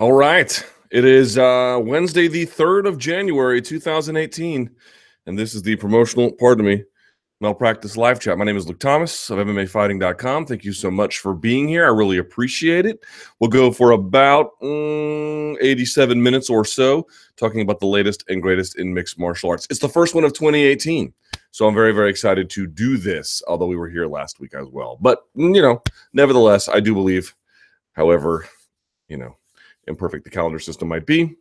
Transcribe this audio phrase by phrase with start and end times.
[0.00, 0.64] All right.
[0.90, 4.70] It is uh, Wednesday, the 3rd of January, 2018.
[5.26, 6.84] And this is the promotional, pardon me,
[7.42, 8.38] malpractice live chat.
[8.38, 10.46] My name is Luke Thomas of MMAfighting.com.
[10.46, 11.84] Thank you so much for being here.
[11.84, 13.04] I really appreciate it.
[13.40, 17.06] We'll go for about mm, 87 minutes or so
[17.36, 19.66] talking about the latest and greatest in mixed martial arts.
[19.68, 21.12] It's the first one of 2018.
[21.50, 24.66] So I'm very, very excited to do this, although we were here last week as
[24.68, 24.96] well.
[24.98, 25.82] But, you know,
[26.14, 27.34] nevertheless, I do believe,
[27.92, 28.48] however,
[29.06, 29.36] you know,
[29.90, 31.36] imperfect the calendar system might be,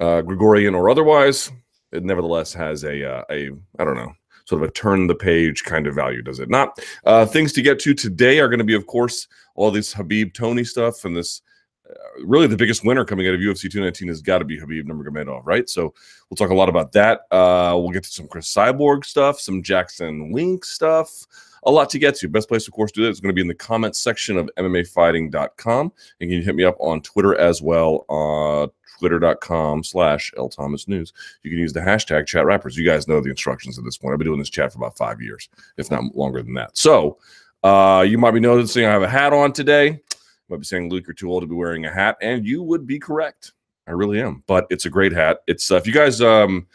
[0.00, 1.50] uh, Gregorian or otherwise,
[1.92, 4.12] it nevertheless has a, uh, a I don't know,
[4.46, 6.78] sort of a turn the page kind of value, does it not?
[7.04, 10.32] Uh, things to get to today are going to be, of course, all this Khabib
[10.32, 11.42] Tony stuff and this.
[11.88, 14.84] Uh, really, the biggest winner coming out of UFC 219 has got to be Khabib
[14.84, 15.68] Nurmagomedov, right?
[15.68, 15.94] So
[16.28, 17.20] we'll talk a lot about that.
[17.30, 21.26] Uh, we'll get to some Cris Cyborg stuff, some Jackson Wink stuff,
[21.66, 22.28] a lot to get to.
[22.28, 24.38] Best place, of course, to do that is going to be in the comments section
[24.38, 25.92] of MMAfighting.com.
[26.20, 30.88] And you can hit me up on Twitter as well, uh, twitter.com slash L Thomas
[30.88, 31.12] News.
[31.42, 32.76] You can use the hashtag chat rappers.
[32.76, 34.12] You guys know the instructions at this point.
[34.12, 36.78] I've been doing this chat for about five years, if not longer than that.
[36.78, 37.18] So
[37.62, 40.00] uh, you might be noticing I have a hat on today.
[40.48, 42.16] Might be saying, Luke, you're too old to be wearing a hat.
[42.22, 43.52] And you would be correct.
[43.88, 44.44] I really am.
[44.46, 45.38] But it's a great hat.
[45.48, 46.68] It's uh, if you guys um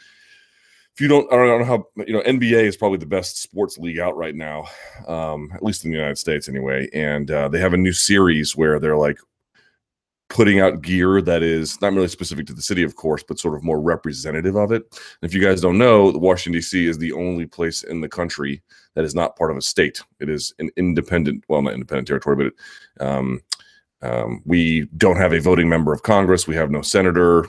[0.94, 3.78] if you don't, I don't know how you know NBA is probably the best sports
[3.78, 4.66] league out right now,
[5.08, 6.88] um, at least in the United States anyway.
[6.92, 9.18] And uh, they have a new series where they're like
[10.28, 13.54] putting out gear that is not really specific to the city, of course, but sort
[13.54, 14.82] of more representative of it.
[14.90, 16.86] And if you guys don't know, Washington D.C.
[16.86, 18.62] is the only place in the country
[18.94, 20.02] that is not part of a state.
[20.20, 22.50] It is an independent, well, not independent territory,
[22.98, 23.42] but um,
[24.00, 26.48] um, we don't have a voting member of Congress.
[26.48, 27.46] We have no senator.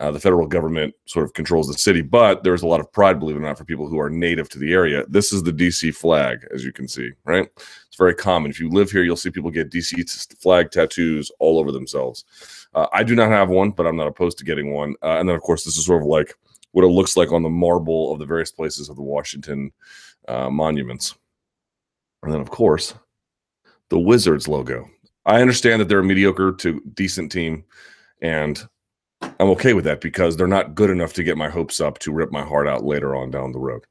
[0.00, 3.20] Uh, the federal government sort of controls the city, but there's a lot of pride,
[3.20, 5.04] believe it or not, for people who are native to the area.
[5.08, 7.48] This is the DC flag, as you can see, right?
[7.86, 8.50] It's very common.
[8.50, 12.24] If you live here, you'll see people get DC flag tattoos all over themselves.
[12.74, 14.96] Uh, I do not have one, but I'm not opposed to getting one.
[15.00, 16.34] Uh, and then, of course, this is sort of like
[16.72, 19.70] what it looks like on the marble of the various places of the Washington
[20.26, 21.14] uh, monuments.
[22.24, 22.94] And then, of course,
[23.90, 24.88] the Wizards logo.
[25.24, 27.64] I understand that they're a mediocre to decent team,
[28.20, 28.62] and
[29.40, 32.12] I'm okay with that because they're not good enough to get my hopes up to
[32.12, 33.84] rip my heart out later on down the road,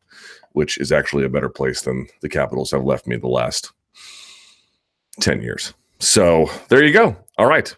[0.54, 3.72] which is actually a better place than the Capitals have left me the last
[5.20, 5.74] 10 years.
[6.00, 7.16] So there you go.
[7.38, 7.76] All right.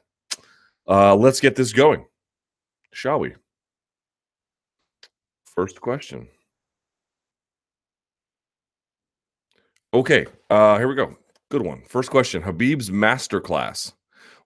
[0.88, 2.06] Uh, let's get this going,
[2.94, 3.34] shall we?
[5.46, 6.28] First question.
[9.94, 11.18] Okay, uh, here we go.
[11.50, 11.82] Good one.
[11.88, 13.94] First question Khabib's masterclass.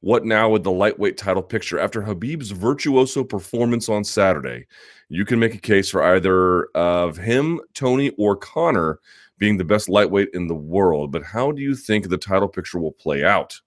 [0.01, 1.77] What now with the lightweight title picture?
[1.77, 4.65] After Khabib's virtuoso performance on Saturday,
[5.09, 8.99] you can make a case for either of him, Tony, or Conor
[9.37, 11.11] being the best lightweight in the world.
[11.11, 13.59] But how do you think the title picture will play out?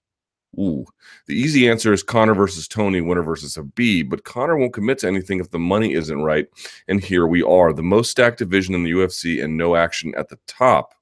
[0.59, 0.85] Ooh,
[1.25, 4.09] the easy answer is Conor versus Tony, winner versus Khabib.
[4.09, 6.47] But Conor won't commit to anything if the money isn't right.
[6.87, 10.29] And here we are, the most stacked division in the UFC and no action at
[10.29, 10.93] the top.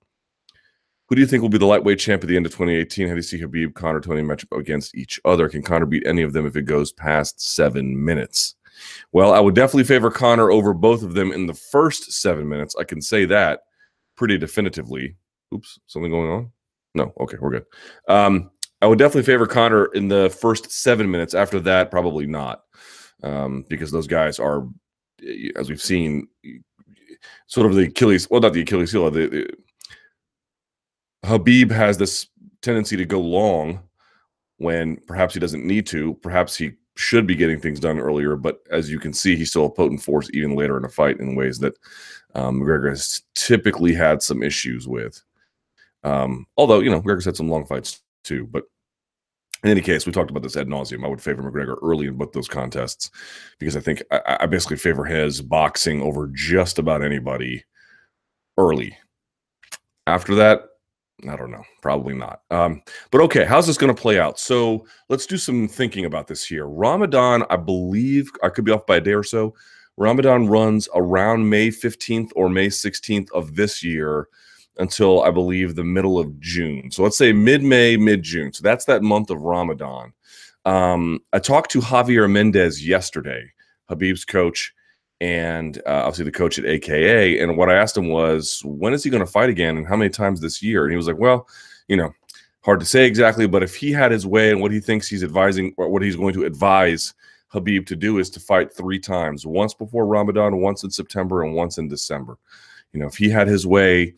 [1.11, 3.05] Who do you think will be the lightweight champ at the end of 2018?
[3.05, 5.49] How do you see Khabib, Conor, Tony match up against each other?
[5.49, 8.55] Can Conor beat any of them if it goes past seven minutes?
[9.11, 12.77] Well, I would definitely favor Conor over both of them in the first seven minutes.
[12.79, 13.63] I can say that
[14.15, 15.17] pretty definitively.
[15.53, 16.51] Oops, something going on?
[16.95, 17.65] No, okay, we're good.
[18.07, 18.49] Um,
[18.81, 21.33] I would definitely favor Conor in the first seven minutes.
[21.33, 22.63] After that, probably not,
[23.21, 24.65] um, because those guys are,
[25.57, 26.29] as we've seen,
[27.47, 28.29] sort of the Achilles.
[28.29, 29.11] Well, not the Achilles heel.
[29.11, 29.49] The, the
[31.25, 32.27] Khabib has this
[32.61, 33.81] tendency to go long
[34.57, 36.15] when perhaps he doesn't need to.
[36.21, 39.65] Perhaps he should be getting things done earlier, but as you can see, he's still
[39.65, 41.73] a potent force even later in a fight in ways that
[42.35, 45.21] um, McGregor has typically had some issues with.
[46.03, 48.63] Um, although you know McGregor's had some long fights too, but
[49.63, 51.05] in any case, we talked about this ad nauseum.
[51.05, 53.11] I would favor McGregor early in both those contests
[53.59, 57.63] because I think I, I basically favor his boxing over just about anybody
[58.57, 58.97] early.
[60.07, 60.63] After that,
[61.27, 61.63] I don't know.
[61.81, 62.41] Probably not.
[62.51, 64.39] Um, but okay, how's this going to play out?
[64.39, 66.67] So let's do some thinking about this here.
[66.67, 69.53] Ramadan, I believe, I could be off by a day or so.
[69.97, 74.27] Ramadan runs around May 15th or May 16th of this year
[74.77, 76.91] until I believe the middle of June.
[76.91, 78.53] So let's say mid May, mid June.
[78.53, 80.13] So that's that month of Ramadan.
[80.65, 83.51] Um, I talked to Javier Mendez yesterday,
[83.89, 84.73] Khabib's coach
[85.21, 87.39] and uh, obviously the coach at AKA.
[87.39, 89.95] And what I asked him was, when is he going to fight again, and how
[89.95, 90.83] many times this year?
[90.83, 91.47] And he was like, well,
[91.87, 92.11] you know,
[92.63, 95.23] hard to say exactly, but if he had his way and what he thinks he's
[95.23, 97.13] advising, what he's going to advise
[97.53, 101.53] Khabib to do is to fight three times: once before Ramadan, once in September, and
[101.53, 102.37] once in December.
[102.91, 104.15] You know, if he had his way,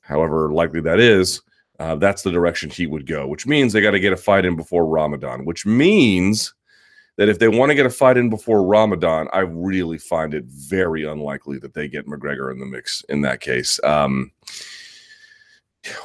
[0.00, 1.40] however likely that is.
[1.80, 4.44] Uh, that's the direction he would go, which means they got to get a fight
[4.44, 6.54] in before Ramadan, which means
[7.16, 10.44] that if they want to get a fight in before Ramadan, I really find it
[10.44, 13.78] very unlikely that they get McGregor in the mix in that case.
[13.84, 14.32] Um,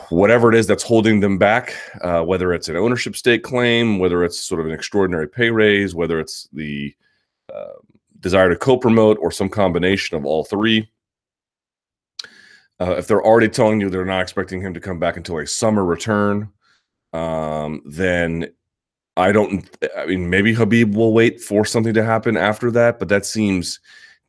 [0.09, 4.23] whatever it is that's holding them back, uh, whether it's an ownership stake claim, whether
[4.23, 6.93] it's sort of an extraordinary pay raise, whether it's the
[7.53, 7.79] uh,
[8.19, 10.89] desire to co promote, or some combination of all three.
[12.81, 15.47] Uh, if they're already telling you they're not expecting him to come back until a
[15.47, 16.49] summer return,
[17.13, 18.47] um, then
[19.19, 19.69] I don't.
[19.97, 23.79] I mean, maybe Khabib will wait for something to happen after that, but that seems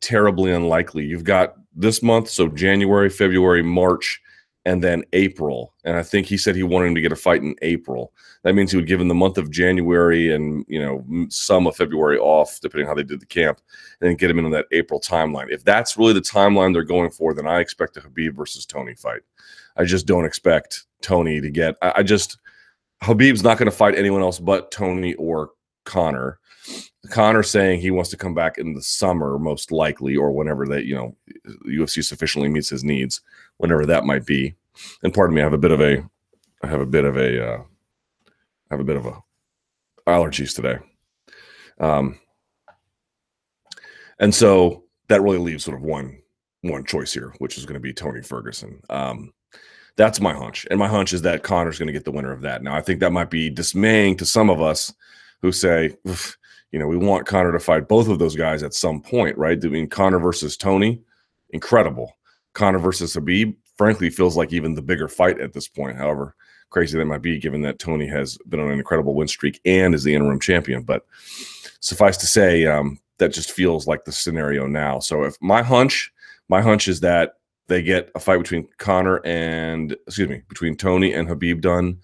[0.01, 1.05] terribly unlikely.
[1.05, 4.21] You've got this month, so January, February, March,
[4.65, 5.75] and then April.
[5.85, 8.13] And I think he said he wanted him to get a fight in April.
[8.43, 11.77] That means he would give him the month of January and you know some of
[11.77, 13.61] February off, depending how they did the camp,
[14.01, 15.51] and get him into that April timeline.
[15.51, 18.95] If that's really the timeline they're going for, then I expect a Khabib versus Tony
[18.95, 19.23] fight.
[19.77, 21.77] I just don't expect Tony to get.
[21.81, 22.39] I, I just
[23.03, 25.51] Khabib's not going to fight anyone else but Tony or
[25.85, 26.39] Conor.
[27.11, 30.85] Conor saying he wants to come back in the summer, most likely, or whenever that
[30.85, 31.17] you know
[31.67, 33.23] UFC sufficiently meets his needs,
[33.57, 34.55] whenever that might be.
[35.03, 36.05] And pardon me, I have a bit of a,
[36.63, 39.19] I have a bit of a, uh, I have a bit of a
[40.07, 40.79] allergies today.
[41.79, 42.19] Um,
[44.19, 46.21] and so that really leaves sort of one
[46.63, 48.81] one choice here, which is going to be Tony Ferguson.
[48.91, 49.33] Um,
[49.97, 50.67] that's my hunch.
[50.71, 52.63] And my hunch is that Conor's going to get the winner of that.
[52.63, 54.93] Now, I think that might be dismaying to some of us
[55.43, 55.97] who say,
[56.73, 59.59] you know, we want Conor to fight both of those guys at some point, right?
[59.63, 61.01] I mean, Conor versus Tony,
[61.51, 62.17] incredible.
[62.55, 65.97] Conor versus Khabib, frankly, feels like even the bigger fight at this point.
[65.97, 66.35] However,
[66.71, 69.95] crazy that might be, given that Tony has been on an incredible win streak and
[69.95, 70.83] is the interim champion.
[70.83, 71.05] But
[71.81, 74.99] suffice to say, um, that just feels like the scenario now.
[74.99, 76.13] So if my hunch,
[76.49, 77.35] my hunch is that
[77.71, 81.99] they get a fight between Conor and excuse me, between Tony and Khabib done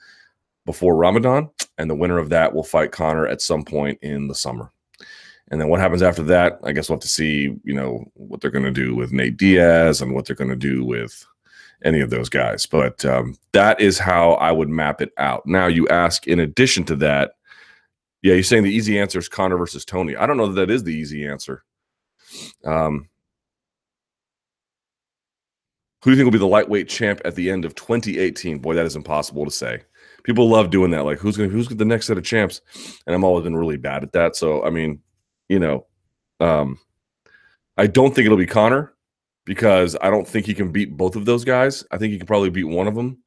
[0.64, 4.34] before Ramadan, and the winner of that will fight Conor at some point in the
[4.34, 4.70] summer.
[5.50, 6.60] And then what happens after that?
[6.62, 9.36] I guess we'll have to see, you know, what they're going to do with Nate
[9.36, 11.24] Diaz and what they're going to do with
[11.84, 12.64] any of those guys.
[12.64, 15.46] But um, that is how I would map it out.
[15.46, 17.32] Now, you ask, in addition to that,
[18.22, 20.16] yeah, you're saying the easy answer is Conor versus Tony.
[20.16, 21.64] I don't know that that is the easy answer.
[22.64, 23.08] Um,
[26.06, 28.60] who do you think will be the lightweight champ at the end of 2018?
[28.60, 29.82] Boy, that is impossible to say.
[30.22, 31.04] People love doing that.
[31.04, 32.60] Like, who's gonna who's the next set of champs?
[33.08, 34.36] And I'm always been really bad at that.
[34.36, 35.00] So, I mean,
[35.48, 35.84] you know,
[36.38, 36.78] um,
[37.76, 38.94] I don't think it'll be Conor
[39.46, 41.84] because I don't think he can beat both of those guys.
[41.90, 43.18] I think he can probably beat one of them.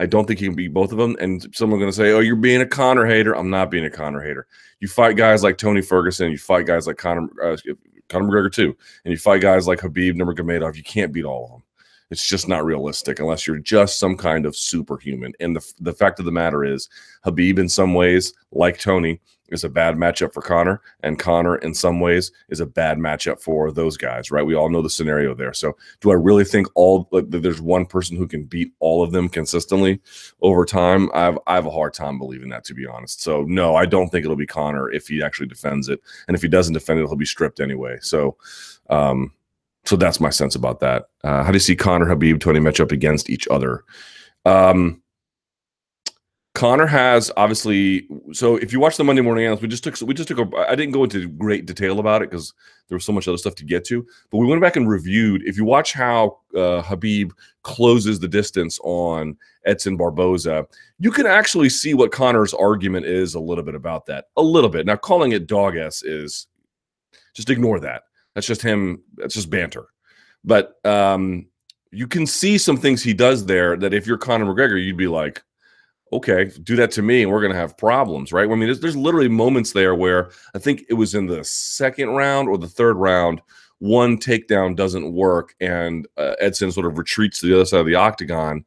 [0.00, 1.16] I don't think he can beat both of them.
[1.20, 3.90] And someone's going to say, "Oh, you're being a Conor hater." I'm not being a
[3.90, 4.48] Conor hater.
[4.80, 6.32] You fight guys like Tony Ferguson.
[6.32, 7.56] You fight guys like Conor, uh,
[8.08, 10.74] Conor McGregor too, and you fight guys like Khabib Nurmagomedov.
[10.74, 11.62] You can't beat all of them.
[12.10, 15.32] It's just not realistic unless you're just some kind of superhuman.
[15.40, 16.88] And the, the fact of the matter is,
[17.24, 19.20] Khabib, in some ways, like Tony,
[19.50, 23.40] is a bad matchup for Conor, and Conor, in some ways, is a bad matchup
[23.40, 24.46] for those guys, right?
[24.46, 25.52] We all know the scenario there.
[25.52, 29.12] So, do I really think all that there's one person who can beat all of
[29.12, 30.00] them consistently
[30.40, 31.10] over time?
[31.14, 33.22] I have I have a hard time believing that, to be honest.
[33.22, 36.42] So, no, I don't think it'll be Conor if he actually defends it, and if
[36.42, 37.98] he doesn't defend it, he'll be stripped anyway.
[38.00, 38.36] So,
[38.88, 39.32] um,
[39.84, 41.06] so that's my sense about that.
[41.24, 43.84] Uh, how do you see Conor Khabib Tony match up against each other?
[44.44, 45.02] Um,
[46.54, 48.08] Conor has obviously.
[48.32, 50.56] So if you watch the Monday morning analyst, we just took we just took a.
[50.68, 52.52] I didn't go into great detail about it because
[52.88, 54.04] there was so much other stuff to get to.
[54.30, 55.42] But we went back and reviewed.
[55.46, 57.30] If you watch how uh, Khabib
[57.62, 60.66] closes the distance on Edson Barboza,
[60.98, 64.26] you can actually see what Conor's argument is a little bit about that.
[64.36, 64.86] A little bit.
[64.86, 66.48] Now calling it dog s is
[67.32, 68.02] just ignore that.
[68.34, 69.02] That's just him.
[69.16, 69.86] That's just banter.
[70.44, 71.46] But um,
[71.90, 75.08] you can see some things he does there that if you're Conor McGregor, you'd be
[75.08, 75.42] like,
[76.12, 78.50] okay, do that to me, and we're gonna have problems, right?
[78.50, 82.10] I mean, there's, there's literally moments there where I think it was in the second
[82.10, 83.40] round or the third round,
[83.78, 87.86] one takedown doesn't work, and uh, Edson sort of retreats to the other side of
[87.86, 88.64] the octagon,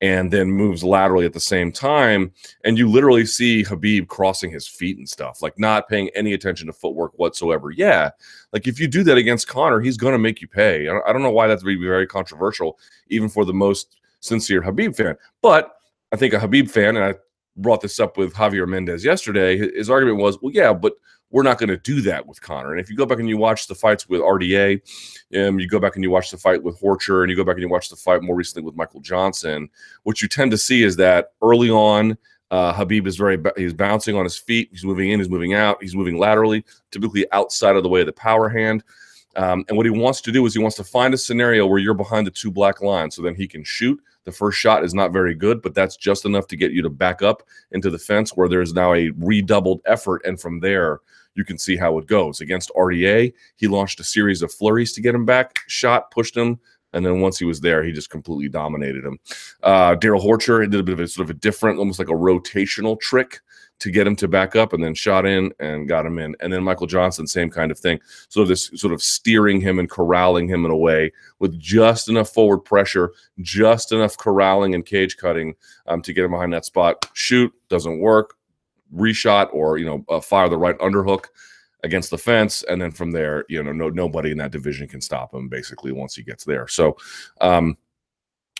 [0.00, 2.32] and then moves laterally at the same time.
[2.64, 6.66] And you literally see Khabib crossing his feet and stuff, like not paying any attention
[6.66, 7.70] to footwork whatsoever.
[7.70, 8.10] Yeah,
[8.52, 10.88] like if you do that against Conor, he's going to make you pay.
[10.88, 15.16] I don't know why that's be very controversial, even for the most sincere Khabib fan.
[15.42, 15.76] But
[16.12, 17.14] I think a Khabib fan, and I
[17.56, 20.94] brought this up with Javier Mendez yesterday, his argument was, well, yeah, but
[21.30, 22.72] we're not going to do that with Conor.
[22.72, 24.80] And if you go back and you watch the fights with RDA,
[25.36, 27.54] um, you go back and you watch the fight with Horcher, and you go back
[27.54, 29.68] and you watch the fight more recently with Michael Johnson,
[30.04, 32.16] what you tend to see is that early on,
[32.50, 34.68] uh, Khabib is very he's bouncing on his feet.
[34.70, 38.06] He's moving in, he's moving out, he's moving laterally, typically outside of the way of
[38.06, 38.84] the power hand.
[39.34, 41.78] Um, and what he wants to do is he wants to find a scenario where
[41.78, 44.92] you're behind the two black lines, so then he can shoot The first shot is
[44.92, 47.98] not very good, but that's just enough to get you to back up into the
[47.98, 50.20] fence where there's now a redoubled effort.
[50.26, 51.00] And from there,
[51.36, 52.40] you can see how it goes.
[52.40, 56.58] Against RDA, he launched a series of flurries to get him back, shot, pushed him,
[56.92, 59.18] and then once he was there, he just completely dominated him.
[59.62, 62.12] Uh, Darrell Horcher did a bit of a sort of a different, almost like a
[62.12, 63.40] rotational trick
[63.78, 66.34] to get him to back up and then shot in and got him in.
[66.40, 68.00] And then Michael Johnson, same kind of thing.
[68.28, 72.30] So this sort of steering him and corralling him in a way with just enough
[72.30, 75.54] forward pressure, just enough corralling and cage cutting
[75.86, 77.06] um, to get him behind that spot.
[77.12, 78.34] Shoot doesn't work.
[78.94, 81.24] Reshot or you know uh, fire the right underhook
[81.82, 85.00] against the fence, and then from there, you know, no nobody in that division can
[85.00, 85.48] stop him.
[85.48, 86.68] Basically, once he gets there.
[86.68, 86.96] So.
[87.40, 87.76] Um,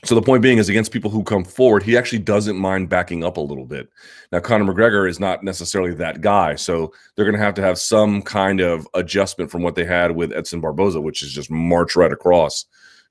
[0.04, 3.24] so the point being is against people who come forward, he actually doesn't mind backing
[3.24, 3.88] up a little bit.
[4.30, 7.78] Now Conor McGregor is not necessarily that guy, so they're going to have to have
[7.78, 11.96] some kind of adjustment from what they had with Edson Barboza, which is just march
[11.96, 12.66] right across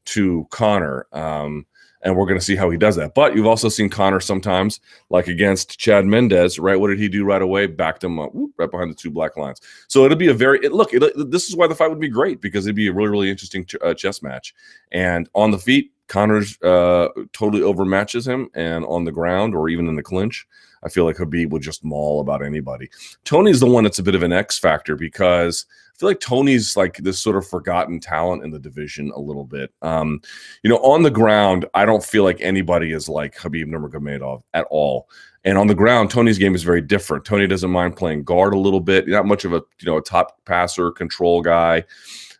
[0.05, 1.07] to Conor.
[1.11, 1.65] Um,
[2.05, 3.15] and we're going to see how he does that.
[3.15, 6.79] But you've also seen Conor sometimes, like against Chad Mendes, right?
[6.79, 7.65] What did he do right away?
[7.65, 9.59] Backed him up whoop, right behind the two black lines.
[9.87, 10.93] So it'll be a very it, look.
[10.93, 13.29] It, this is why the fight would be great because it'd be a really really
[13.31, 14.53] interesting ch- uh, chess match.
[14.91, 19.87] And on the feet, Conor's uh, totally overmatches him, and on the ground or even
[19.87, 20.45] in the clinch,
[20.83, 22.89] I feel like Khabib would just maul about anybody.
[23.23, 26.75] Tony's the one that's a bit of an X factor because I feel like Tony's
[26.75, 29.73] like this sort of forgotten talent in the division a little bit.
[29.81, 30.21] Um,
[30.61, 34.67] you know, on the ground, I don't feel like anybody is like Khabib Nurmagomedov at
[34.69, 35.09] all.
[35.45, 37.23] And on the ground, Tony's game is very different.
[37.23, 39.07] Tony doesn't mind playing guard a little bit.
[39.07, 41.83] Not much of a you know a top passer, control guy.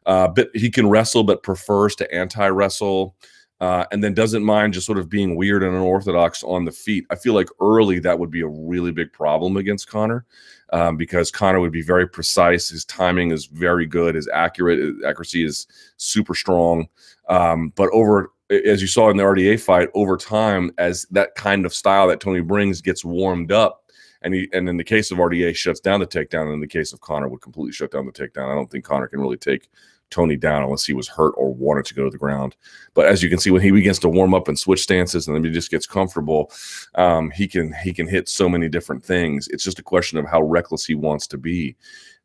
[0.06, 3.16] Uh, but he can wrestle, but prefers to anti wrestle
[3.62, 7.06] uh, and then doesn't mind just sort of being weird and unorthodox on the feet.
[7.10, 10.26] I feel like early that would be a really big problem against Conor
[10.74, 12.70] um, because Conor would be very precise.
[12.70, 14.16] His timing is very good.
[14.16, 16.88] His accurate accuracy is super strong.
[17.30, 21.66] Um, but over as you saw in the RDA fight, over time, as that kind
[21.66, 23.84] of style that Tony brings gets warmed up,
[24.22, 26.68] and he and in the case of RDA shuts down the takedown, and in the
[26.68, 28.52] case of Conor would completely shut down the takedown.
[28.52, 29.70] I don't think Conor can really take
[30.12, 32.56] Tony down unless he was hurt or wanted to go to the ground.
[32.94, 35.36] But as you can see, when he begins to warm up and switch stances, and
[35.36, 36.52] then he just gets comfortable,
[36.96, 39.48] um, he can he can hit so many different things.
[39.50, 41.76] It's just a question of how reckless he wants to be.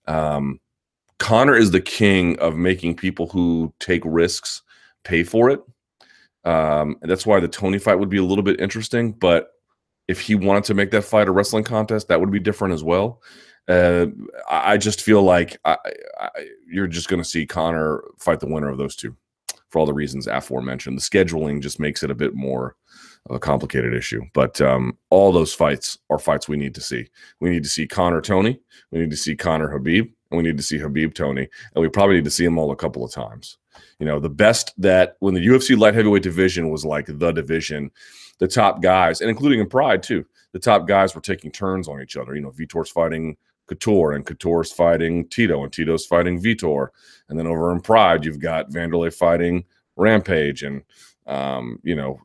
[0.07, 0.61] Um,
[1.19, 4.63] Conor is the king of making people who take risks
[5.05, 5.61] pay for it.
[6.45, 9.13] Um, and that's why the Tony fight would be a little bit interesting.
[9.13, 9.51] But
[10.09, 12.83] if he wanted to make that fight a wrestling contest, that would be different as
[12.83, 13.23] well.
[13.71, 14.07] Uh,
[14.51, 15.77] I just feel like I,
[16.21, 16.29] I,
[16.67, 19.17] you're just going to see Conor fight the winner of those two
[19.69, 20.99] for all the reasons aforementioned.
[20.99, 22.77] The scheduling just makes it a bit more
[23.29, 24.23] of a complicated issue.
[24.33, 27.07] But um, all those fights are fights we need to see.
[27.39, 28.61] We need to see Conor Tony.
[28.91, 30.11] We need to see Conor Khabib.
[30.31, 31.49] And we need to see Khabib Tony.
[31.75, 33.59] And we probably need to see them all a couple of times.
[34.01, 37.91] You know, the best that when the UFC light heavyweight division was like the division,
[38.39, 42.03] the top guys, and including in Pride too, the top guys were taking turns on
[42.03, 42.35] each other.
[42.35, 43.37] You know, Vitor's fighting
[43.71, 46.89] Couture, and Couture's fighting Tito, and Tito's fighting Vitor.
[47.29, 49.65] And then over in Pride, you've got Vanderlei fighting
[49.97, 50.83] Rampage, and
[51.27, 52.21] um, you know,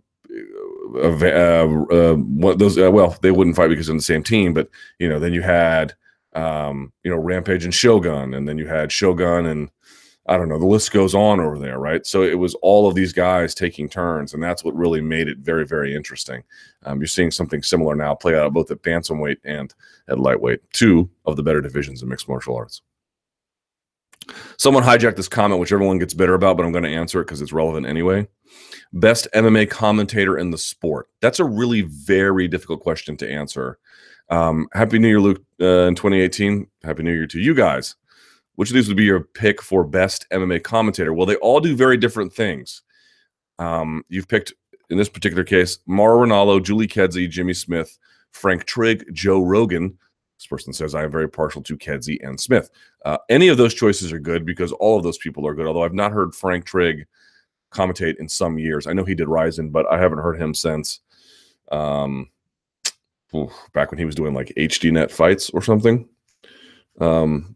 [0.95, 4.23] uh, uh, uh, what those uh, well, they wouldn't fight because they're in the same
[4.23, 5.93] team, but you know, then you had
[6.33, 9.69] um, you know Rampage and Shogun, and then you had Shogun and
[10.27, 12.05] I don't know, the list goes on over there, right?
[12.05, 15.37] So it was all of these guys taking turns, and that's what really made it
[15.37, 16.43] very, very interesting.
[16.83, 19.73] Um, you're seeing something similar now play out both at bantamweight and
[20.07, 22.81] at lightweight, two of the better divisions in mixed martial arts.
[24.57, 27.25] Someone hijacked this comment, which everyone gets bitter about, but I'm going to answer it
[27.25, 28.27] because it's relevant anyway.
[28.93, 31.07] Best MMA commentator in the sport.
[31.21, 33.77] That's a really very difficult question to answer.
[34.29, 36.67] Um, Happy New Year, Luke, uh, in 2018.
[36.83, 37.95] Happy New Year to you guys.
[38.55, 41.13] Which of these would be your pick for best MMA commentator?
[41.13, 42.81] Well, they all do very different things.
[43.59, 44.53] Um, you've picked,
[44.89, 47.97] in this particular case, Mauro Ranallo, Julie Kedzie, Jimmy Smith,
[48.31, 49.97] Frank Trigg, Joe Rogan.
[50.37, 52.69] This person says, I am very partial to Kedzie and Smith.
[53.05, 55.83] Uh, any of those choices are good because all of those people are good, although
[55.83, 57.05] I've not heard Frank Trigg
[57.71, 58.87] commentate in some years.
[58.87, 61.01] I know he did Rizin, but I haven't heard him since
[61.71, 62.29] um,
[63.73, 66.07] back when he was doing like HDNet fights or something.
[66.99, 67.55] Um,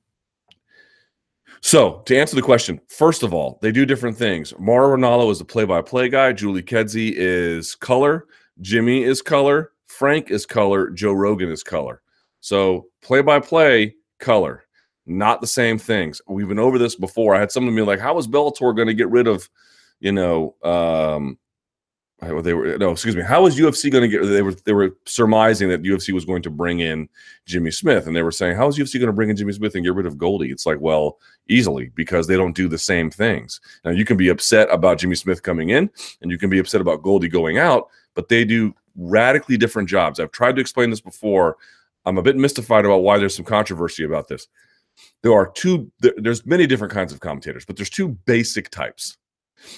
[1.61, 4.53] so to answer the question, first of all, they do different things.
[4.57, 6.33] Mauro Ranallo is a play-by-play guy.
[6.33, 8.25] Julie Kedzie is color.
[8.61, 9.71] Jimmy is color.
[9.87, 10.89] Frank is color.
[10.91, 12.01] Joe Rogan is color.
[12.41, 14.63] So play-by-play, color,
[15.05, 16.21] not the same things.
[16.27, 17.35] We've been over this before.
[17.35, 19.49] I had someone be like, "How is Bellator going to get rid of,
[19.99, 21.37] you know, um,
[22.21, 23.21] they were no, excuse me.
[23.21, 24.25] How was UFC going to get?
[24.27, 27.07] They were they were surmising that UFC was going to bring in
[27.45, 29.73] Jimmy Smith, and they were saying, "How is UFC going to bring in Jimmy Smith
[29.75, 33.09] and get rid of Goldie?" It's like, well, easily because they don't do the same
[33.09, 33.61] things.
[33.85, 35.89] Now you can be upset about Jimmy Smith coming in,
[36.21, 40.19] and you can be upset about Goldie going out, but they do radically different jobs.
[40.19, 41.55] I've tried to explain this before.
[42.05, 44.47] I'm a bit mystified about why there's some controversy about this.
[45.23, 45.89] There are two.
[45.99, 49.17] There's many different kinds of commentators, but there's two basic types,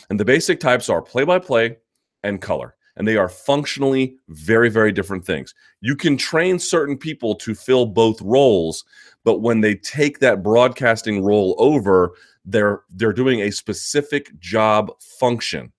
[0.10, 1.78] and the basic types are play-by-play
[2.24, 2.76] and color.
[2.98, 5.56] And they are functionally very, very different things.
[5.80, 8.84] You can train certain people to fill both roles,
[9.24, 12.14] but when they take that broadcasting role over,
[12.44, 15.72] they're they're doing a specific job function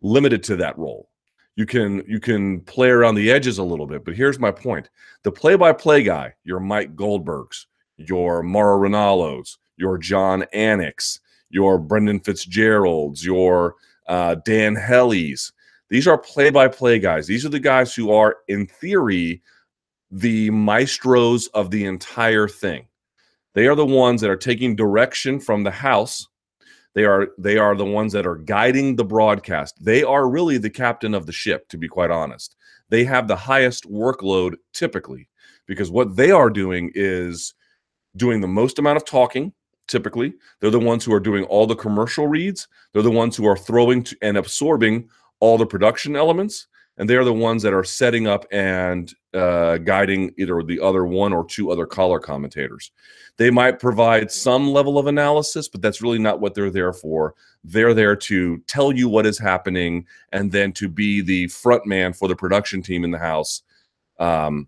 [0.00, 1.10] limited to that role.
[1.56, 4.90] You can you can play around the edges a little bit, but here's my point.
[5.22, 7.66] The play-by-play guy, your Mike Goldbergs,
[7.96, 13.74] your Mauro Ranallos, your John Aniks, your Brendan Fitzgeralds, your
[14.06, 15.52] uh, Dan Hellies,
[15.90, 17.26] these are play by play guys.
[17.26, 19.42] These are the guys who are, in theory,
[20.10, 22.86] the maestros of the entire thing.
[23.54, 26.28] They are the ones that are taking direction from the house.
[26.94, 29.82] They are they are the ones that are guiding the broadcast.
[29.82, 32.56] They are really the captain of the ship, to be quite honest.
[32.90, 35.28] They have the highest workload typically
[35.66, 37.54] because what they are doing is
[38.16, 39.52] doing the most amount of talking
[39.86, 40.34] typically.
[40.60, 42.68] They're the ones who are doing all the commercial reads.
[42.92, 45.08] They're the ones who are throwing to, and absorbing
[45.40, 46.66] all the production elements,
[46.96, 51.04] and they are the ones that are setting up and uh, guiding either the other
[51.04, 52.90] one or two other color commentators.
[53.36, 57.34] They might provide some level of analysis, but that's really not what they're there for.
[57.62, 62.12] They're there to tell you what is happening and then to be the front man
[62.12, 63.62] for the production team in the house.
[64.18, 64.66] Um,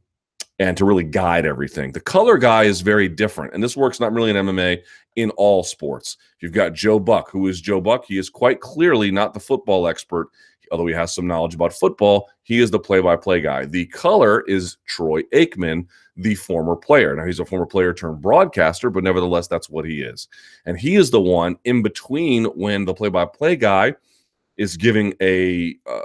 [0.61, 1.91] and to really guide everything.
[1.91, 4.83] The color guy is very different, and this works not really in MMA
[5.17, 6.19] in all sports.
[6.41, 8.05] You've got Joe Buck, who is Joe Buck.
[8.05, 10.29] He is quite clearly not the football expert
[10.71, 13.65] although he has some knowledge about football, he is the play by play guy.
[13.65, 15.87] The color is Troy Aikman,
[16.17, 17.15] the former player.
[17.15, 20.29] Now, he's a former player turned broadcaster, but nevertheless, that's what he is.
[20.67, 23.95] And he is the one in between when the play by play guy
[24.57, 26.01] is giving a uh,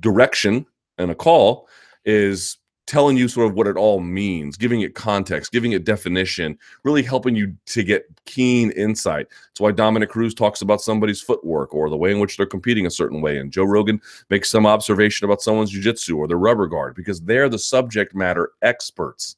[0.00, 0.66] direction
[0.98, 1.68] and a call,
[2.04, 6.58] is telling you sort of what it all means, giving it context, giving it definition,
[6.82, 9.26] really helping you to get keen insight.
[9.28, 12.86] That's why Dominick Cruz talks about somebody's footwork or the way in which they're competing
[12.86, 13.38] a certain way.
[13.38, 17.48] And Joe Rogan makes some observation about someone's jujitsu or their rubber guard because they're
[17.48, 19.36] the subject matter experts.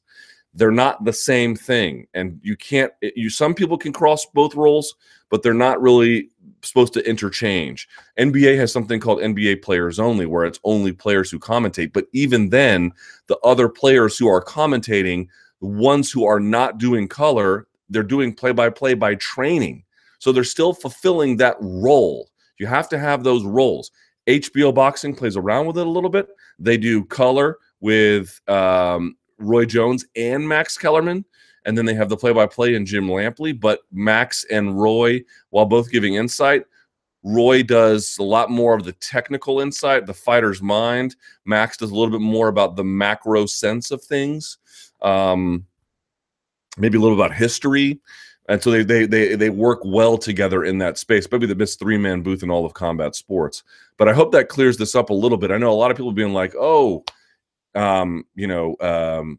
[0.53, 2.07] They're not the same thing.
[2.13, 4.95] And you can't, you, some people can cross both roles,
[5.29, 6.29] but they're not really
[6.67, 7.87] supposed to interchange.
[8.19, 11.93] NBA has something called NBA players only, where it's only players who commentate.
[11.93, 12.91] But even then,
[13.27, 15.27] the other players who are commentating,
[15.61, 19.83] the ones who are not doing color, they're doing play by play by training.
[20.19, 22.29] So they're still fulfilling that role.
[22.57, 23.91] You have to have those roles.
[24.27, 26.27] HBO Boxing plays around with it a little bit.
[26.59, 31.23] They do color with um, Roy Jones and Max Kellerman
[31.67, 33.57] and then they have the play-by-play in Jim Lampley.
[33.57, 36.63] But Max and Roy, while both giving insight,
[37.23, 41.17] Roy does a lot more of the technical insight, the fighter's mind.
[41.43, 44.59] Max does a little bit more about the macro sense of things,
[45.01, 45.65] um,
[46.77, 47.99] maybe a little about history.
[48.47, 51.27] And so they, they they they work well together in that space.
[51.29, 53.61] Maybe the best three man booth in all of combat sports.
[53.97, 55.51] But I hope that clears this up a little bit.
[55.51, 57.03] I know a lot of people being like, "Oh,
[57.75, 59.37] um, you know, um,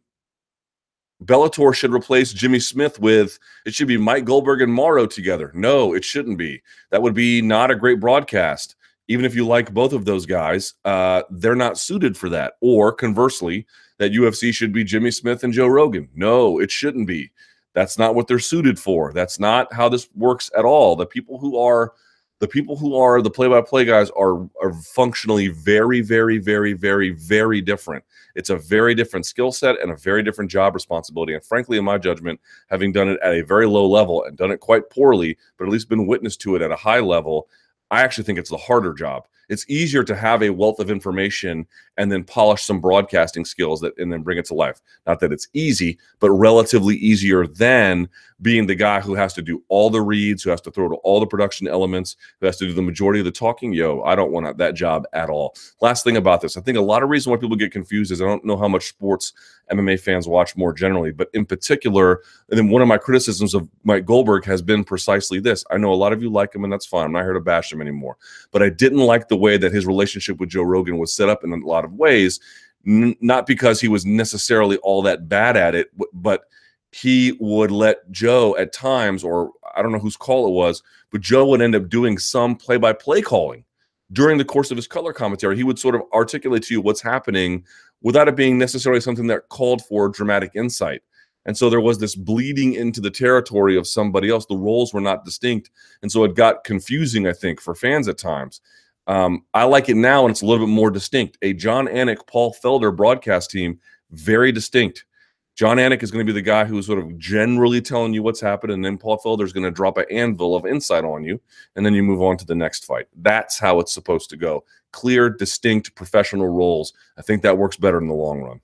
[1.25, 5.51] Bellator should replace Jimmy Smith with it should be Mike Goldberg and Mauro together.
[5.55, 6.63] No, it shouldn't be.
[6.91, 8.77] That would be not a great broadcast.
[9.09, 12.55] Even if you like both of those guys, uh, they're not suited for that.
[12.61, 13.67] Or conversely,
[13.99, 16.09] that UFC should be Jimmy Smith and Joe Rogan.
[16.15, 17.33] No, it shouldn't be.
[17.75, 19.13] That's not what they're suited for.
[19.13, 20.95] That's not how this works at all.
[20.95, 21.95] The people who are
[22.41, 27.61] the people who are the play-by-play guys are are functionally very very very very very
[27.61, 28.05] different.
[28.35, 31.35] It's a very different skill set and a very different job responsibility.
[31.35, 34.51] And frankly in my judgment having done it at a very low level and done
[34.51, 37.49] it quite poorly but at least been witness to it at a high level
[37.91, 41.67] i actually think it's the harder job it's easier to have a wealth of information
[41.97, 44.81] and then polish some broadcasting skills that and then bring it to life.
[45.07, 48.09] Not that it's easy, but relatively easier than
[48.41, 50.95] being the guy who has to do all the reads, who has to throw to
[50.97, 53.73] all the production elements, who has to do the majority of the talking.
[53.73, 55.57] Yo, I don't want that job at all.
[55.81, 58.23] Last thing about this, I think a lot of reason why people get confused is
[58.23, 59.33] I don't know how much sports
[59.73, 63.69] MMA fans watch more generally, but in particular, and then one of my criticisms of
[63.83, 65.65] Mike Goldberg has been precisely this.
[65.71, 67.07] I know a lot of you like him, and that's fine.
[67.07, 68.17] I'm not here to bash him anymore,
[68.51, 71.45] but I didn't like the way that his relationship with Joe Rogan was set up
[71.45, 72.41] in a lot of ways,
[72.87, 76.45] n- not because he was necessarily all that bad at it, but
[76.93, 81.21] he would let Joe at times, or I don't know whose call it was, but
[81.21, 83.65] Joe would end up doing some play by play calling
[84.13, 87.03] during the course of his color commentary, he would sort of articulate to you what's
[87.03, 87.65] happening
[88.03, 91.03] without it being necessarily something that called for dramatic insight.
[91.49, 94.45] And so there was this bleeding into the territory of somebody else.
[94.45, 95.71] The roles were not distinct.
[96.03, 98.61] And so it got confusing, I think, for fans at times.
[99.07, 101.39] Um, I like it now, and it's a little bit more distinct.
[101.41, 103.81] A John Anik, Paul Felder broadcast team,
[104.11, 105.07] very distinct.
[105.55, 108.43] John Anik is going to be the guy who's sort of generally telling you what's
[108.43, 111.41] happening, and then Paul Felder is going to drop an anvil of insight on you,
[111.77, 113.09] and then you move on to the next fight.
[113.17, 114.65] That's how it's supposed to go.
[114.93, 116.93] Clear, distinct, professional roles.
[117.17, 118.61] I think that works better in the long run.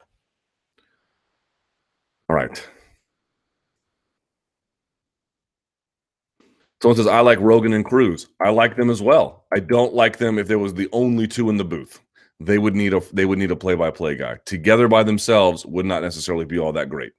[2.29, 2.69] All right.
[6.81, 8.29] Someone says, I like Rogan and Cruz.
[8.41, 9.47] I like them as well.
[9.53, 12.01] I don't like them if there was the only two in the booth.
[12.41, 14.39] They would need a they would need a play-by-play guy.
[14.45, 17.13] Together by themselves would not necessarily be all that great.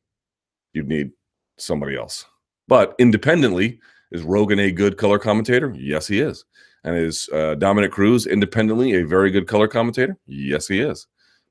[0.73, 1.11] You'd need
[1.57, 2.25] somebody else.
[2.67, 3.79] But independently,
[4.11, 5.73] is Rogan a good color commentator?
[5.75, 6.45] Yes, he is.
[6.83, 10.17] And is uh, Dominick Cruz independently a very good color commentator?
[10.27, 11.07] Yes, he is.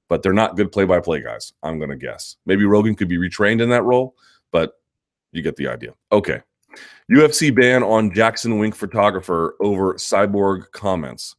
[0.09, 1.53] But they're not good play-by-play guys.
[1.63, 2.37] I'm going to guess.
[2.47, 4.15] Maybe Rogan could be retrained in that role,
[4.53, 4.75] but
[5.33, 5.95] you get the idea.
[6.13, 6.41] Okay.
[7.11, 11.37] UFC ban on Jackson Wink photographer over cyborg comments.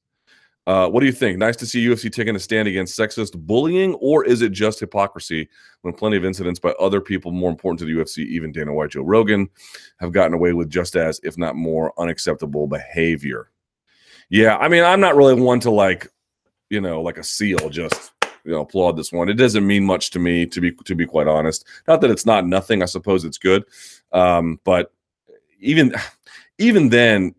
[0.67, 1.37] Uh, what do you think?
[1.37, 5.47] Nice to see UFC taking a stand against sexist bullying, or is it just hypocrisy
[5.81, 8.91] when plenty of incidents by other people more important to the UFC, even Dana White,
[8.91, 9.47] Joe Rogan,
[9.99, 13.51] have gotten away with just as, if not more, unacceptable behavior?
[14.29, 16.07] Yeah, I mean, I'm not really one to like,
[16.71, 18.11] you know, like a seal, just
[18.45, 19.27] you know, applaud this one.
[19.27, 21.65] It doesn't mean much to me, to be to be quite honest.
[21.87, 22.81] Not that it's not nothing.
[22.81, 23.65] I suppose it's good,
[24.11, 24.93] um, but
[25.59, 25.93] even
[26.59, 27.33] even then,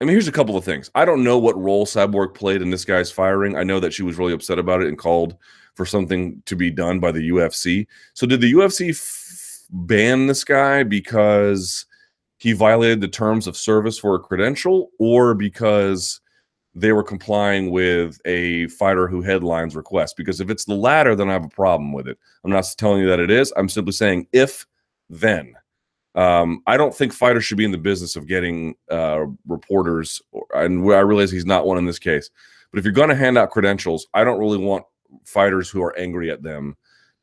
[0.00, 0.90] I mean, here's a couple of things.
[0.94, 3.56] I don't know what role Cyborg played in this guy's firing.
[3.56, 5.36] I know that she was really upset about it and called
[5.74, 7.86] for something to be done by the UFC.
[8.14, 11.86] So, did the UFC f- ban this guy because
[12.38, 16.20] he violated the terms of service for a credential, or because
[16.76, 20.14] they were complying with a fighter who headlines request?
[20.16, 22.18] Because if it's the latter, then I have a problem with it.
[22.44, 23.52] I'm not telling you that it is.
[23.56, 24.66] I'm simply saying if
[25.08, 25.54] then.
[26.14, 30.20] Um, I don't think fighters should be in the business of getting uh, reporters,
[30.54, 32.30] and I realize he's not one in this case.
[32.70, 34.84] But if you're going to hand out credentials, I don't really want
[35.24, 36.76] fighters who are angry at them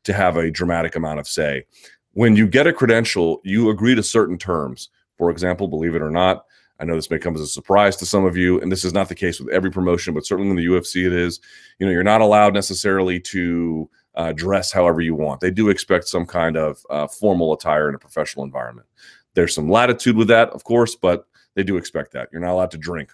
[0.04, 1.64] to have a dramatic amount of say.
[2.12, 4.90] When you get a credential, you agree to certain terms.
[5.16, 6.44] For example, believe it or not,
[6.84, 8.92] I know this may come as a surprise to some of you, and this is
[8.92, 11.40] not the case with every promotion, but certainly in the UFC, it is.
[11.78, 15.40] You know, you're not allowed necessarily to uh, dress however you want.
[15.40, 18.86] They do expect some kind of uh, formal attire in a professional environment.
[19.32, 22.28] There's some latitude with that, of course, but they do expect that.
[22.30, 23.12] You're not allowed to drink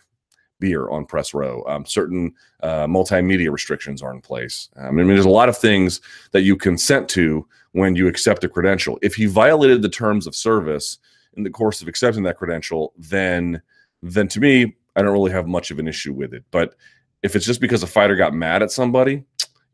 [0.59, 1.63] beer on press row.
[1.69, 4.69] Um, certain uh, multimedia restrictions are in place.
[4.75, 6.01] Um, I mean, there's a lot of things
[6.33, 8.99] that you consent to when you accept a credential.
[9.01, 10.99] If he violated the terms of service
[11.35, 13.63] in the course of accepting that credential, then
[14.03, 16.45] then to me, I don't really have much of an issue with it.
[16.51, 16.75] But
[17.23, 19.25] if it's just because a fighter got mad at somebody,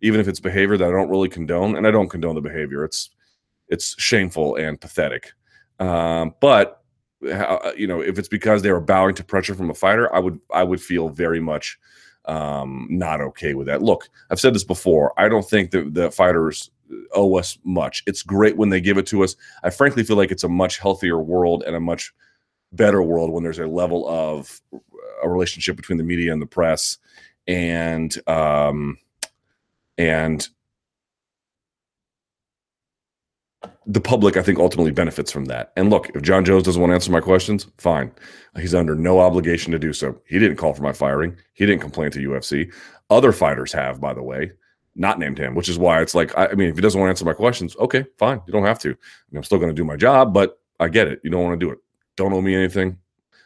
[0.00, 2.84] even if it's behavior that I don't really condone, and I don't condone the behavior.
[2.84, 3.10] It's
[3.68, 5.32] it's shameful and pathetic.
[5.78, 6.82] Um, but
[7.30, 10.18] uh, you know, if it's because they were bowing to pressure from a fighter, I
[10.18, 11.78] would I would feel very much
[12.26, 13.82] um, not okay with that.
[13.82, 15.18] Look, I've said this before.
[15.18, 16.70] I don't think that the fighters
[17.14, 18.02] owe us much.
[18.06, 19.36] It's great when they give it to us.
[19.62, 22.12] I frankly feel like it's a much healthier world and a much
[22.72, 24.60] better world when there's a level of
[25.22, 26.98] a relationship between the media and the press
[27.46, 28.98] and um,
[29.98, 30.48] and
[33.86, 35.72] the public, I think, ultimately benefits from that.
[35.76, 38.12] And look, if Jon Jones doesn't want to answer my questions, fine.
[38.58, 40.20] He's under no obligation to do so.
[40.26, 41.36] He didn't call for my firing.
[41.54, 42.72] He didn't complain to UFC.
[43.10, 44.52] Other fighters have, by the way,
[44.96, 47.08] not named him, which is why it's like, I, I mean, if he doesn't want
[47.08, 48.40] to answer my questions, okay, fine.
[48.46, 48.90] You don't have to.
[48.90, 48.92] I
[49.30, 51.20] mean, I'm still going to do my job, but I get it.
[51.22, 51.78] You don't want to do it.
[52.16, 52.98] Don't owe me anything.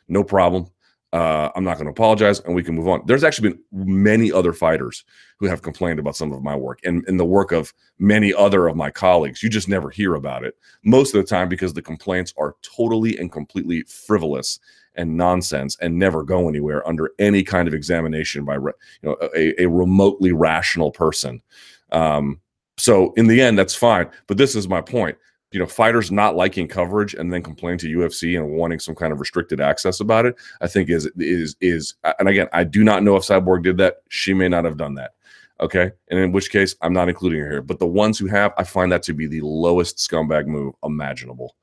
[0.09, 0.71] No problem
[1.13, 3.03] uh, I'm not going to apologize and we can move on.
[3.05, 5.05] There's actually been many other fighters
[5.39, 8.69] who have complained about some of my work and, and the work of many other
[8.69, 9.43] of my colleagues.
[9.43, 13.19] You just never hear about it most of the time because the complaints are totally
[13.19, 14.61] and completely frivolous
[14.95, 19.63] and nonsense and never go anywhere under any kind of examination by you know a,
[19.63, 21.43] a remotely rational person.
[21.91, 22.41] Um,
[22.77, 24.09] so in the end, that's fine.
[24.27, 25.17] But this is my point
[25.53, 29.13] you know, fighters not liking coverage and then complaining to UFC and wanting some kind
[29.13, 33.03] of restricted access about it, I think is is is and again, I do not
[33.03, 34.03] know if Cyborg did that.
[34.09, 35.13] She may not have done that.
[35.61, 35.91] Okay.
[36.09, 37.63] And in which case I'm not including her here.
[37.63, 41.55] But the ones who have, I find that to be the lowest scumbag move imaginable.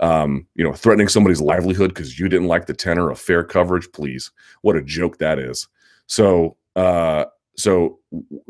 [0.00, 3.90] Um, you know, threatening somebody's livelihood because you didn't like the tenor of fair coverage,
[3.92, 4.30] please.
[4.62, 5.66] What a joke that is.
[6.06, 7.98] So uh so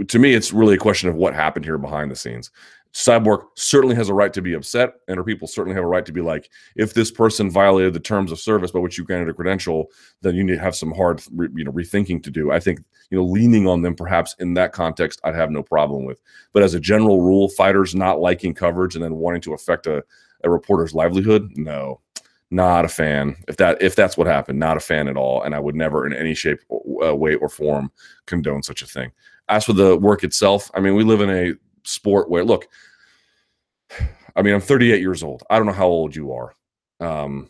[0.09, 2.51] to me, it's really a question of what happened here behind the scenes
[2.99, 6.05] Cyborg certainly has a right to be upset, and her people certainly have a right
[6.05, 9.29] to be like, if this person violated the terms of service by which you granted
[9.29, 9.87] a credential,
[10.23, 11.23] then you need to have some hard,
[11.55, 12.51] you know, rethinking to do.
[12.51, 12.81] I think
[13.11, 16.21] you know, leaning on them perhaps in that context, I'd have no problem with.
[16.53, 20.05] But as a general rule, fighters not liking coverage and then wanting to affect a,
[20.43, 22.01] a reporter's livelihood, no,
[22.51, 23.37] not a fan.
[23.47, 26.05] If that if that's what happened, not a fan at all, and I would never
[26.05, 26.59] in any shape,
[27.05, 27.93] uh, way, or form
[28.27, 29.13] condone such a thing.
[29.49, 32.67] As for the work itself, I mean, we live in a sport where look.
[34.37, 35.43] I mean, I'm 38 years old.
[35.51, 36.55] I don't know how old you are.
[37.01, 37.49] Um,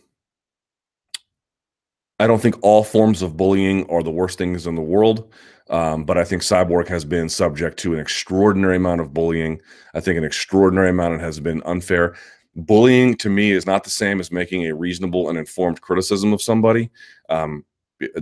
[2.20, 5.32] I don't think all forms of bullying are the worst things in the world.
[5.70, 9.60] Um, but I think Cyborg has been subject to an extraordinary amount of bullying.
[9.94, 12.16] I think an extraordinary amount has been unfair.
[12.56, 16.42] Bullying to me is not the same as making a reasonable and informed criticism of
[16.42, 16.90] somebody.
[17.28, 17.64] Um,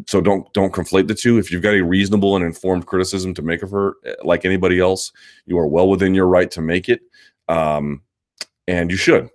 [0.07, 1.39] so don't don't conflate the two.
[1.39, 4.81] If you've got a reasonable and informed criticism to make of her, eh, like anybody
[4.81, 5.13] else,
[5.47, 7.01] you are well within your right to make it,
[7.49, 8.03] um,
[8.67, 9.31] and you should.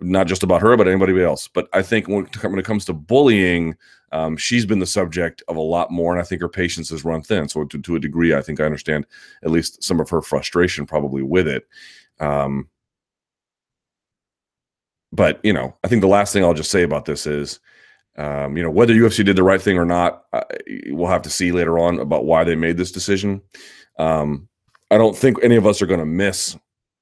[0.00, 1.48] Not just about her, but anybody else.
[1.48, 3.76] But I think when, when it comes to bullying,
[4.10, 7.04] um, she's been the subject of a lot more, and I think her patience has
[7.04, 7.48] run thin.
[7.48, 9.06] So, to, to a degree, I think I understand
[9.44, 11.66] at least some of her frustration probably with it.
[12.20, 12.68] Um,
[15.12, 17.60] but you know, I think the last thing I'll just say about this is,
[18.16, 20.42] um, you know, whether UFC did the right thing or not, uh,
[20.88, 23.40] we'll have to see later on about why they made this decision.
[23.98, 24.48] Um,
[24.90, 26.56] I don't think any of us are going to miss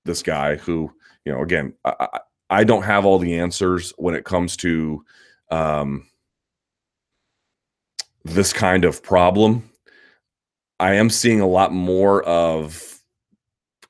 [0.04, 0.92] this guy who,
[1.24, 5.04] you know, again, I, I, don't have all the answers when it comes to
[5.50, 6.06] um,
[8.24, 9.70] this kind of problem.
[10.78, 13.00] I am seeing a lot more of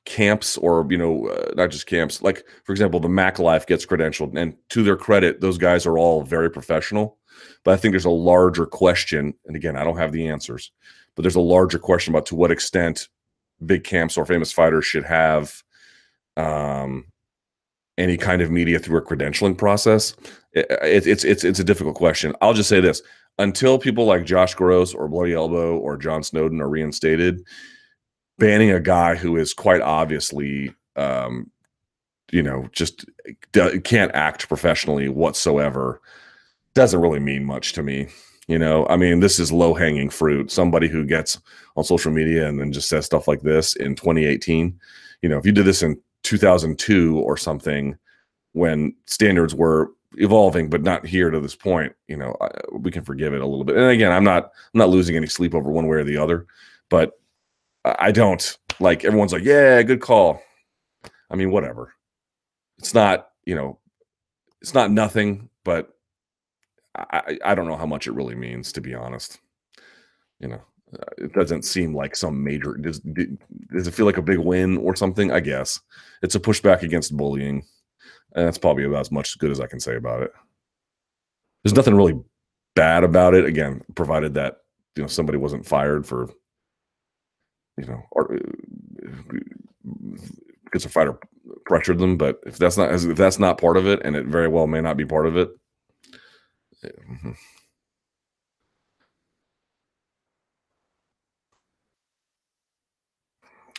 [0.05, 3.85] camps or you know uh, not just camps like for example the mac life gets
[3.85, 7.17] credentialed and to their credit those guys are all very professional
[7.63, 10.71] but i think there's a larger question and again i don't have the answers
[11.15, 13.09] but there's a larger question about to what extent
[13.65, 15.61] big camps or famous fighters should have
[16.35, 17.05] um,
[18.01, 20.15] any kind of media through a credentialing process
[20.53, 23.01] it, it, it's it's it's a difficult question i'll just say this
[23.39, 27.43] until people like Josh Gross or Bloody Elbow or John Snowden are reinstated,
[28.37, 31.49] banning a guy who is quite obviously, um,
[32.31, 33.05] you know, just
[33.83, 36.01] can't act professionally whatsoever
[36.73, 38.07] doesn't really mean much to me.
[38.47, 40.51] You know, I mean, this is low hanging fruit.
[40.51, 41.39] Somebody who gets
[41.75, 44.79] on social media and then just says stuff like this in 2018.
[45.21, 47.97] You know, if you did this in 2002 or something
[48.53, 51.93] when standards were evolving, but not here to this point.
[52.07, 53.77] You know, I, we can forgive it a little bit.
[53.77, 56.47] And again, I'm not I'm not losing any sleep over one way or the other,
[56.89, 57.19] but
[57.85, 60.41] I don't like everyone's like, yeah, good call.
[61.29, 61.93] I mean, whatever.
[62.77, 63.79] It's not you know,
[64.61, 65.89] it's not nothing, but
[66.95, 69.39] I I don't know how much it really means to be honest.
[70.39, 70.61] You know,
[71.17, 74.95] it doesn't seem like some major does does it feel like a big win or
[74.95, 75.31] something?
[75.31, 75.79] I guess
[76.21, 77.63] it's a pushback against bullying.
[78.33, 80.31] And that's probably about as much good as I can say about it.
[81.63, 82.19] There's nothing really
[82.75, 83.45] bad about it.
[83.45, 84.57] Again, provided that
[84.95, 86.29] you know somebody wasn't fired for
[87.77, 88.37] you know or uh,
[90.63, 91.17] because a fighter
[91.65, 92.17] pressured them.
[92.17, 94.81] But if that's not if that's not part of it, and it very well may
[94.81, 95.49] not be part of it.
[96.83, 97.31] Eh, mm-hmm.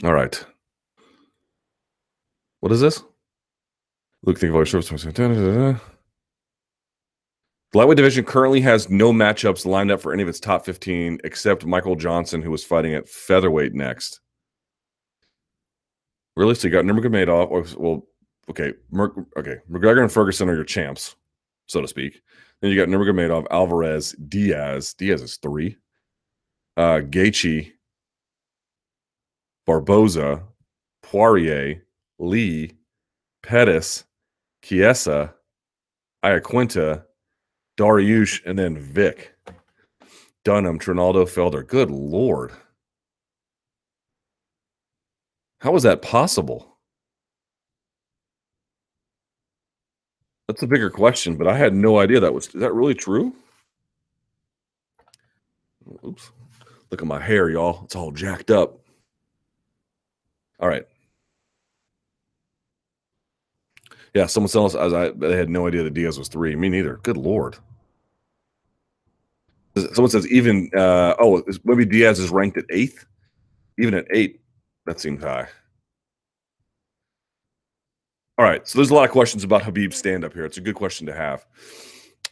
[0.02, 0.44] All right.
[2.60, 3.02] What is this?
[4.24, 5.02] Luke, think about your service.
[7.72, 11.20] The lightweight division currently has no matchups lined up for any of its top 15
[11.24, 14.20] except Michael Johnson, who was fighting at featherweight next.
[16.36, 16.54] Really?
[16.54, 17.76] So you got Nurmagomedov.
[17.76, 18.06] Well,
[18.50, 18.74] okay.
[18.90, 19.56] Mer- okay.
[19.70, 21.16] McGregor and Ferguson are your champs,
[21.66, 22.20] so to speak.
[22.60, 24.94] Then you got Nurmagomedov, Alvarez, Diaz.
[24.94, 25.76] Diaz is three.
[26.76, 27.72] Uh, Gaethje,
[29.66, 30.42] Barboza,
[31.02, 31.82] Poirier,
[32.18, 32.72] Lee,
[33.42, 34.04] Pettis,
[34.62, 35.34] Chiesa,
[36.24, 37.04] Iaquinta,
[37.76, 39.34] Dariush, and then Vick.
[40.44, 41.66] Dunham, Trinaldo, Felder.
[41.66, 42.52] Good Lord.
[45.60, 46.76] How is that possible?
[50.48, 52.48] That's a bigger question, but I had no idea that was.
[52.48, 53.32] Is that really true?
[56.04, 56.32] Oops.
[56.90, 57.84] Look at my hair, y'all.
[57.84, 58.81] It's all jacked up.
[60.62, 60.86] All right.
[64.14, 64.74] Yeah, someone else.
[64.74, 66.54] I, I had no idea that Diaz was three.
[66.54, 66.98] Me neither.
[67.02, 67.56] Good lord.
[69.76, 70.70] Someone says even.
[70.74, 73.06] Uh, oh, maybe Diaz is ranked at eighth.
[73.78, 74.40] Even at eight,
[74.86, 75.48] that seems high.
[78.38, 80.44] All right, so there's a lot of questions about Khabib's stand up here.
[80.44, 81.46] It's a good question to have.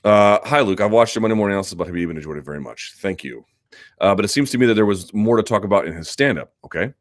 [0.05, 0.81] Uh, hi, Luke.
[0.81, 2.95] I've watched the Monday morning analysis about Khabib and enjoyed it very much.
[2.99, 3.45] Thank you.
[4.01, 6.11] Uh, but it seems to me that there was more to talk about in his
[6.11, 6.53] stand up.
[6.64, 6.93] Okay.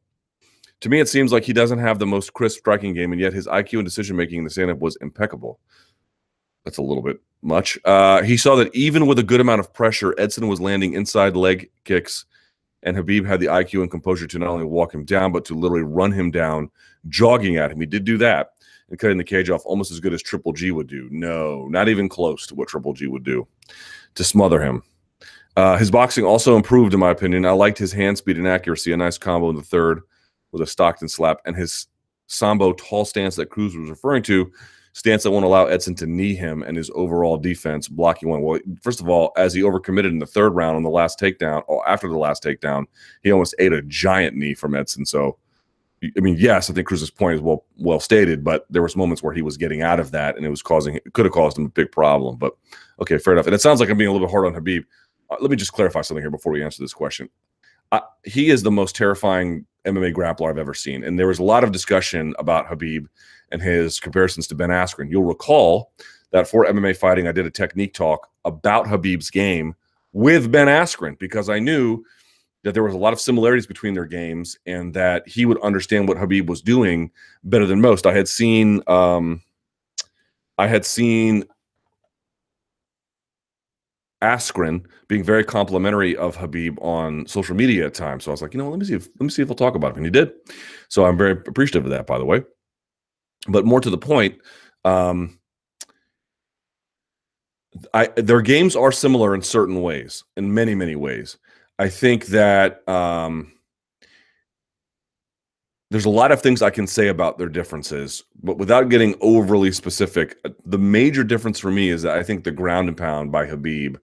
[0.82, 3.34] To me, it seems like he doesn't have the most crisp striking game, and yet
[3.34, 5.60] his IQ and decision making in the stand up was impeccable.
[6.64, 7.78] That's a little bit much.
[7.86, 11.36] Uh, he saw that even with a good amount of pressure, Edson was landing inside
[11.36, 12.26] leg kicks,
[12.84, 15.54] and Khabib had the IQ and composure to not only walk him down, but to
[15.54, 16.72] literally run him down,
[17.10, 17.80] jogging at him.
[17.80, 18.52] He did do that
[18.90, 21.08] and cutting the cage off almost as good as Triple G would do.
[21.12, 23.48] No, not even close to what Triple G would do
[24.16, 24.84] to smother him.
[25.56, 27.46] Uh, his boxing also improved, in my opinion.
[27.46, 28.94] I liked his hand speed and accuracy.
[28.94, 30.02] A nice combo in the third
[30.52, 31.88] with a Stockton slap, and his
[32.28, 34.52] Sambo tall stance that Cruz was referring to,
[34.94, 38.42] stance that won't allow Edson to knee him, and his overall defense blocking one.
[38.42, 41.64] Well, first of all, as he overcommitted in the third round on the last takedown,
[41.68, 42.86] or after the last takedown,
[43.24, 45.06] he almost ate a giant knee from Edson.
[45.06, 45.38] So,
[46.04, 49.22] I mean, yes, I think Cruz's point is well well stated, but there was moments
[49.22, 51.58] where he was getting out of that, and it was causing it could have caused
[51.58, 52.38] him a big problem.
[52.38, 52.54] But
[53.02, 53.48] okay, fair enough.
[53.48, 54.84] And it sounds like I'm being a little bit hard on Khabib.
[55.30, 57.30] Uh, let me just clarify something here before we answer this question.
[58.24, 61.04] He is the most terrifying MMA grappler I've ever seen.
[61.04, 63.08] And there was a lot of discussion about Khabib
[63.52, 65.10] and his comparisons to Ben Askren.
[65.10, 65.92] You'll recall
[66.32, 69.76] that for MMA fighting, I did a technique talk about Khabib's game
[70.14, 72.04] with Ben Askren because I knew
[72.64, 76.08] that there was a lot of similarities between their games and that he would understand
[76.08, 77.10] what Khabib was doing
[77.44, 78.06] better than most.
[78.06, 79.42] I had seen um,
[80.58, 81.46] I had seen
[84.22, 88.26] Askren being very complimentary of Khabib on social media at times.
[88.26, 89.56] So I was like, you know, let me see if let me see if he'll
[89.56, 89.98] talk about it.
[89.98, 90.32] And he did.
[90.90, 92.44] So I'm very appreciative of that, by the way.
[93.48, 94.40] But more to the point,
[94.84, 95.40] um,
[97.94, 101.38] I their games are similar in certain ways, in many, many ways.
[101.78, 103.54] I think that um,
[105.92, 109.72] there's a lot of things I can say about their differences, but without getting overly
[109.72, 113.32] specific, uh, the major difference for me is that I think the ground and pound
[113.32, 113.98] by Khabib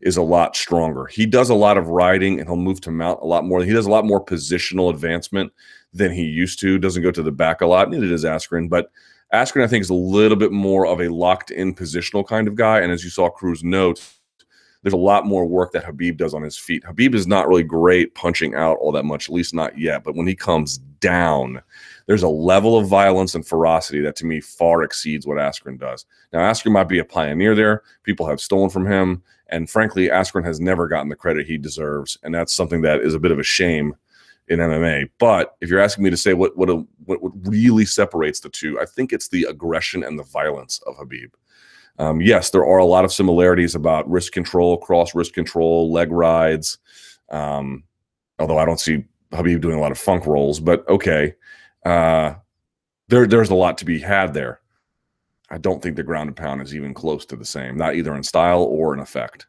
[0.00, 1.06] is a lot stronger.
[1.06, 3.62] He does a lot of riding and he'll move to mount a lot more.
[3.62, 5.52] He does a lot more positional advancement
[5.92, 6.78] than he used to.
[6.78, 7.90] Doesn't go to the back a lot.
[7.90, 8.90] Neither does Askren, but
[9.32, 12.56] Askren I think is a little bit more of a locked in positional kind of
[12.56, 12.80] guy.
[12.80, 14.04] And as you saw Cruz note,
[14.82, 16.84] there's a lot more work that Khabib does on his feet.
[16.84, 20.04] Khabib is not really great punching out all that much, at least not yet.
[20.04, 21.62] But when he comes down,
[22.06, 26.06] there's a level of violence and ferocity that to me far exceeds what Askren does.
[26.32, 27.82] Now, Askren might be a pioneer there.
[28.02, 29.22] People have stolen from him.
[29.50, 32.18] And frankly, Askren has never gotten the credit he deserves.
[32.22, 33.94] And that's something that is a bit of a shame
[34.48, 35.10] in MMA.
[35.18, 38.48] But if you're asking me to say what what, a, what, what really separates the
[38.48, 41.30] two, I think it's the aggression and the violence of Khabib.
[41.98, 46.12] Um, yes, there are a lot of similarities about wrist control, cross wrist control, leg
[46.12, 46.78] rides.
[47.28, 47.84] Um,
[48.38, 51.34] although I don't see Khabib doing a lot of funk rolls, but okay.
[51.84, 52.34] Uh,
[53.08, 54.60] there, there's a lot to be had there.
[55.50, 58.14] I don't think the ground and pound is even close to the same, not either
[58.14, 59.46] in style or in effect.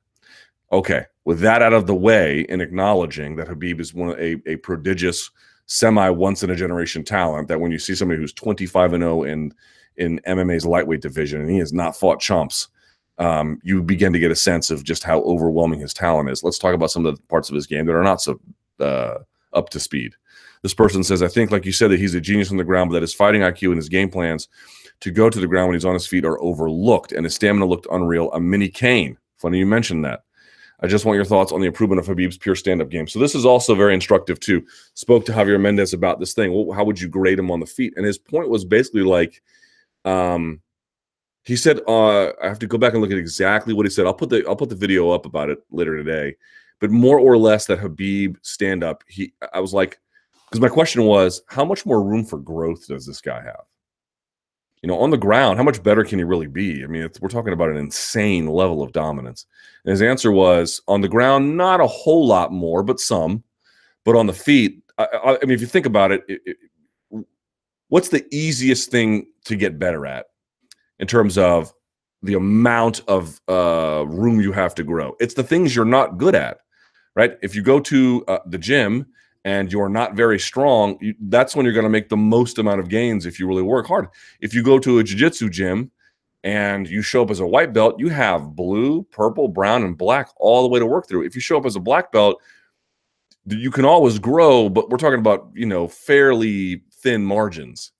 [0.71, 4.37] Okay, with that out of the way and acknowledging that Khabib is one of a,
[4.45, 5.29] a prodigious,
[5.65, 9.23] semi once in a generation talent, that when you see somebody who's 25 and 0
[9.23, 9.53] in
[9.97, 12.69] in MMA's lightweight division, and he has not fought chumps.
[13.17, 16.41] Um, you begin to get a sense of just how overwhelming his talent is.
[16.41, 18.39] Let's talk about some of the parts of his game that are not so
[18.79, 19.19] uh,
[19.53, 20.15] up to speed.
[20.61, 22.89] This person says, I think, like you said, that he's a genius on the ground,
[22.89, 24.47] but that his fighting IQ and his game plans
[24.99, 27.65] to go to the ground when he's on his feet are overlooked, and his stamina
[27.65, 28.31] looked unreal.
[28.33, 29.17] A mini Cain.
[29.37, 30.23] Funny you mentioned that.
[30.81, 33.07] I just want your thoughts on the improvement of Khabib's pure stand-up game.
[33.07, 34.65] So this is also very instructive too.
[34.93, 36.53] Spoke to Javier Mendez about this thing.
[36.53, 37.93] Well, how would you grade him on the feet?
[37.95, 39.41] And his point was basically like–
[40.05, 40.61] um,
[41.43, 44.05] he said, uh, I have to go back and look at exactly what he said.
[44.05, 46.35] I'll put the I'll put the video up about it later today.
[46.79, 49.99] But more or less that Khabib stand up, he I was like,
[50.49, 53.65] because my question was, how much more room for growth does this guy have?
[54.81, 56.83] You know, on the ground, how much better can he really be?
[56.83, 59.45] I mean, we're talking about an insane level of dominance.
[59.83, 63.43] And his answer was, on the ground, not a whole lot more, but some.
[64.05, 66.57] But on the feet, I, I, I mean, if you think about it, it, it
[67.89, 70.27] what's the easiest thing to get better at
[70.99, 71.73] in terms of
[72.23, 75.15] the amount of uh, room you have to grow?
[75.19, 76.59] It's the things you're not good at,
[77.19, 77.37] right?
[77.41, 79.05] If you go to uh, the gym
[79.43, 82.79] and you're not very strong, you, that's when you're going to make the most amount
[82.79, 84.07] of gains if you really work hard.
[84.39, 85.91] If you go to a jiu-jitsu gym
[86.45, 90.29] and you show up as a white belt, you have blue, purple, brown, and black
[90.37, 91.25] all the way to work through.
[91.25, 92.41] If you show up as a black belt,
[93.45, 97.91] you can always grow, but we're talking about, you know, fairly thin margins.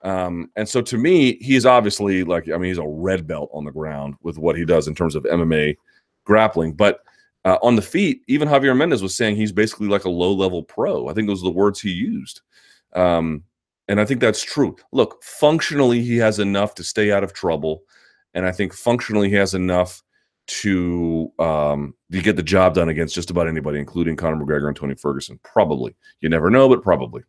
[0.00, 3.66] Um, and so to me, he's obviously like, I mean, he's a red belt on
[3.66, 5.76] the ground with what he does in terms of MMA
[6.24, 6.72] grappling.
[6.72, 7.00] But
[7.44, 10.62] uh, on the feet, even Javier Mendez was saying he's basically like a low level
[10.62, 11.08] pro.
[11.08, 12.40] I think those are the words he used.
[12.94, 13.44] Um,
[13.88, 14.76] and I think that's true.
[14.92, 17.82] Look, functionally, he has enough to stay out of trouble.
[18.34, 20.02] And I think functionally, he has enough
[20.46, 24.76] to um, to get the job done against just about anybody, including Conor McGregor and
[24.76, 25.38] Tony Ferguson.
[25.42, 25.94] Probably.
[26.20, 27.22] You never know, but probably.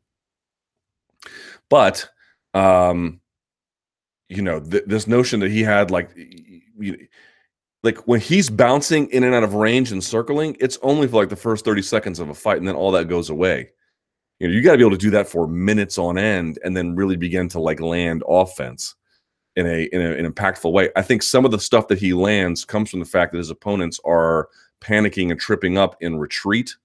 [1.70, 2.08] But
[2.54, 3.20] um,
[4.30, 7.08] you know, th- this notion that he had like you,
[7.84, 11.30] like when he's bouncing in and out of range and circling, it's only for like
[11.30, 13.70] the first 30 seconds of a fight, and then all that goes away.
[14.40, 16.76] You know, you got to be able to do that for minutes on end and
[16.76, 18.96] then really begin to like land offense
[19.56, 20.90] in a in a, an impactful way.
[20.96, 23.52] I think some of the stuff that he lands comes from the fact that his
[23.52, 24.50] opponents are
[24.82, 26.76] panicking and tripping up in retreat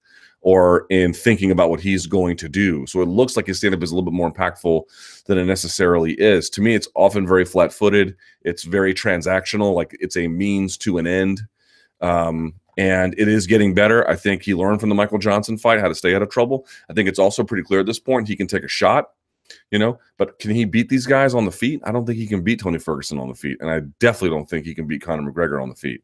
[0.41, 2.85] or in thinking about what he's going to do.
[2.87, 4.83] So it looks like his stand up is a little bit more impactful
[5.25, 6.49] than it necessarily is.
[6.51, 8.15] To me, it's often very flat footed.
[8.43, 11.41] It's very transactional, like it's a means to an end.
[12.01, 14.09] Um, and it is getting better.
[14.09, 16.65] I think he learned from the Michael Johnson fight how to stay out of trouble.
[16.89, 19.09] I think it's also pretty clear at this point he can take a shot,
[19.69, 21.81] you know, but can he beat these guys on the feet?
[21.83, 23.57] I don't think he can beat Tony Ferguson on the feet.
[23.59, 26.01] And I definitely don't think he can beat Conor McGregor on the feet.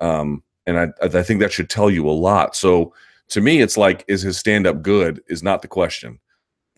[0.00, 2.56] Um, and I, I think that should tell you a lot.
[2.56, 2.94] So,
[3.28, 5.22] to me, it's like, is his stand up good?
[5.28, 6.18] Is not the question.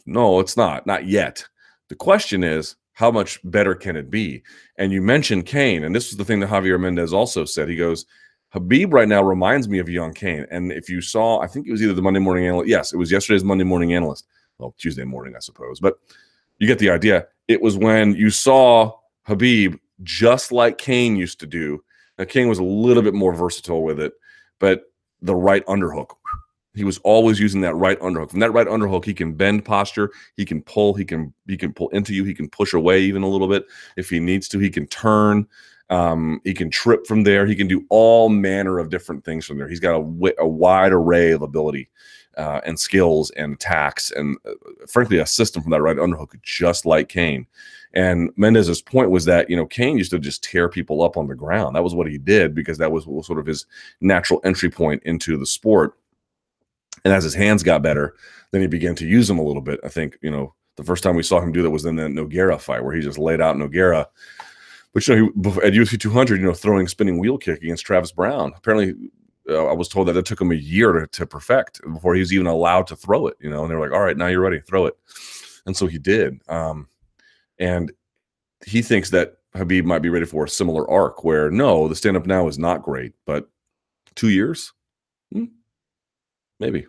[0.07, 1.45] No, it's not, not yet.
[1.89, 4.43] The question is, how much better can it be?
[4.77, 7.69] And you mentioned Cain, and this was the thing that Javier Mendez also said.
[7.69, 8.07] He goes,
[8.53, 10.47] Khabib right now reminds me of young Cain.
[10.51, 12.69] And if you saw, I think it was either the Monday morning analyst.
[12.69, 14.27] Yes, it was yesterday's Monday morning analyst.
[14.59, 15.79] Well, Tuesday morning, I suppose.
[15.81, 15.99] But
[16.59, 17.29] you get the idea.
[17.47, 21.85] It was when you saw Khabib just like Cain used to do.
[22.19, 24.15] Now, Cain was a little bit more versatile with it,
[24.59, 24.85] but
[25.23, 26.11] the right underhook.
[26.75, 28.31] He was always using that right underhook.
[28.31, 31.73] From that right underhook, he can bend posture, he can pull, he can he can
[31.73, 33.67] pull into you, he can push away even a little bit
[33.97, 34.59] if he needs to.
[34.59, 35.47] He can turn,
[35.91, 37.47] um, he can trip from there.
[37.47, 39.69] He can do all manner of different things from there.
[39.69, 41.89] He's got a, a wide array of ability
[42.37, 44.53] uh, and skills and attacks, and uh,
[44.87, 47.47] frankly, a system from that right underhook, just like Cain.
[47.95, 51.27] And Mendez's point was that you know Cain used to just tear people up on
[51.27, 51.75] the ground.
[51.75, 53.67] That was what he did because that was sort of his
[54.01, 55.95] natural entry point into the sport.
[57.05, 58.15] And as his hands got better,
[58.51, 59.81] then he began to use them a little bit.
[59.85, 62.05] I think you know the first time we saw him do that was in the
[62.05, 64.07] Nogueira fight, where he just laid out Nogueira.
[64.95, 68.13] But you know, he, at UFC 200, you know, throwing spinning wheel kick against Travis
[68.13, 68.53] Browne.
[68.57, 68.95] Apparently,
[69.51, 72.21] uh, I was told that it took him a year to, to perfect before he
[72.21, 73.37] was even allowed to throw it.
[73.41, 74.97] You know, and they were like, "All right, now you're ready, throw it."
[75.67, 76.41] And so he did.
[76.49, 76.89] Um,
[77.59, 77.93] and
[78.65, 82.17] he thinks that Khabib might be ready for a similar arc where no, the stand
[82.17, 83.49] up now is not great, but
[84.15, 84.73] two years,
[85.33, 85.45] hmm,
[86.61, 86.87] maybe.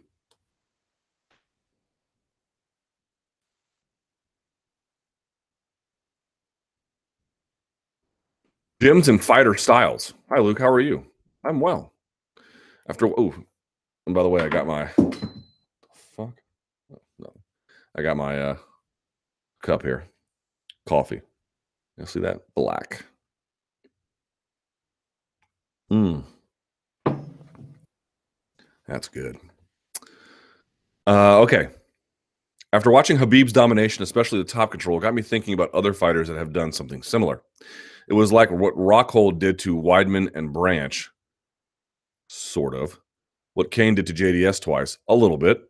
[8.82, 10.14] Gyms and fighter styles.
[10.30, 10.60] Hi, Luke.
[10.60, 11.06] How are you?
[11.44, 11.94] I'm well.
[12.88, 13.36] After oh,
[14.06, 14.88] and by the way, I got my
[16.16, 16.42] fuck.
[17.20, 17.34] No,
[17.98, 18.58] I got my uh,
[19.62, 20.06] cup here
[20.90, 21.22] coffee.
[21.98, 23.06] You'll see that black.
[25.90, 26.22] Hmm.
[28.88, 29.38] That's good.
[31.08, 31.70] Uh, okay.
[32.72, 36.38] After watching Khabib's domination, especially the top control, got me thinking about other fighters that
[36.38, 37.42] have done something similar.
[38.08, 41.10] It was like what Rockhold did to Weidman and Branch,
[42.28, 43.00] sort of.
[43.56, 45.64] What Cain did to JDS twice, a little bit.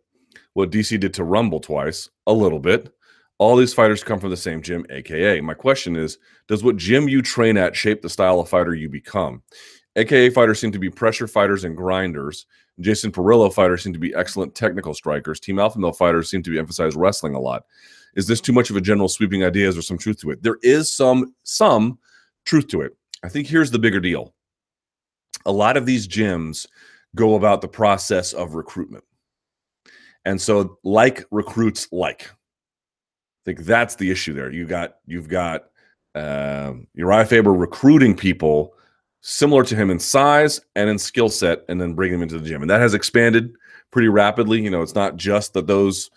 [0.53, 2.93] What DC did to Rumble twice, a little bit.
[3.37, 5.39] All these fighters come from the same gym, AKA.
[5.41, 6.17] My question is
[6.47, 9.41] Does what gym you train at shape the style of fighter you become?
[9.95, 12.45] AKA fighters seem to be pressure fighters and grinders.
[12.79, 15.39] Jason Parillo fighters seem to be excellent technical strikers.
[15.39, 17.65] Team Alpha Male fighters seem to be emphasize wrestling a lot.
[18.15, 19.67] Is this too much of a general sweeping idea?
[19.67, 20.41] Is there some truth to it?
[20.41, 21.99] There is some some
[22.45, 22.95] truth to it.
[23.23, 24.33] I think here's the bigger deal.
[25.45, 26.67] A lot of these gyms
[27.15, 29.03] go about the process of recruitment.
[30.25, 34.51] And so like recruits like I think that's the issue there.
[34.51, 35.65] You got you've got
[36.15, 38.73] uh, Urijah Faber recruiting people
[39.21, 42.47] similar to him in size and in skill set, and then bring them into the
[42.47, 43.53] gym, and that has expanded
[43.91, 44.61] pretty rapidly.
[44.61, 46.09] You know, it's not just that those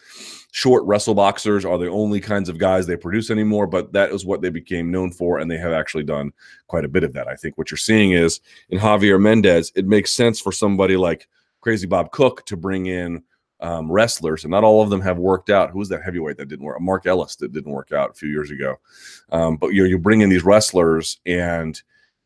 [0.52, 4.24] short wrestle boxers are the only kinds of guys they produce anymore, but that is
[4.24, 6.30] what they became known for, and they have actually done
[6.66, 7.26] quite a bit of that.
[7.26, 11.26] I think what you're seeing is in Javier Mendez, it makes sense for somebody like
[11.62, 13.22] Crazy Bob Cook to bring in
[13.60, 15.70] um, wrestlers, and not all of them have worked out.
[15.70, 16.80] Who was that heavyweight that didn't work?
[16.80, 18.76] Mark Ellis that didn't work out a few years ago.
[19.30, 21.80] Um, but you know, you bring in these wrestlers, and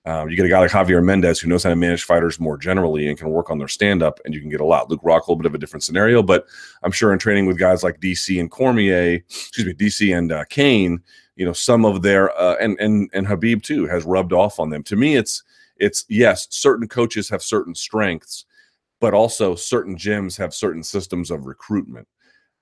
[0.07, 2.57] um, you get a guy like Javier Mendez who knows how to manage fighters more
[2.57, 4.89] generally and can work on their stand up, and you can get a lot.
[4.89, 6.47] Luke Rock, a little bit of a different scenario, but
[6.83, 10.45] I'm sure in training with guys like DC and Cormier, excuse me, DC and uh,
[10.45, 11.03] Cain,
[11.35, 14.71] you know, some of their uh, and and and Khabib too has rubbed off on
[14.71, 14.83] them.
[14.85, 15.43] To me, it's
[15.77, 18.47] it's yes, certain coaches have certain strengths
[19.01, 22.09] but also certain gyms have certain systems of recruitment.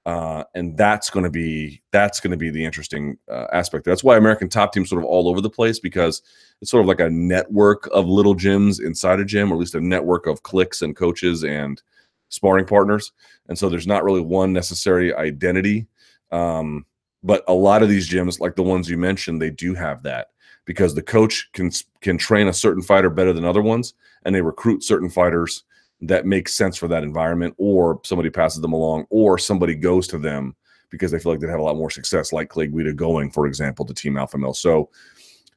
[0.07, 3.84] Uh, and that's going to be that's going to be the interesting uh, aspect.
[3.84, 6.20] That's why American Top Team's sort of all over the place because
[6.61, 9.74] it's sort of like a network of little gyms inside a gym, or at least
[9.74, 11.82] a network of cliques and coaches and
[12.28, 13.12] sparring partners.
[13.48, 15.86] And so there's not really one necessary identity.
[16.30, 16.84] Um,
[17.22, 20.28] But a lot of these gyms, like the ones you mentioned, they do have that
[20.66, 21.70] because the coach can
[22.02, 23.94] can train a certain fighter better than other ones,
[24.24, 25.64] and they recruit certain fighters
[26.09, 30.18] that makes sense for that environment, or somebody passes them along, or somebody goes to
[30.18, 30.55] them
[30.90, 33.46] because they feel like they'd have a lot more success, like Clay Guida going, for
[33.46, 34.55] example, to Team Alpha Male.
[34.55, 34.90] So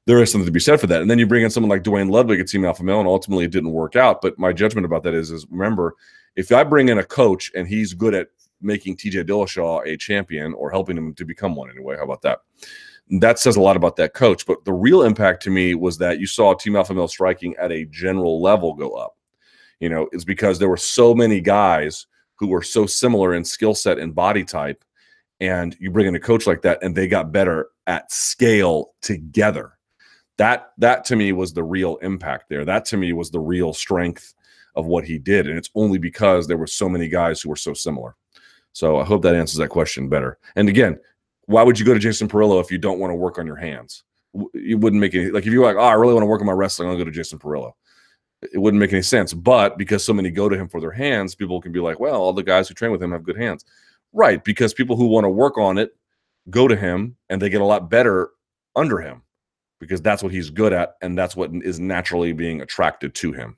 [0.05, 1.01] there is something to be said for that.
[1.01, 3.45] And then you bring in someone like Duane Ludwig at Team Alpha Male, and ultimately
[3.45, 4.21] it didn't work out.
[4.21, 5.95] But my judgment about that is, is remember,
[6.35, 8.29] if I bring in a coach and he's good at
[8.61, 12.39] making TJ Dillashaw a champion or helping him to become one anyway, how about that?
[13.19, 14.45] That says a lot about that coach.
[14.45, 17.71] But the real impact to me was that you saw Team Alpha Male striking at
[17.71, 19.16] a general level go up.
[19.80, 23.75] You know, it's because there were so many guys who were so similar in skill
[23.75, 24.84] set and body type.
[25.39, 29.73] And you bring in a coach like that, and they got better at scale together.
[30.38, 32.65] That that to me was the real impact there.
[32.65, 34.34] That to me was the real strength
[34.75, 35.47] of what he did.
[35.47, 38.15] And it's only because there were so many guys who were so similar.
[38.73, 40.38] So I hope that answers that question better.
[40.55, 40.99] And again,
[41.47, 43.55] why would you go to Jason Parillo if you don't want to work on your
[43.55, 44.03] hands?
[44.53, 46.47] You wouldn't make any like if you're like, oh, I really want to work on
[46.47, 47.71] my wrestling, I'll go to Jason Parillo.
[48.41, 49.33] It wouldn't make any sense.
[49.33, 52.21] But because so many go to him for their hands, people can be like, well,
[52.21, 53.65] all the guys who train with him have good hands.
[54.13, 54.43] Right.
[54.43, 55.95] Because people who want to work on it
[56.49, 58.29] go to him and they get a lot better
[58.75, 59.21] under him
[59.79, 63.57] because that's what he's good at and that's what is naturally being attracted to him.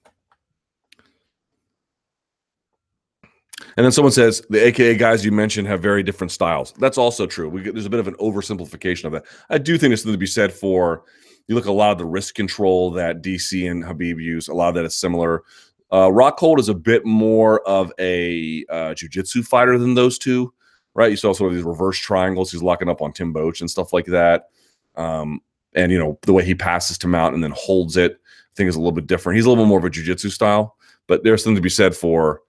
[3.77, 6.73] And then someone says the AKA guys you mentioned have very different styles.
[6.79, 7.61] That's also true.
[7.63, 9.25] There's a bit of an oversimplification of that.
[9.49, 11.03] I do think there's something to be said for
[11.49, 14.47] you look a lot of the wrist control that DC and Khabib use.
[14.47, 15.43] A lot of that is similar.
[15.91, 20.53] Uh, Rockhold is a bit more of a uh, jujitsu fighter than those two,
[20.93, 21.09] right?
[21.09, 22.51] You saw sort of these reverse triangles.
[22.51, 24.49] He's locking up on Tim Boetsch and stuff like that.
[24.95, 25.41] Um,
[25.73, 28.69] and you know the way he passes to mount and then holds it, I think
[28.69, 29.35] is a little bit different.
[29.35, 30.75] He's a little bit more of a jujitsu style,
[31.07, 32.41] but there's something to be said for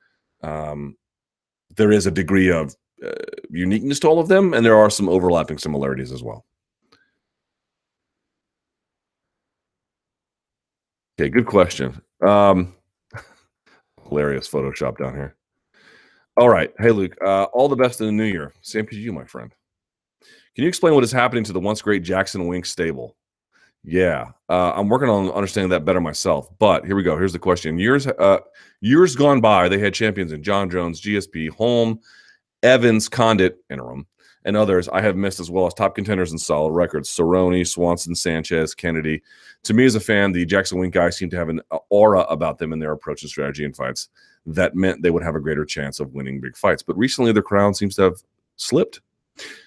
[0.42, 0.96] um,
[1.76, 3.12] there is a degree of uh,
[3.48, 6.44] uniqueness to all of them, and there are some overlapping similarities as well.
[11.20, 12.00] Okay, good question.
[12.26, 12.74] Um,
[14.08, 15.36] hilarious Photoshop down here.
[16.38, 16.72] All right.
[16.78, 18.54] Hey, Luke, uh, all the best in the new year.
[18.62, 19.54] Same to you, my friend.
[20.54, 23.18] Can you explain what is happening to the once great Jackson Wink stable?
[23.84, 26.48] Yeah, uh, I'm working on understanding that better myself.
[26.58, 27.18] But here we go.
[27.18, 28.38] Here's the question: Years, uh,
[28.80, 32.00] years gone by, they had champions in Jon Jones, GSP, Holm,
[32.62, 34.06] Evans, Condit, interim,
[34.46, 34.88] and others.
[34.88, 39.22] I have missed as well as top contenders and solid records: Cerrone, Swanson, Sanchez, Kennedy.
[39.64, 42.58] To me, as a fan, the Jackson Wink guys seem to have an aura about
[42.58, 44.08] them in their approach and strategy in fights
[44.46, 46.82] that meant they would have a greater chance of winning big fights.
[46.82, 48.22] But recently, the crown seems to have
[48.56, 49.00] slipped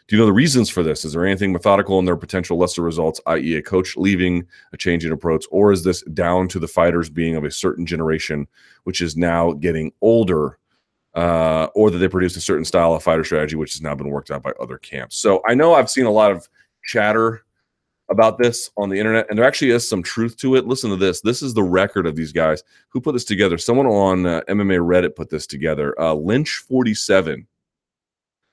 [0.07, 1.05] do you know the reasons for this?
[1.05, 5.05] Is there anything methodical in their potential lesser results, i.e., a coach leaving, a change
[5.05, 8.47] in approach, or is this down to the fighters being of a certain generation,
[8.83, 10.59] which is now getting older,
[11.15, 14.09] uh, or that they produced a certain style of fighter strategy, which has now been
[14.09, 15.15] worked out by other camps?
[15.17, 16.47] So I know I've seen a lot of
[16.83, 17.43] chatter
[18.09, 20.65] about this on the internet, and there actually is some truth to it.
[20.65, 21.21] Listen to this.
[21.21, 23.57] This is the record of these guys who put this together.
[23.57, 25.99] Someone on uh, MMA Reddit put this together.
[25.99, 27.47] Uh, Lynch forty seven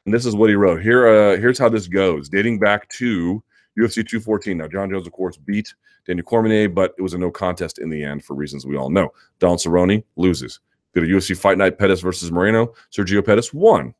[0.07, 0.83] and this is what he wrote.
[0.83, 3.43] Here, uh, here's how this goes, dating back to
[3.79, 4.59] UFC 214.
[4.59, 5.75] Now, Jon Jones, of course, beat
[6.07, 8.91] Daniel Cormier, but it was a no contest in the end for reasons we all
[8.91, 9.13] know.
[9.39, 10.61] Don Cerrone loses.
[10.95, 12.75] Did a UFC Fight Night Pettis versus Moreno.
[12.91, 13.95] Sergio Pettis won,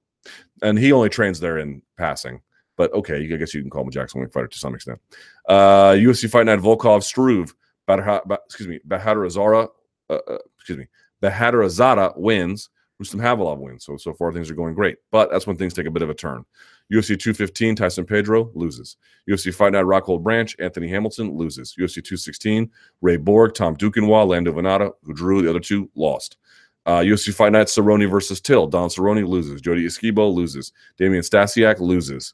[0.63, 2.41] and he only trains there in passing.
[2.81, 4.99] But okay, I guess you can call him a Jackson Wink fighter to some extent.
[5.47, 7.55] Uh, UFC Fight Night Volkov Struve.
[7.87, 9.69] excuse me, Bahadur Azara.
[10.09, 10.87] Uh, uh, excuse me,
[11.23, 12.71] Bahadurzada wins.
[12.99, 13.85] Rustam Khabilov wins.
[13.85, 16.09] So so far things are going great, but that's when things take a bit of
[16.09, 16.43] a turn.
[16.91, 18.97] UFC 215, Tyson Pedro loses.
[19.29, 21.75] UFC Fight Night, Rockhold Branch, Anthony Hamilton loses.
[21.79, 22.71] UFC 216,
[23.03, 26.39] Ray Borg, Tom Duquesnoy, Lando Vannata, who drew the other two, lost.
[26.87, 28.67] Uh, UFC Fight Night, Cerrone versus Till.
[28.67, 29.61] Don Cerrone loses.
[29.61, 30.73] Jodie Esquibel loses.
[30.97, 32.33] Damian Stasiak loses.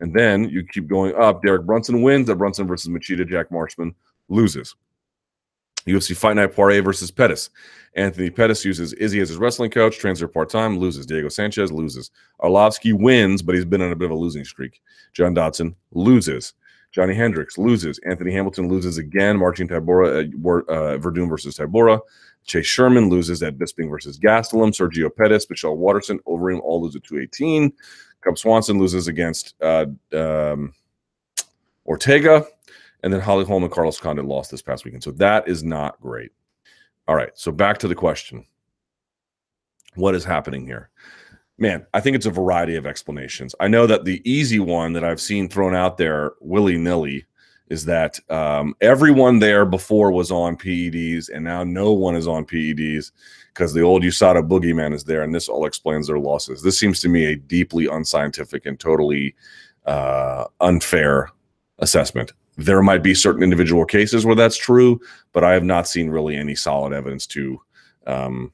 [0.00, 1.42] And then you keep going up.
[1.42, 2.28] Derek Brunson wins.
[2.30, 3.94] At Brunson versus Machida, Jack Marshman
[4.28, 4.74] loses.
[5.86, 7.50] UFC Fight Night Poirier versus Pettis.
[7.96, 11.06] Anthony Pettis uses Izzy as his wrestling coach, transfer part time, loses.
[11.06, 12.10] Diego Sanchez loses.
[12.40, 14.80] Arlovsky wins, but he's been on a bit of a losing streak.
[15.12, 16.54] John Dodson loses.
[16.92, 17.98] Johnny Hendricks loses.
[18.06, 19.36] Anthony Hamilton loses again.
[19.36, 22.00] Marcin Tybura, uh, uh, Werdum versus Tybura.
[22.44, 24.70] Chase Sherman loses at Bisping versus Gastelum.
[24.70, 27.72] Sergio Pettis, Michelle Waterson, Overeem all lose at 218.
[28.22, 30.74] Cub Swanson loses against uh, um,
[31.86, 32.46] Ortega.
[33.02, 35.02] And then Holly Holm and Carlos Condit lost this past weekend.
[35.02, 36.32] So that is not great.
[37.08, 37.30] All right.
[37.34, 38.44] So back to the question
[39.94, 40.90] What is happening here?
[41.58, 43.54] Man, I think it's a variety of explanations.
[43.60, 47.26] I know that the easy one that I've seen thrown out there willy nilly
[47.68, 52.44] is that um, everyone there before was on PEDs and now no one is on
[52.44, 53.12] PEDs
[53.52, 56.62] because the old USADA boogeyman is there and this all explains their losses.
[56.62, 59.34] This seems to me a deeply unscientific and totally
[59.86, 61.30] uh, unfair
[61.78, 62.32] assessment.
[62.56, 65.00] There might be certain individual cases where that's true,
[65.32, 67.60] but I have not seen really any solid evidence to
[68.06, 68.52] um,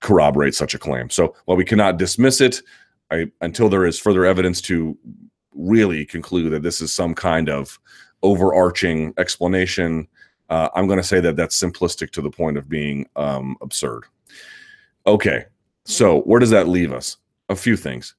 [0.00, 1.10] corroborate such a claim.
[1.10, 2.62] So while we cannot dismiss it,
[3.10, 4.96] I, until there is further evidence to
[5.54, 7.78] really conclude that this is some kind of
[8.22, 10.06] overarching explanation,
[10.50, 14.04] uh, I'm going to say that that's simplistic to the point of being um, absurd.
[15.06, 15.44] Okay,
[15.84, 17.16] so where does that leave us?
[17.48, 18.14] A few things.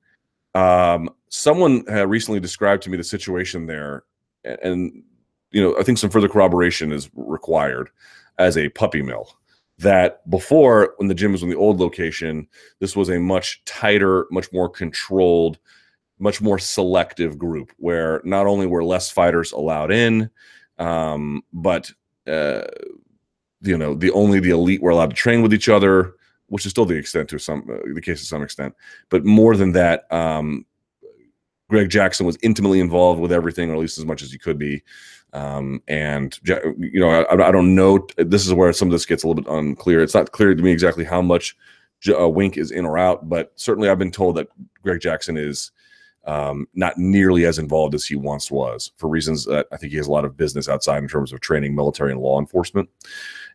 [0.55, 4.03] Um, someone had recently described to me the situation there,
[4.43, 5.03] and
[5.51, 7.89] you know, I think some further corroboration is required
[8.37, 9.37] as a puppy mill.
[9.79, 12.47] That before, when the gym was in the old location,
[12.79, 15.59] this was a much tighter, much more controlled,
[16.19, 20.29] much more selective group where not only were less fighters allowed in,
[20.79, 21.91] um, but
[22.25, 22.61] uh,
[23.61, 26.15] you know, the only the elite were allowed to train with each other,
[26.47, 28.75] which is still the extent to some uh, the case to some extent.
[29.09, 30.65] But more than that, um,
[31.69, 34.57] Greg Jackson was intimately involved with everything, or at least as much as he could
[34.57, 34.83] be.
[35.33, 38.07] Um, and you know, I, I, don't know.
[38.17, 40.01] This is where some of this gets a little bit unclear.
[40.01, 41.55] It's not clear to me exactly how much
[42.17, 44.47] uh, Wink is in or out, but certainly I've been told that
[44.83, 45.71] Greg Jackson is
[46.25, 49.97] um, not nearly as involved as he once was for reasons that I think he
[49.97, 52.89] has a lot of business outside in terms of training military and law enforcement.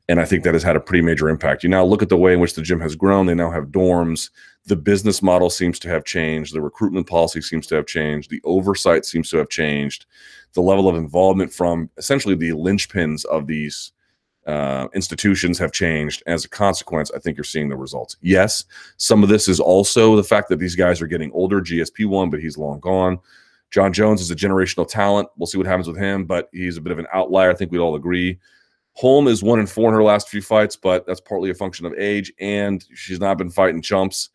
[0.09, 1.63] And I think that has had a pretty major impact.
[1.63, 3.27] You now look at the way in which the gym has grown.
[3.27, 4.31] They now have dorms.
[4.67, 6.55] The business model seems to have changed.
[6.55, 8.31] The recruitment policy seems to have changed.
[8.31, 10.07] The oversight seems to have changed.
[10.55, 13.93] The level of involvement from essentially the linchpins of these
[14.47, 16.23] uh, institutions have changed.
[16.27, 18.17] As a consequence, I think you're seeing the results.
[18.21, 18.65] Yes,
[18.97, 21.61] some of this is also the fact that these guys are getting older.
[21.61, 23.19] GSP one, but he's long gone.
[23.71, 25.29] Jon Jones is a generational talent.
[25.37, 27.51] We'll see what happens with him, but he's a bit of an outlier.
[27.51, 28.39] I think we'd all agree.
[28.95, 31.87] Holm is one in four in her last few fights, but that's partly a function
[31.87, 34.31] of age, and she's not been fighting chumps.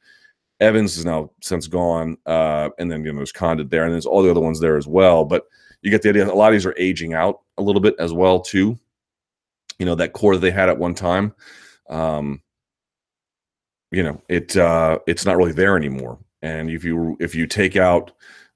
[0.60, 4.08] Evans is now since gone, uh, and then you know there's Condit there, and there's
[4.08, 5.26] all the other ones there as well.
[5.26, 5.44] But
[5.82, 6.28] you get the idea.
[6.28, 8.78] A lot of these are aging out a little bit as well too.
[9.78, 11.34] You know that core that they had at one time.
[11.90, 12.42] Um,
[13.92, 16.18] you know it uh, it's not really there anymore.
[16.42, 18.12] And if you if you take out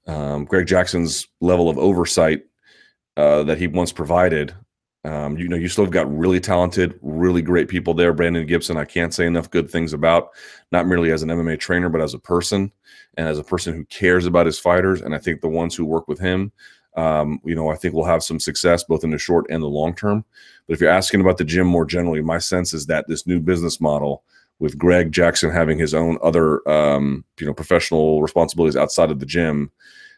[0.06, 2.42] um, Greg Jackson's level of oversight
[3.16, 4.54] uh, that he once provided,
[5.04, 8.12] um, you know, you still have got really talented, really great people there.
[8.12, 10.30] Brandon Gibson, I can't say enough good things about,
[10.70, 12.70] not merely as an MMA trainer, but as a person
[13.16, 15.00] and as a person who cares about his fighters.
[15.02, 16.52] And I think the ones who work with him,
[16.96, 19.66] um, you know, I think we'll have some success both in the short and the
[19.66, 20.24] long term.
[20.66, 23.40] But if you're asking about the gym more generally, my sense is that this new
[23.40, 24.22] business model
[24.60, 29.26] with Greg Jackson having his own other, um, you know, professional responsibilities outside of the
[29.26, 29.72] gym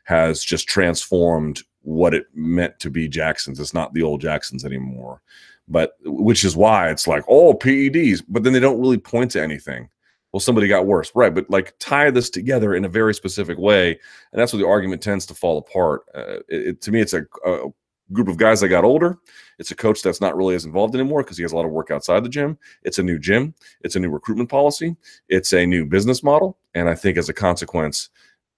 [0.05, 3.61] has just transformed what it meant to be Jacksons.
[3.61, 5.23] It's not the old Jacksons anymore.
[5.69, 9.43] But which is why it's like, oh, PEDs, but then they don't really point to
[9.43, 9.89] anything.
[10.33, 11.13] Well, somebody got worse.
[11.15, 11.33] Right.
[11.33, 13.91] But like tie this together in a very specific way.
[13.91, 16.03] And that's where the argument tends to fall apart.
[16.15, 17.69] Uh, it, to me, it's a, a
[18.13, 19.17] group of guys that got older.
[19.59, 21.71] It's a coach that's not really as involved anymore because he has a lot of
[21.71, 22.59] work outside the gym.
[22.83, 23.55] It's a new gym.
[23.83, 24.97] It's a new recruitment policy.
[25.29, 26.59] It's a new business model.
[26.75, 28.11] And I think as a consequence,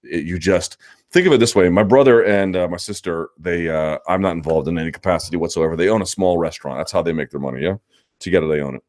[0.03, 0.79] it, you just
[1.13, 1.69] think of it this way.
[1.69, 5.77] My brother and uh, my sister they uh, i'm not involved in any capacity whatsoever.
[5.77, 6.79] They own a small restaurant.
[6.79, 7.77] That's how they make their money yeah?
[8.19, 8.83] Together they own it.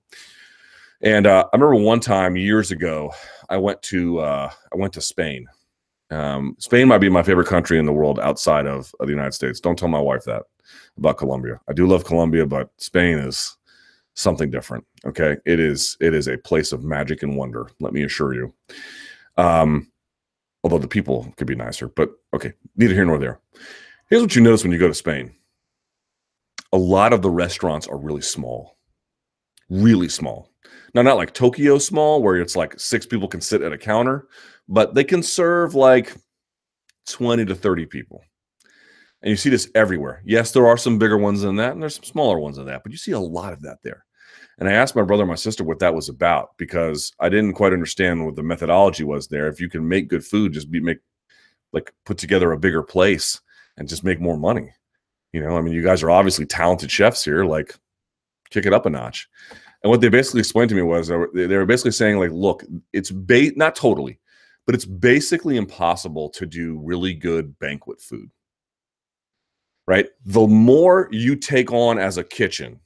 [1.01, 3.11] And uh, i remember one time years ago
[3.49, 5.47] i went to uh, i went to spain.
[6.09, 9.34] Um, spain might be my favorite country in the world outside of, of the united
[9.34, 9.59] states.
[9.59, 10.43] Don't tell my wife that
[10.97, 11.59] about colombia.
[11.70, 13.55] I do love colombia but spain is
[14.15, 15.38] something different okay?
[15.45, 18.53] It is it is a place of magic and wonder let me assure you.
[19.38, 19.91] Um
[20.68, 21.88] although the people could be nicer.
[21.88, 23.39] But okay, neither here nor there.
[24.09, 25.34] Here's what you notice when you go to Spain
[26.74, 28.78] a lot of the restaurants are really small,
[29.70, 30.51] really small.
[30.93, 34.28] Now, not like Tokyo small, where it's like six people can sit at a counter,
[34.68, 36.13] but they can serve like
[37.07, 38.22] 20 to 30 people.
[39.22, 40.22] And you see this everywhere.
[40.26, 42.84] Yes, there are some bigger ones than that, and there's some smaller ones than that,
[42.84, 44.05] but you see a lot of that there.
[44.59, 47.53] And I asked my brother and my sister what that was about because I didn't
[47.53, 49.47] quite understand what the methodology was there.
[49.47, 50.97] If you can make good food, just be make
[51.73, 53.39] like put together a bigger place
[53.77, 54.71] and just make more money.
[55.33, 57.75] You know, I mean, you guys are obviously talented chefs here, like
[58.49, 59.27] kick it up a notch.
[59.83, 63.11] And what they basically explained to me was they were, basically saying, like, look, it's
[63.11, 64.19] ba- not totally,
[64.65, 68.31] but it's basically impossible to do really good banquet food.
[69.85, 70.07] Right?
[70.25, 72.79] The more you take on as a kitchen,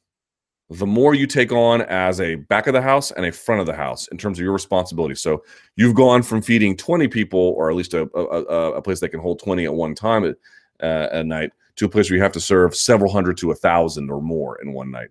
[0.71, 3.67] the more you take on as a back of the house and a front of
[3.67, 5.15] the house in terms of your responsibility.
[5.15, 5.43] So
[5.75, 9.19] you've gone from feeding 20 people, or at least a, a, a place that can
[9.19, 10.35] hold 20 at one time at,
[10.81, 13.55] uh, at night, to a place where you have to serve several hundred to a
[13.55, 15.09] thousand or more in one night.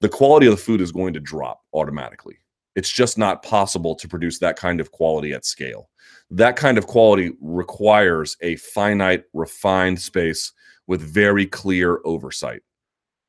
[0.00, 2.36] The quality of the food is going to drop automatically.
[2.76, 5.90] It's just not possible to produce that kind of quality at scale.
[6.30, 10.52] That kind of quality requires a finite, refined space
[10.86, 12.62] with very clear oversight.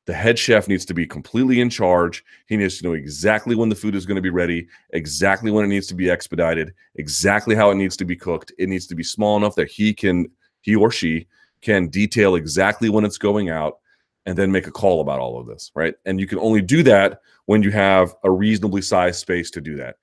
[0.06, 2.24] The head chef needs to be completely in charge.
[2.46, 5.64] He needs to know exactly when the food is going to be ready, exactly when
[5.64, 8.52] it needs to be expedited, exactly how it needs to be cooked.
[8.58, 10.30] It needs to be small enough that he can,
[10.60, 11.26] he or she
[11.60, 13.78] can detail exactly when it's going out
[14.26, 15.94] and then make a call about all of this, right?
[16.04, 19.76] And you can only do that when you have a reasonably sized space to do
[19.76, 19.96] that.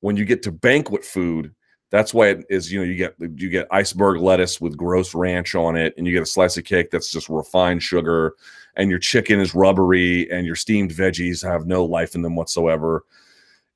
[0.00, 1.54] When you get to banquet food,
[1.90, 5.54] that's why it is, you know, you get you get iceberg lettuce with gross ranch
[5.54, 8.34] on it, and you get a slice of cake that's just refined sugar,
[8.78, 13.04] and your chicken is rubbery, and your steamed veggies have no life in them whatsoever.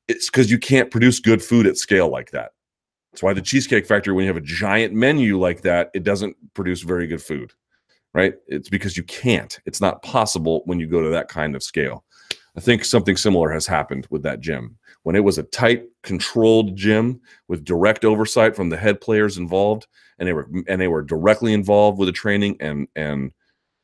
[0.08, 2.52] It's because you can't produce good food at scale like that.
[3.12, 6.34] That's why the Cheesecake Factory, when you have a giant menu like that, it doesn't
[6.54, 7.52] produce very good food,
[8.14, 8.34] right?
[8.46, 9.58] It's because you can't.
[9.66, 12.04] It's not possible when you go to that kind of scale.
[12.56, 16.76] I think something similar has happened with that gym when it was a tight, controlled
[16.76, 19.86] gym with direct oversight from the head players involved,
[20.18, 23.32] and they were and they were directly involved with the training and and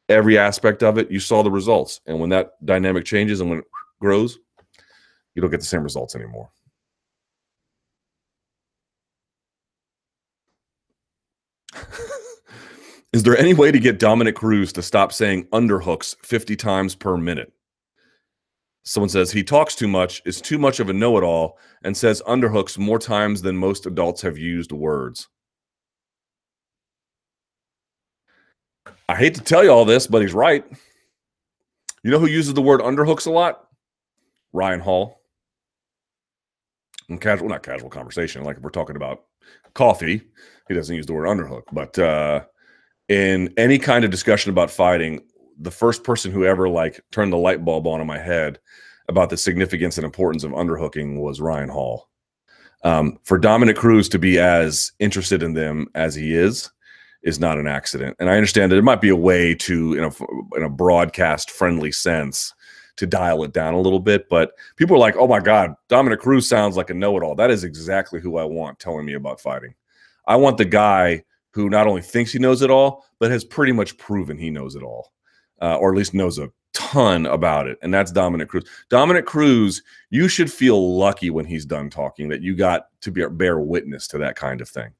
[0.08, 1.10] every aspect of it.
[1.10, 3.64] You saw the results, and when that dynamic changes and when it
[4.00, 4.38] grows,
[5.34, 6.50] you don't get the same results anymore.
[13.12, 17.16] Is there any way to get Dominick Cruz to stop saying underhooks 50 times per
[17.16, 17.52] minute?
[18.84, 21.96] Someone says he talks too much, is too much of a know it all, and
[21.96, 25.28] says underhooks more times than most adults have used words.
[29.08, 30.64] I hate to tell you all this, but he's right.
[32.02, 33.68] You know who uses the word underhooks a lot?
[34.52, 35.20] Ryan Hall.
[37.08, 39.24] In casual, not casual conversation, like if we're talking about
[39.74, 40.22] coffee,
[40.68, 41.62] he doesn't use the word underhook.
[41.72, 42.44] But uh,
[43.08, 45.20] in any kind of discussion about fighting,
[45.58, 48.58] the first person who ever like turned the light bulb on in my head
[49.08, 52.08] about the significance and importance of underhooking was Ryan Hall.
[52.84, 56.70] Um, for Dominick Cruz to be as interested in them as he is
[57.22, 60.04] is not an accident, and I understand that it might be a way to, in
[60.04, 62.54] a in a broadcast friendly sense,
[62.96, 64.28] to dial it down a little bit.
[64.28, 67.64] But people are like, "Oh my God, Dominick Cruz sounds like a know-it-all." That is
[67.64, 69.74] exactly who I want telling me about fighting.
[70.26, 73.72] I want the guy who not only thinks he knows it all, but has pretty
[73.72, 75.12] much proven he knows it all
[75.60, 78.64] uh, or at least knows a ton about it, and that's Dominick Cruz.
[78.88, 83.26] Dominick Cruz, you should feel lucky when he's done talking that you got to be,
[83.26, 84.92] bear witness to that kind of thing.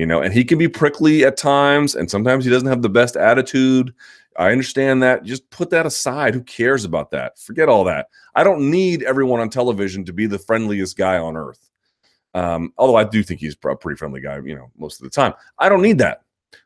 [0.00, 2.88] You know, and he can be prickly at times, and sometimes he doesn't have the
[2.88, 3.92] best attitude.
[4.38, 5.24] I understand that.
[5.24, 6.32] Just put that aside.
[6.32, 7.38] Who cares about that?
[7.38, 8.06] Forget all that.
[8.34, 11.68] I don't need everyone on television to be the friendliest guy on earth.
[12.32, 15.10] Um, although I do think he's a pretty friendly guy, you know, most of the
[15.10, 15.34] time.
[15.58, 16.22] I don't need that.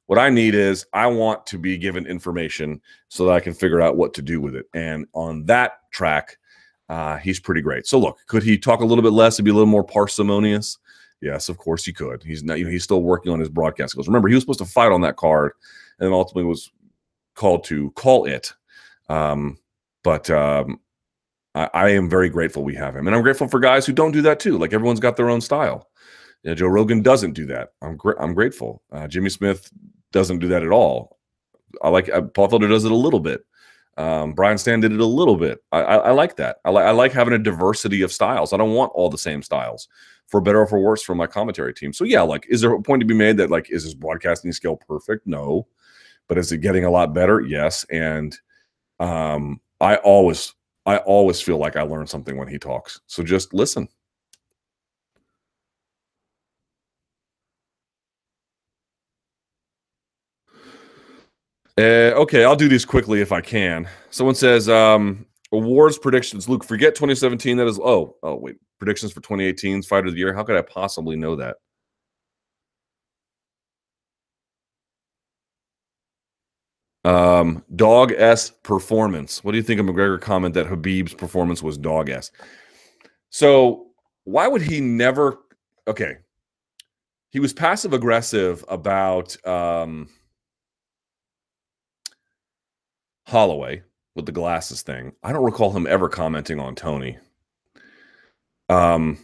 [0.07, 3.81] What I need is I want to be given information so that I can figure
[3.81, 4.67] out what to do with it.
[4.75, 6.39] And on that track,
[6.89, 7.89] uh, he's pretty great.
[7.89, 10.79] So look, could he talk a little bit less and be a little more parsimonious?
[11.25, 12.23] Yes, of course he could.
[12.23, 14.07] He's not, you know, he's still working on his broadcast skills.
[14.07, 15.53] Remember, he was supposed to fight on that card
[15.99, 16.71] and then ultimately was
[17.35, 18.53] called to call it.
[19.09, 19.57] Um,
[20.03, 20.81] but um,
[21.55, 23.07] I, I am very grateful we have him.
[23.07, 24.59] And I'm grateful for guys who don't do that too.
[24.59, 25.89] Like everyone's got their own style.
[26.43, 27.71] You know, Joe Rogan doesn't do that.
[27.81, 28.83] I'm gr- I'm grateful.
[28.93, 29.71] Uh, Jimmy Smith
[30.13, 31.19] doesn't do that at all.
[31.83, 33.47] I like uh, Paul Felder does it a little bit.
[33.97, 35.63] Um, Brian Stann did it a little bit.
[35.73, 36.59] I, I, I like that.
[36.67, 38.53] I, li- I like having a diversity of styles.
[38.53, 39.89] I don't want all the same styles,
[40.35, 41.93] for better or for worse, from my commentary team.
[41.93, 44.51] So yeah, like, is there a point to be made that like, is his broadcasting
[44.51, 45.29] skill perfect?
[45.29, 45.69] No,
[46.27, 47.41] but is it getting a lot better?
[47.41, 47.85] Yes.
[47.85, 48.37] And
[48.99, 50.53] um, I always,
[50.87, 53.01] I always feel like I learn something when he talks.
[53.07, 53.87] So just listen.
[61.79, 63.89] Uh, okay, I'll do these quickly if I can.
[64.11, 66.49] Someone says um, awards predictions.
[66.49, 67.57] Luke, forget 2017.
[67.57, 70.35] That is oh oh wait predictions for 2018's Fighter of the Year.
[70.35, 71.57] How could I possibly know that?
[77.05, 79.45] Um, dog s performance.
[79.45, 82.31] What do you think of McGregor comment that Khabib's performance was dog s?
[83.31, 83.89] So
[84.25, 85.39] why would he never?
[85.87, 86.17] Okay,
[87.31, 89.37] he was passive aggressive about.
[89.47, 90.09] Um,
[93.27, 93.83] Holloway
[94.15, 95.13] with the glasses thing.
[95.23, 97.19] I don't recall him ever commenting on Tony.
[98.69, 99.19] Um,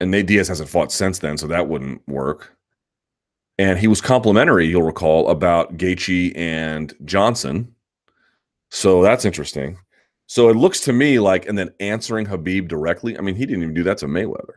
[0.00, 2.56] and Nate Diaz hasn't fought since then, so that wouldn't work.
[3.58, 7.74] And he was complimentary, you'll recall, about Gaethje and Johnson.
[8.70, 9.78] So that's interesting.
[10.26, 13.16] So it looks to me like, and then answering Khabib directly.
[13.16, 14.54] I mean, he didn't even do that to Mayweather.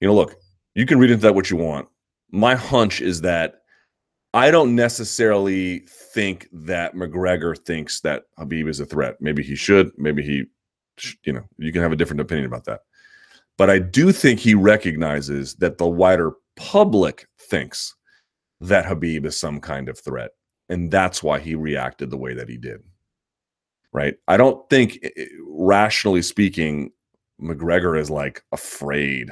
[0.00, 0.36] You know, look,
[0.74, 1.86] you can read into that what you want.
[2.30, 3.61] My hunch is that
[4.34, 9.16] I don't necessarily think that McGregor thinks that Khabib is a threat.
[9.20, 9.92] Maybe he should.
[9.98, 10.44] Maybe he
[11.24, 12.80] You know, you can have a different opinion about that.
[13.58, 17.94] But I do think he recognizes that the wider public thinks
[18.60, 20.30] that Khabib is some kind of threat.
[20.68, 22.82] And that's why he reacted the way that he did.
[23.92, 24.14] Right.
[24.26, 26.92] I don't think, eh, eh, rationally speaking,
[27.40, 29.30] McGregor is like afraid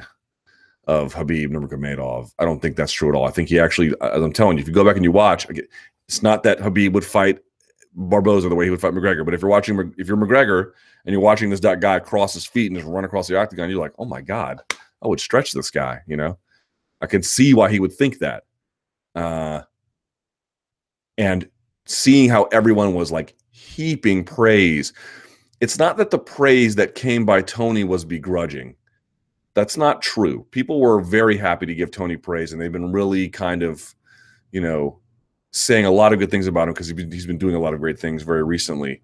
[0.85, 2.31] of Khabib Nurmagomedov.
[2.39, 3.25] I don't think that's true at all.
[3.25, 5.47] I think he actually, as I'm telling you, if you go back and you watch,
[6.07, 7.39] it's not that Khabib would fight
[7.93, 9.23] Barboza the way he would fight McGregor.
[9.23, 10.71] But if you're watching, if you're McGregor
[11.05, 13.79] and you're watching this guy cross his feet and just run across the octagon, you're
[13.79, 14.61] like, oh my god,
[15.01, 16.01] I would stretch this guy.
[16.07, 16.37] You know,
[17.01, 18.43] I can see why he would think that.
[19.13, 19.61] Uh,
[21.17, 21.49] and
[21.85, 24.93] seeing how everyone was like heaping praise.
[25.59, 28.75] It's not that the praise that came by Tony was begrudging.
[29.53, 30.45] That's not true.
[30.51, 33.93] People were very happy to give Tony praise, and they've been really kind of,
[34.51, 34.99] you know,
[35.51, 37.81] saying a lot of good things about him because he's been, doing a lot of
[37.81, 39.01] great things very recently.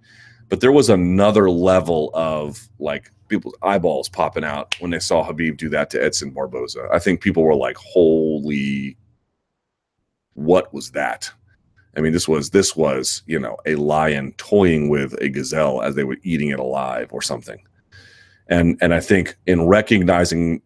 [0.50, 5.58] But there was another level of like people's eyeballs popping out when they saw Khabib
[5.58, 6.88] do that to Edson Barboza.
[6.94, 8.96] I think people were like, "Holy,
[10.36, 11.30] what was that?"
[11.98, 15.96] I mean, this was this was you know a lion toying with a gazelle as
[15.96, 17.60] they were eating it alive or something.
[18.50, 20.62] And and I think in recognizing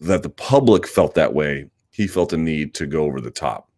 [0.00, 3.68] that the public felt that way, he felt a need to go over the top.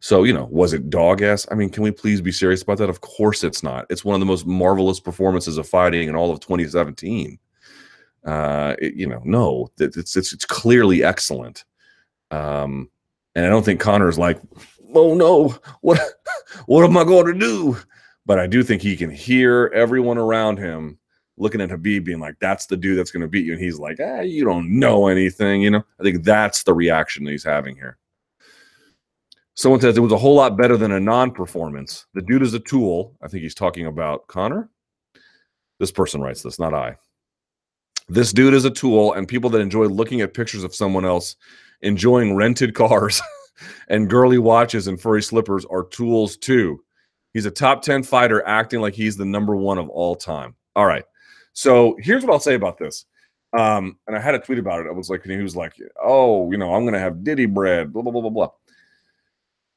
[0.00, 1.46] So, you know, was it dog ass?
[1.50, 2.88] I mean, can we please be serious about that?
[2.88, 3.84] Of course it's not.
[3.90, 7.38] It's one of the most marvelous performances of fighting in all of 2017.
[8.24, 11.64] Uh, it, you know, no, it's, it's, it's clearly excellent.
[12.30, 12.88] Um,
[13.34, 14.40] and I don't think Conor's like,
[14.94, 16.00] oh no, what,
[16.66, 17.76] what am I going to do?
[18.24, 20.98] But I do think he can hear everyone around him
[21.40, 23.54] looking at Khabib being like, that's the dude that's going to beat you.
[23.54, 25.62] And he's like, ah, you don't know anything.
[25.62, 27.96] You know, I think that's the reaction that he's having here.
[29.54, 32.06] Someone says it was a whole lot better than a non-performance.
[32.14, 33.16] The dude is a tool.
[33.22, 34.68] I think he's talking about Conor.
[35.78, 36.96] This person writes this, not I.
[38.08, 41.36] This dude is a tool, and people that enjoy looking at pictures of someone else
[41.82, 43.22] enjoying rented cars
[43.88, 46.82] and girly watches and furry slippers are tools too.
[47.32, 50.54] He's a top 10 fighter acting like he's the number one of all time.
[50.74, 51.04] All right.
[51.60, 53.04] So here's what I'll say about this.
[53.52, 54.88] Um, and I had a tweet about it.
[54.88, 57.44] I was like, and he was like, oh, you know, I'm going to have Diddy
[57.44, 58.48] bread, blah, blah, blah, blah, blah.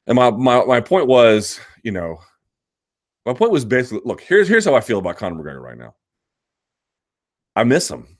[0.06, 2.20] And my, my my point was, you know,
[3.26, 5.94] my point was basically, look, here's here's how I feel about Conor McGregor right now.
[7.54, 8.16] I miss him.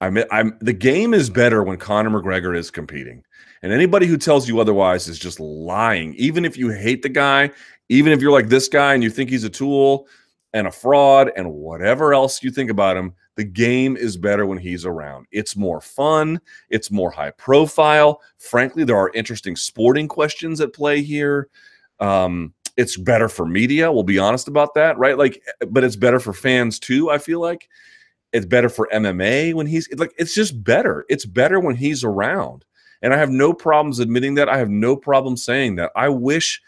[0.00, 3.24] I'm, I'm the game is better when Conor McGregor is competing.
[3.62, 6.14] And anybody who tells you otherwise is just lying.
[6.14, 7.50] Even if you hate the guy,
[7.88, 10.06] even if you're like this guy and you think he's a tool
[10.54, 14.56] and a fraud and whatever else you think about him, the game is better when
[14.56, 15.26] he's around.
[15.32, 16.40] It's more fun,
[16.70, 18.22] it's more high profile.
[18.38, 21.48] Frankly, there are interesting sporting questions at play here.
[21.98, 25.18] Um, it's better for media, we'll be honest about that, right?
[25.18, 27.68] Like, but it's better for fans too, I feel like.
[28.32, 31.04] It's better for MMA when he's like, it's just better.
[31.08, 32.64] It's better when he's around.
[33.02, 34.48] And I have no problems admitting that.
[34.48, 35.92] I have no problem saying that.
[35.94, 36.60] I wish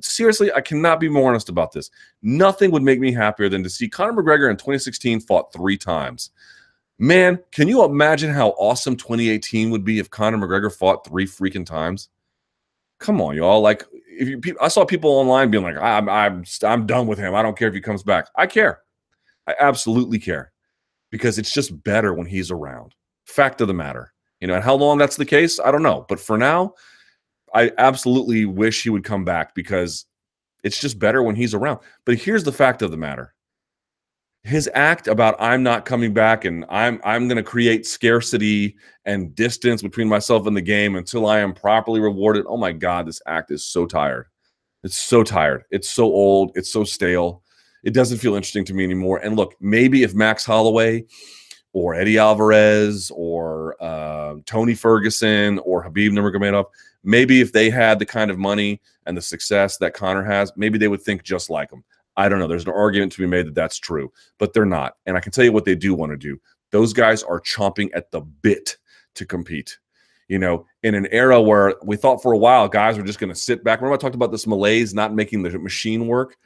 [0.00, 1.90] seriously, I cannot be more honest about this.
[2.22, 6.30] Nothing would make me happier than to see Conor McGregor in 2016 fought three times.
[6.98, 11.66] Man, can you imagine how awesome 2018 would be if Conor McGregor fought three freaking
[11.66, 12.08] times?
[12.98, 13.60] Come on, y'all.
[13.60, 17.34] Like, if you, I saw people online being like, I'm, I'm, I'm done with him.
[17.34, 18.28] I don't care if he comes back.
[18.34, 18.80] I care.
[19.46, 20.52] I absolutely care
[21.10, 22.94] because it's just better when he's around.
[23.24, 24.12] Fact of the matter.
[24.40, 26.04] You know, and how long that's the case, I don't know.
[26.08, 26.74] But for now,
[27.54, 30.06] I absolutely wish he would come back because
[30.64, 31.80] it's just better when he's around.
[32.04, 33.34] But here's the fact of the matter.
[34.44, 39.34] His act about I'm not coming back and I'm I'm going to create scarcity and
[39.34, 42.46] distance between myself and the game until I am properly rewarded.
[42.48, 44.26] Oh my god, this act is so tired.
[44.84, 45.64] It's so tired.
[45.70, 47.42] It's so old, it's so stale.
[47.84, 49.18] It doesn't feel interesting to me anymore.
[49.18, 51.04] And look, maybe if Max Holloway
[51.72, 56.66] or Eddie Alvarez or uh, Tony Ferguson or Khabib Nurmagomedov
[57.08, 60.76] maybe if they had the kind of money and the success that Conor has, maybe
[60.76, 61.82] they would think just like him.
[62.18, 62.46] I don't know.
[62.46, 64.96] There's an argument to be made that that's true, but they're not.
[65.06, 66.38] And I can tell you what they do want to do.
[66.70, 68.76] Those guys are chomping at the bit
[69.14, 69.78] to compete.
[70.28, 73.32] You know, in an era where we thought for a while guys were just going
[73.32, 73.80] to sit back.
[73.80, 76.36] Remember, I talked about this malaise not making the machine work.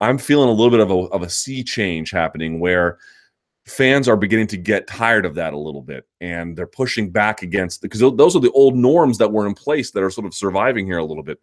[0.00, 2.98] I'm feeling a little bit of a, of a sea change happening where
[3.66, 7.42] fans are beginning to get tired of that a little bit and they're pushing back
[7.42, 10.32] against because those are the old norms that were in place that are sort of
[10.32, 11.40] surviving here a little bit.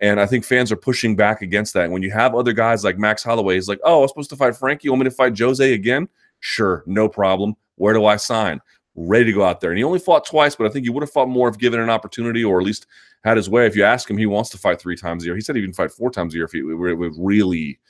[0.00, 1.84] And i think fans are pushing back against that.
[1.84, 4.30] And when you have other guys like max holloway he's like oh i was supposed
[4.30, 4.86] to fight frankie.
[4.86, 6.08] You want me to fight jose again?
[6.38, 7.54] Sure no problem.
[7.74, 8.60] Where do i sign?
[8.94, 9.70] Ready to go out there.
[9.70, 11.80] And he only fought twice but i think he would have fought more if given
[11.80, 12.86] an opportunity or at least
[13.24, 13.66] had his way.
[13.66, 15.34] If you ask him he wants to fight three times a year.
[15.34, 17.80] He said he can fight four times a year if he would really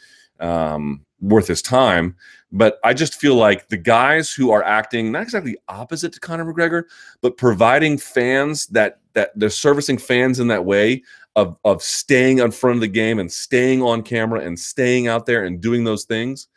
[0.41, 2.17] um, worth his time.
[2.53, 6.53] But I just feel like the guys who are acting not exactly opposite to Conor
[6.53, 6.85] McGregor,
[7.21, 11.03] but providing fans that that they're servicing fans in that way
[11.35, 15.27] of of staying in front of the game and staying on camera and staying out
[15.27, 16.49] there and doing those things.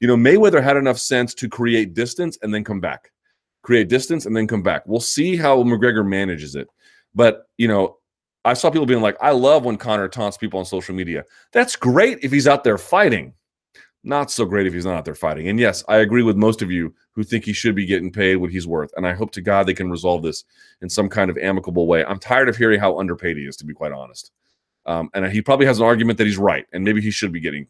[0.00, 3.10] You know, Mayweather had enough sense to create distance and then come back.
[3.62, 4.82] Create distance and then come back.
[4.86, 6.68] We'll see how McGregor manages it.
[7.14, 7.96] But, you know,
[8.46, 11.24] I saw people being like, I love when Conor taunts people on social media.
[11.52, 13.34] That's great if he's out there fighting.
[14.04, 15.48] Not so great if he's not out there fighting.
[15.48, 18.36] And yes, I agree with most of you who think he should be getting paid
[18.36, 18.92] what he's worth.
[18.96, 20.44] And I hope to God they can resolve this
[20.80, 22.04] in some kind of amicable way.
[22.04, 24.30] I'm tired of hearing how underpaid he is, to be quite honest.
[24.86, 27.40] Um, and he probably has an argument that he's right, and maybe he should be
[27.40, 27.66] getting,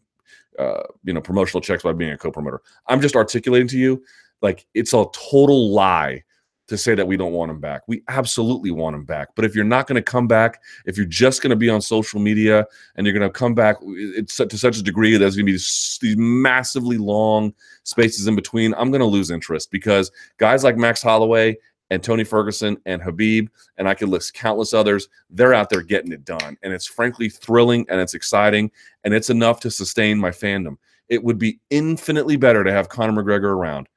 [0.59, 2.61] uh, you know, promotional checks by being a co-promoter.
[2.85, 4.03] I'm just articulating to you,
[4.43, 6.23] like it's a total lie
[6.67, 7.81] to say that we don't want him back.
[7.87, 9.29] We absolutely want him back.
[9.35, 11.81] But if you're not going to come back, if you're just going to be on
[11.81, 12.65] social media
[12.95, 15.51] and you're going to come back it's to such a degree that there's going to
[15.51, 17.53] be these, massively long
[17.83, 21.57] spaces in between, I'm going to lose interest because guys like Max Holloway
[21.89, 23.47] and Tony Ferguson and Khabib,
[23.77, 26.57] and I could list countless others, they're out there getting it done.
[26.61, 28.71] And it's frankly thrilling and it's exciting
[29.03, 30.77] and it's enough to sustain my fandom.
[31.07, 33.87] It would be infinitely better to have Conor McGregor around.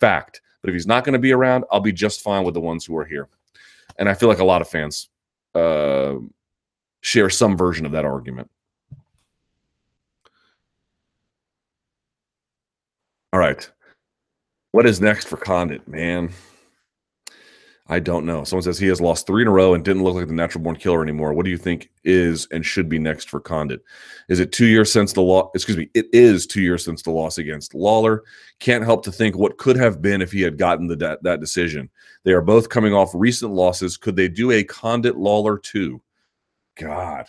[0.00, 0.40] Fact.
[0.64, 2.86] But if he's not going to be around, I'll be just fine with the ones
[2.86, 3.28] who are here.
[3.98, 5.10] And I feel like a lot of fans
[5.54, 6.14] uh,
[7.02, 8.50] share some version of that argument.
[13.34, 13.70] All right.
[14.72, 16.30] What is next for Condit, man?
[17.86, 18.44] I don't know.
[18.44, 20.64] Someone says he has lost three in a row and didn't look like the natural
[20.64, 21.34] born killer anymore.
[21.34, 23.82] What do you think is and should be next for Condit?
[24.30, 25.50] Is it two years since the law?
[25.54, 25.90] Excuse me.
[25.92, 28.22] It is two years since the loss against Lawler.
[28.58, 31.40] Can't help to think what could have been if he had gotten the, that, that
[31.40, 31.90] decision.
[32.22, 33.98] They are both coming off recent losses.
[33.98, 36.00] Could they do a Condit Lawler two?
[36.76, 37.26] God,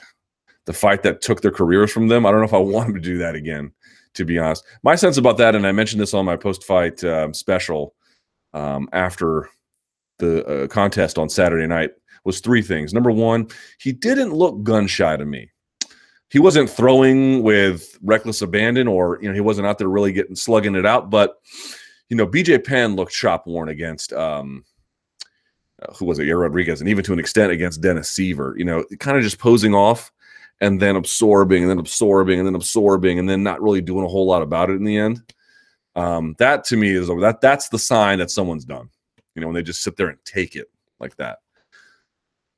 [0.65, 2.25] the fight that took their careers from them.
[2.25, 3.73] I don't know if I want him to do that again.
[4.13, 7.33] To be honest, my sense about that, and I mentioned this on my post-fight um,
[7.33, 7.93] special
[8.53, 9.49] um, after
[10.19, 11.91] the uh, contest on Saturday night
[12.23, 12.93] was three things.
[12.93, 13.47] Number one,
[13.79, 15.49] he didn't look gun shy to me.
[16.29, 20.35] He wasn't throwing with reckless abandon, or you know, he wasn't out there really getting
[20.35, 21.09] slugging it out.
[21.09, 21.35] But
[22.09, 24.65] you know, BJ Penn looked shop worn against um,
[25.81, 28.57] uh, who was it, Yair Rodriguez, and even to an extent against Dennis Siver.
[28.57, 30.11] You know, kind of just posing off
[30.61, 34.09] and then absorbing and then absorbing and then absorbing and then not really doing a
[34.09, 35.21] whole lot about it in the end.
[35.95, 38.89] Um, that to me is that that's the sign that someone's done
[39.35, 40.67] you know, when they just sit there and take it
[40.99, 41.39] like that.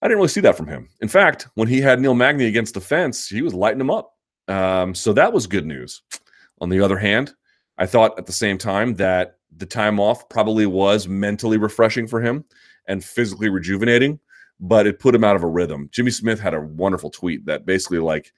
[0.01, 0.89] I didn't really see that from him.
[1.01, 4.13] In fact, when he had Neil Magny against the fence, he was lighting him up.
[4.47, 6.03] Um, so that was good news.
[6.61, 7.33] On the other hand,
[7.77, 12.21] I thought at the same time that the time off probably was mentally refreshing for
[12.21, 12.45] him
[12.87, 14.19] and physically rejuvenating,
[14.59, 15.89] but it put him out of a rhythm.
[15.91, 18.31] Jimmy Smith had a wonderful tweet that basically, like,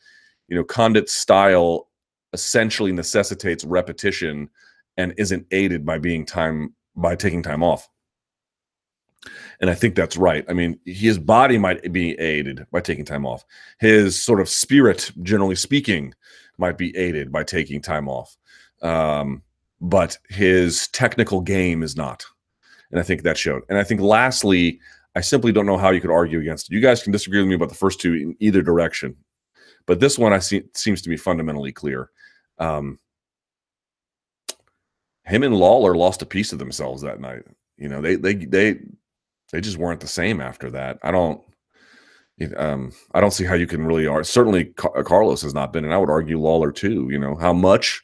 [0.48, 1.90] you know, Condit's style
[2.34, 4.50] essentially necessitates repetition
[4.98, 7.88] and isn't aided by being time by taking time off.
[9.62, 10.46] And I think that's right.
[10.48, 13.44] I mean, his body might be aided by taking time off.
[13.80, 16.14] His sort of spirit, generally speaking,
[16.58, 18.38] might be aided by taking time off.
[18.82, 19.42] Um,
[19.82, 22.26] but his technical game is not.
[22.92, 23.64] And I think that showed.
[23.70, 24.80] And I think lastly,
[25.16, 26.76] I simply don't know how you could argue against it.
[26.76, 29.16] You guys can disagree with me about the first two in either direction.
[29.86, 32.10] But this one I see seems to be fundamentally clear.
[32.58, 33.00] Um,
[35.24, 37.44] him and Lawler lost a piece of themselves that night.
[37.78, 38.80] You know, they they they
[39.52, 41.00] they just weren't the same after that.
[41.04, 41.42] I don't.
[42.56, 44.24] Um, I don't see how you can really argue.
[44.24, 47.10] Certainly, uh, Carlos has not been, and I would argue Lawler too.
[47.10, 48.02] You know how much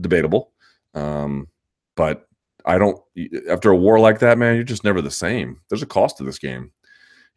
[0.00, 0.52] debatable,
[0.94, 1.48] um,
[1.96, 2.26] but
[2.64, 2.98] I don't.
[3.50, 5.60] After a war like that, man, you're just never the same.
[5.68, 6.72] There's a cost to this game.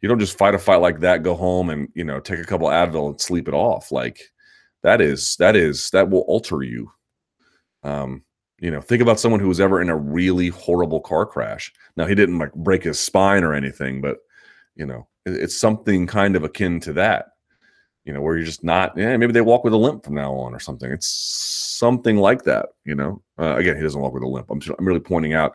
[0.00, 2.44] You don't just fight a fight like that, go home and you know take a
[2.44, 3.92] couple Advil and sleep it off.
[3.92, 4.20] Like
[4.82, 6.90] that is that is that will alter you.
[7.82, 8.22] Um,
[8.64, 11.70] you know, think about someone who was ever in a really horrible car crash.
[11.98, 14.20] Now he didn't like break his spine or anything, but
[14.74, 17.26] you know, it, it's something kind of akin to that.
[18.06, 18.96] You know, where you're just not.
[18.96, 20.90] Yeah, maybe they walk with a limp from now on or something.
[20.90, 22.70] It's something like that.
[22.86, 24.50] You know, uh, again, he doesn't walk with a limp.
[24.50, 25.54] I'm just, I'm really pointing out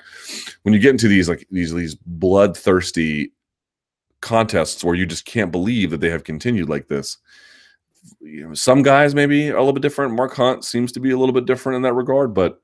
[0.62, 3.34] when you get into these like these these bloodthirsty
[4.22, 7.18] contests where you just can't believe that they have continued like this.
[8.22, 10.14] You know, some guys maybe are a little bit different.
[10.14, 12.62] Mark Hunt seems to be a little bit different in that regard, but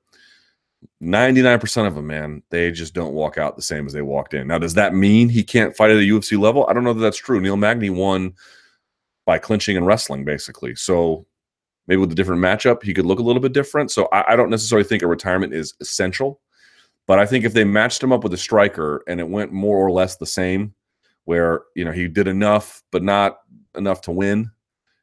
[1.02, 4.48] 99% of them, man, they just don't walk out the same as they walked in.
[4.48, 6.66] Now, does that mean he can't fight at a UFC level?
[6.70, 7.40] I don't know that that's true.
[7.40, 8.34] Neil Magny won
[9.26, 10.76] by clinching and wrestling, basically.
[10.76, 11.26] So
[11.88, 13.92] maybe with a different matchup, he could look a little bit different.
[13.92, 16.42] So I, I don't necessarily think a retirement is essential.
[17.08, 19.78] But I think if they matched him up with a striker and it went more
[19.78, 20.74] or less the same,
[21.26, 23.40] where you know he did enough but not
[23.76, 24.50] enough to win,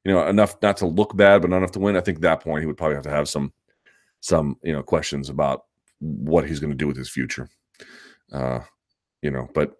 [0.04, 1.96] you know, enough not to look bad, but not enough to win.
[1.96, 3.52] I think at that point he would probably have to have some
[4.20, 5.64] some you know questions about
[6.03, 7.48] what he's going to do with his future.
[8.32, 8.61] Uh,
[9.22, 9.76] you know, but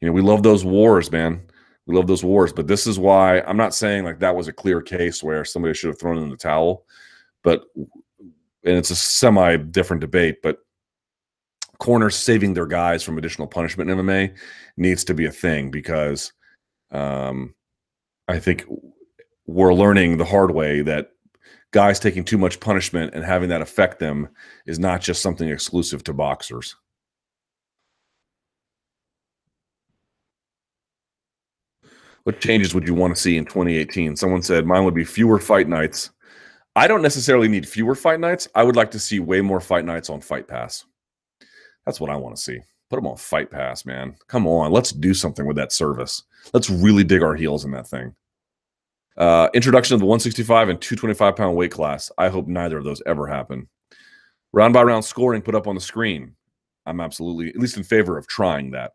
[0.00, 1.42] you know, we love those wars, man.
[1.86, 4.52] We love those wars, but this is why I'm not saying like that was a
[4.52, 6.84] clear case where somebody should have thrown in the towel,
[7.44, 7.64] but
[8.18, 10.58] and it's a semi different debate, but
[11.78, 14.34] corners saving their guys from additional punishment in MMA
[14.76, 16.32] needs to be a thing because
[16.90, 17.54] um,
[18.28, 18.64] I think
[19.46, 21.10] we're learning the hard way that
[21.72, 24.28] guys taking too much punishment and having that affect them
[24.66, 26.76] is not just something exclusive to boxers.
[32.24, 34.16] What changes would you want to see in 2018?
[34.16, 36.10] Someone said mine would be fewer fight nights.
[36.74, 38.48] I don't necessarily need fewer fight nights.
[38.54, 40.84] I would like to see way more fight nights on Fight Pass.
[41.86, 42.58] That's what I want to see.
[42.90, 44.16] Put them on Fight Pass, man.
[44.26, 46.24] Come on, let's do something with that service.
[46.52, 48.14] Let's really dig our heels in that thing.
[49.16, 52.10] Uh, introduction of the 165 and 225 pound weight class.
[52.18, 53.68] I hope neither of those ever happen.
[54.52, 56.34] Round by round scoring put up on the screen.
[56.84, 58.92] I'm absolutely, at least in favor of trying that.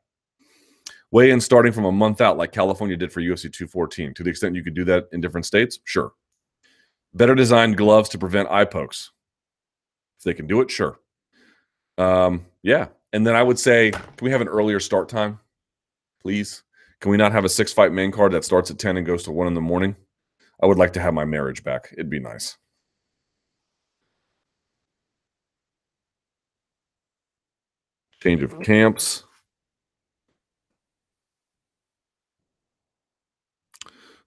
[1.11, 4.13] Weigh in starting from a month out, like California did for UFC 214.
[4.13, 6.13] To the extent you could do that in different states, sure.
[7.13, 9.11] Better designed gloves to prevent eye pokes.
[10.19, 10.99] If they can do it, sure.
[11.97, 12.87] Um, yeah.
[13.11, 15.39] And then I would say, can we have an earlier start time,
[16.21, 16.63] please?
[17.01, 19.23] Can we not have a six fight main card that starts at 10 and goes
[19.23, 19.95] to one in the morning?
[20.61, 21.89] I would like to have my marriage back.
[21.93, 22.57] It'd be nice.
[28.21, 28.61] Change of mm-hmm.
[28.61, 29.23] camps.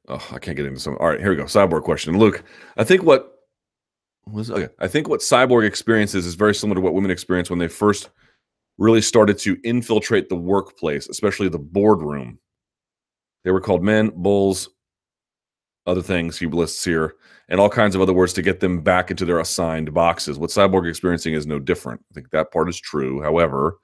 [0.09, 0.97] Oh, I can't get into some.
[0.99, 1.45] All right, here we go.
[1.45, 2.19] Cyborg question.
[2.19, 2.45] Luke,
[2.77, 3.35] I think what
[4.27, 4.69] was okay.
[4.79, 8.11] I think what cyborg experiences is very similar to what women experience when they first
[8.77, 12.39] really started to infiltrate the workplace, especially the boardroom.
[13.45, 14.71] They were called men, bulls,
[15.87, 17.17] other things he lists here,
[17.49, 20.39] and all kinds of other words to get them back into their assigned boxes.
[20.39, 22.03] What cyborg experiencing is no different.
[22.11, 23.23] I think that part is true.
[23.23, 23.79] However,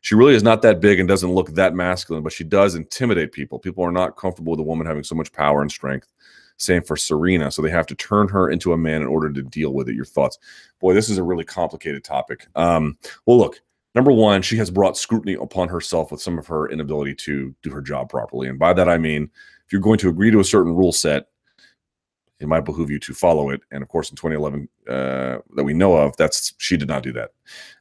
[0.00, 3.32] she really is not that big and doesn't look that masculine, but she does intimidate
[3.32, 3.58] people.
[3.58, 6.12] People are not comfortable with a woman having so much power and strength.
[6.56, 7.50] Same for Serena.
[7.50, 9.94] So they have to turn her into a man in order to deal with it.
[9.94, 10.38] Your thoughts?
[10.80, 12.46] Boy, this is a really complicated topic.
[12.56, 13.60] Um, well, look,
[13.94, 17.70] number one, she has brought scrutiny upon herself with some of her inability to do
[17.70, 18.48] her job properly.
[18.48, 19.30] And by that, I mean,
[19.66, 21.28] if you're going to agree to a certain rule set,
[22.40, 23.60] it might behoove you to follow it.
[23.70, 27.12] And of course, in 2011, uh, that we know of, that's she did not do
[27.12, 27.32] that.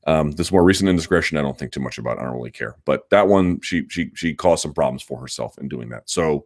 [0.05, 2.17] Um, this more recent indiscretion, I don't think too much about.
[2.19, 2.75] I don't really care.
[2.85, 6.09] But that one, she she she caused some problems for herself in doing that.
[6.09, 6.45] So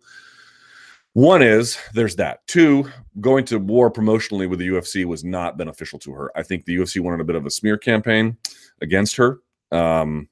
[1.14, 2.46] one is there's that.
[2.48, 2.90] Two,
[3.20, 6.32] going to war promotionally with the UFC was not beneficial to her.
[6.36, 8.38] I think the UFC wanted a bit of a smear campaign
[8.82, 9.40] against her.
[9.72, 10.30] Um,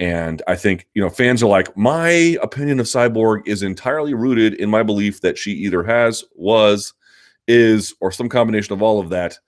[0.00, 4.54] and I think, you know, fans are like, my opinion of Cyborg is entirely rooted
[4.54, 6.94] in my belief that she either has, was,
[7.48, 9.38] is, or some combination of all of that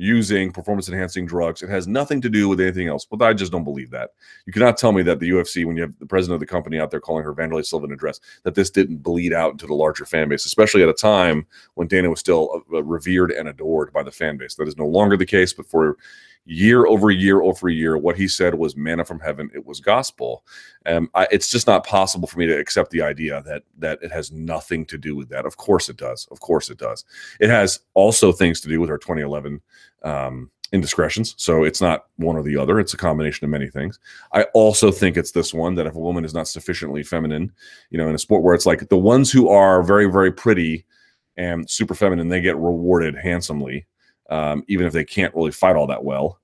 [0.00, 1.60] using performance enhancing drugs.
[1.60, 3.04] It has nothing to do with anything else.
[3.04, 4.10] But I just don't believe that.
[4.46, 6.78] You cannot tell me that the UFC, when you have the president of the company
[6.78, 10.06] out there calling her Wanderlei Silva address, that this didn't bleed out into the larger
[10.06, 14.04] fan base, especially at a time when Dana was still uh, revered and adored by
[14.04, 14.54] the fan base.
[14.54, 15.96] That is no longer the case, but for
[16.48, 19.50] year over year over year, what he said was manna from heaven.
[19.54, 20.44] It was gospel.
[20.86, 24.10] Um, I, it's just not possible for me to accept the idea that that it
[24.10, 25.44] has nothing to do with that.
[25.44, 26.26] Of course it does.
[26.30, 27.04] Of course it does.
[27.38, 29.60] It has also things to do with our 2011
[30.04, 31.34] um, indiscretions.
[31.36, 32.80] So it's not one or the other.
[32.80, 33.98] It's a combination of many things.
[34.32, 37.52] I also think it's this one that if a woman is not sufficiently feminine,
[37.90, 40.86] you know, in a sport where it's like the ones who are very very pretty
[41.36, 43.86] and super feminine, they get rewarded handsomely
[44.28, 46.40] um, even if they can't really fight all that well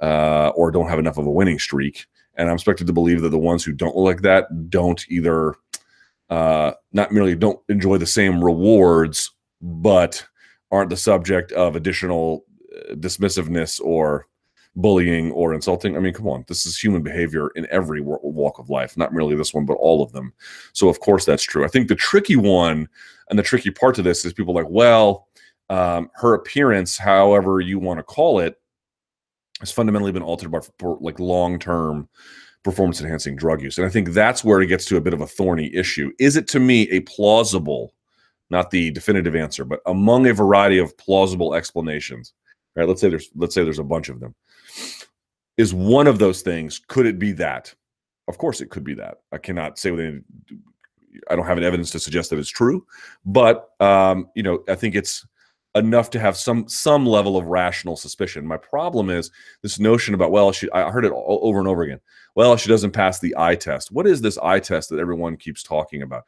[0.00, 2.06] uh, or don't have enough of a winning streak.
[2.34, 5.54] And I'm expected to believe that the ones who don't look like that don't either
[6.30, 10.24] uh, not merely don't enjoy the same rewards, but
[10.70, 12.44] aren't the subject of additional
[12.76, 14.26] uh, dismissiveness or
[14.76, 15.96] bullying or insulting.
[15.96, 19.34] I mean, come on, this is human behavior in every walk of life, not merely
[19.34, 20.32] this one, but all of them.
[20.72, 21.64] So, of course, that's true.
[21.64, 22.88] I think the tricky one
[23.28, 25.27] and the tricky part to this is people like, well,
[25.70, 28.56] um, her appearance, however you want to call it,
[29.60, 30.60] has fundamentally been altered by
[31.00, 32.08] like long term
[32.62, 33.78] performance enhancing drug use.
[33.78, 36.12] And I think that's where it gets to a bit of a thorny issue.
[36.18, 37.94] Is it to me a plausible,
[38.50, 42.32] not the definitive answer, but among a variety of plausible explanations?
[42.76, 42.86] Right?
[42.86, 44.34] Let's say there's let's say there's a bunch of them.
[45.56, 47.74] Is one of those things, could it be that?
[48.28, 49.18] Of course it could be that.
[49.32, 50.20] I cannot say with any
[51.30, 52.86] I don't have any evidence to suggest that it's true,
[53.24, 55.26] but um, you know, I think it's
[55.74, 58.46] enough to have some some level of rational suspicion.
[58.46, 59.30] My problem is
[59.62, 62.00] this notion about well, she I heard it all, over and over again.
[62.34, 63.92] Well, she doesn't pass the eye test.
[63.92, 66.24] What is this eye test that everyone keeps talking about?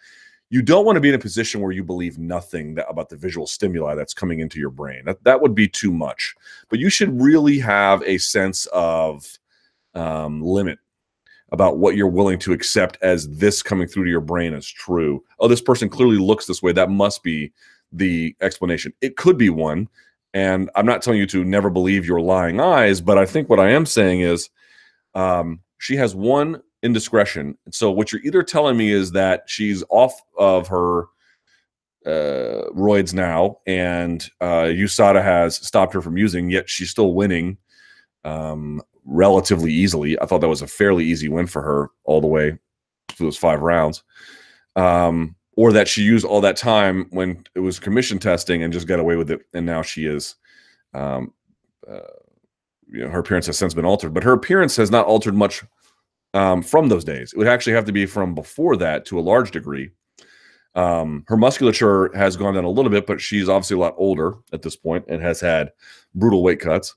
[0.51, 3.17] you don't want to be in a position where you believe nothing that, about the
[3.17, 5.05] visual stimuli that's coming into your brain.
[5.05, 6.35] That that would be too much.
[6.69, 9.25] But you should really have a sense of
[9.95, 10.79] um, limit
[11.53, 15.23] about what you're willing to accept as this coming through to your brain as true.
[15.39, 16.73] Oh, this person clearly looks this way.
[16.73, 17.53] That must be
[17.93, 18.93] the explanation.
[19.01, 19.89] It could be one.
[20.33, 23.59] And I'm not telling you to never believe your lying eyes, but I think what
[23.59, 24.49] I am saying is
[25.15, 27.59] um, she has one indiscretion.
[27.71, 31.03] So what you're either telling me is that she's off of her
[32.07, 37.59] uh, roids now, and uh, USADA has stopped her from using, yet she's still winning
[38.25, 40.19] um, relatively easily.
[40.21, 42.59] I thought that was a fairly easy win for her all the way
[43.09, 44.03] through those five rounds.
[44.77, 48.87] Um, or that she used all that time when it was commission testing and just
[48.87, 50.37] got away with it, and now she is.
[50.95, 51.35] Um,
[51.87, 52.01] uh,
[52.89, 55.63] you know, her appearance has since been altered, but her appearance has not altered much
[56.33, 57.35] um, from those days.
[57.35, 59.91] It would actually have to be from before that to a large degree.
[60.77, 64.37] Um, her musculature has gone down a little bit, but she's obviously a lot older
[64.55, 65.73] at this point and has had
[66.15, 66.95] brutal weight cuts.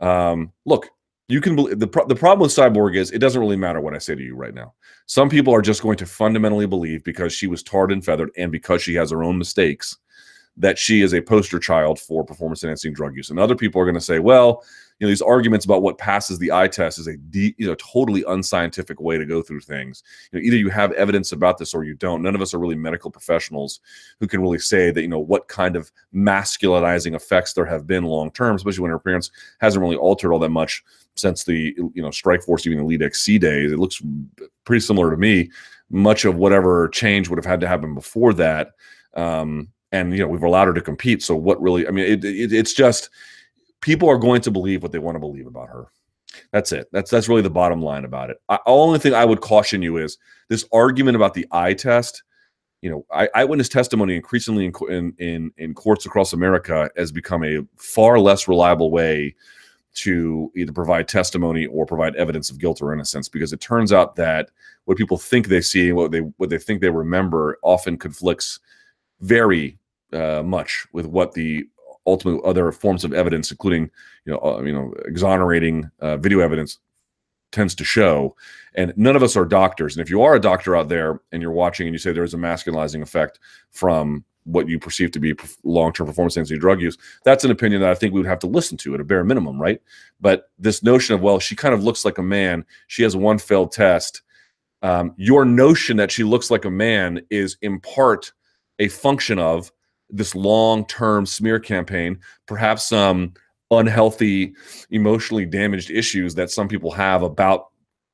[0.00, 0.88] Um, look,
[1.28, 3.94] you can believe the, pro- the problem with cyborg is it doesn't really matter what
[3.94, 4.72] i say to you right now
[5.06, 8.52] some people are just going to fundamentally believe because she was tarred and feathered and
[8.52, 9.96] because she has her own mistakes
[10.56, 13.30] that she is a poster child for performance enhancing drug use.
[13.30, 14.64] And other people are going to say, well,
[14.98, 17.74] you know, these arguments about what passes the eye test is a de- you know
[17.74, 20.02] totally unscientific way to go through things.
[20.32, 22.22] You know, either you have evidence about this or you don't.
[22.22, 23.80] None of us are really medical professionals
[24.20, 28.04] who can really say that you know what kind of masculinizing effects there have been
[28.04, 30.82] long term, especially when her appearance hasn't really altered all that much
[31.14, 33.72] since the you know Strikeforce, even the Elite XC days.
[33.72, 34.00] It looks
[34.64, 35.50] pretty similar to me.
[35.90, 38.72] Much of whatever change would have had to happen before that.
[39.14, 41.22] Um, and you know we've allowed her to compete.
[41.22, 41.86] So what really?
[41.86, 43.10] I mean, it, it, it's just
[43.86, 45.86] people are going to believe what they want to believe about her.
[46.50, 46.88] That's it.
[46.90, 48.38] That's that's really the bottom line about it.
[48.48, 50.18] I, only thing I would caution you is
[50.48, 52.24] this argument about the eye test.
[52.82, 57.44] You know, eye, eyewitness testimony increasingly in, in in in courts across America has become
[57.44, 59.34] a far less reliable way
[59.94, 64.16] to either provide testimony or provide evidence of guilt or innocence because it turns out
[64.16, 64.50] that
[64.84, 68.58] what people think they see what they what they think they remember often conflicts
[69.20, 69.78] very
[70.12, 71.66] uh, much with what the
[72.06, 73.90] ultimate other forms of evidence, including
[74.24, 76.78] you know uh, you know exonerating uh, video evidence,
[77.52, 78.36] tends to show.
[78.74, 79.96] And none of us are doctors.
[79.96, 82.34] And if you are a doctor out there and you're watching and you say there's
[82.34, 83.38] a masculinizing effect
[83.70, 85.34] from what you perceive to be
[85.64, 88.46] long-term performance enhancing drug use, that's an opinion that I think we would have to
[88.46, 89.80] listen to at a bare minimum, right?
[90.20, 92.64] But this notion of well, she kind of looks like a man.
[92.86, 94.22] She has one failed test.
[94.82, 98.32] Um, your notion that she looks like a man is in part
[98.78, 99.72] a function of
[100.10, 103.34] this long-term smear campaign, perhaps some
[103.70, 104.54] unhealthy,
[104.90, 107.68] emotionally damaged issues that some people have about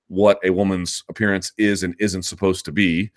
[0.09, 3.11] what a woman's appearance is and isn't supposed to be,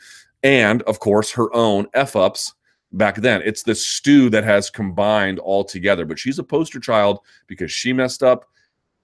[0.44, 2.54] and of course her own f ups
[2.94, 3.42] back then.
[3.44, 6.06] It's the stew that has combined all together.
[6.06, 8.46] But she's a poster child because she messed up,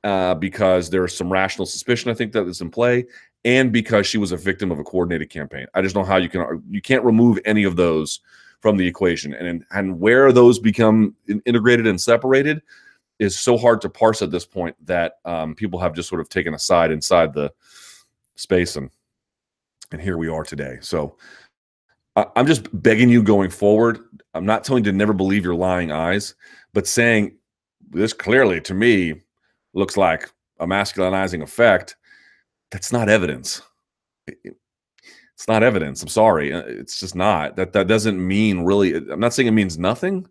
[0.03, 3.05] uh, because there's some rational suspicion I think that is in play,
[3.43, 5.67] and because she was a victim of a coordinated campaign.
[5.73, 8.19] I just know how you can you can't remove any of those
[8.61, 11.15] from the equation, and and where those become
[11.45, 12.61] integrated and separated
[13.19, 16.29] is so hard to parse at this point that um, people have just sort of
[16.29, 17.51] taken a side inside the
[18.35, 18.89] space, and
[19.91, 20.77] and here we are today.
[20.81, 21.17] So
[22.15, 23.99] I'm just begging you going forward.
[24.33, 26.35] I'm not telling you to never believe your lying eyes,
[26.73, 27.37] but saying
[27.89, 29.15] this clearly to me
[29.73, 30.29] looks like
[30.59, 31.95] a masculinizing effect
[32.69, 33.61] that's not evidence.
[35.41, 36.03] It's not evidence.
[36.03, 36.53] I'm sorry.
[36.53, 37.55] Uh, it's just not.
[37.55, 38.93] That that doesn't mean really.
[38.93, 40.27] I'm not saying it means nothing.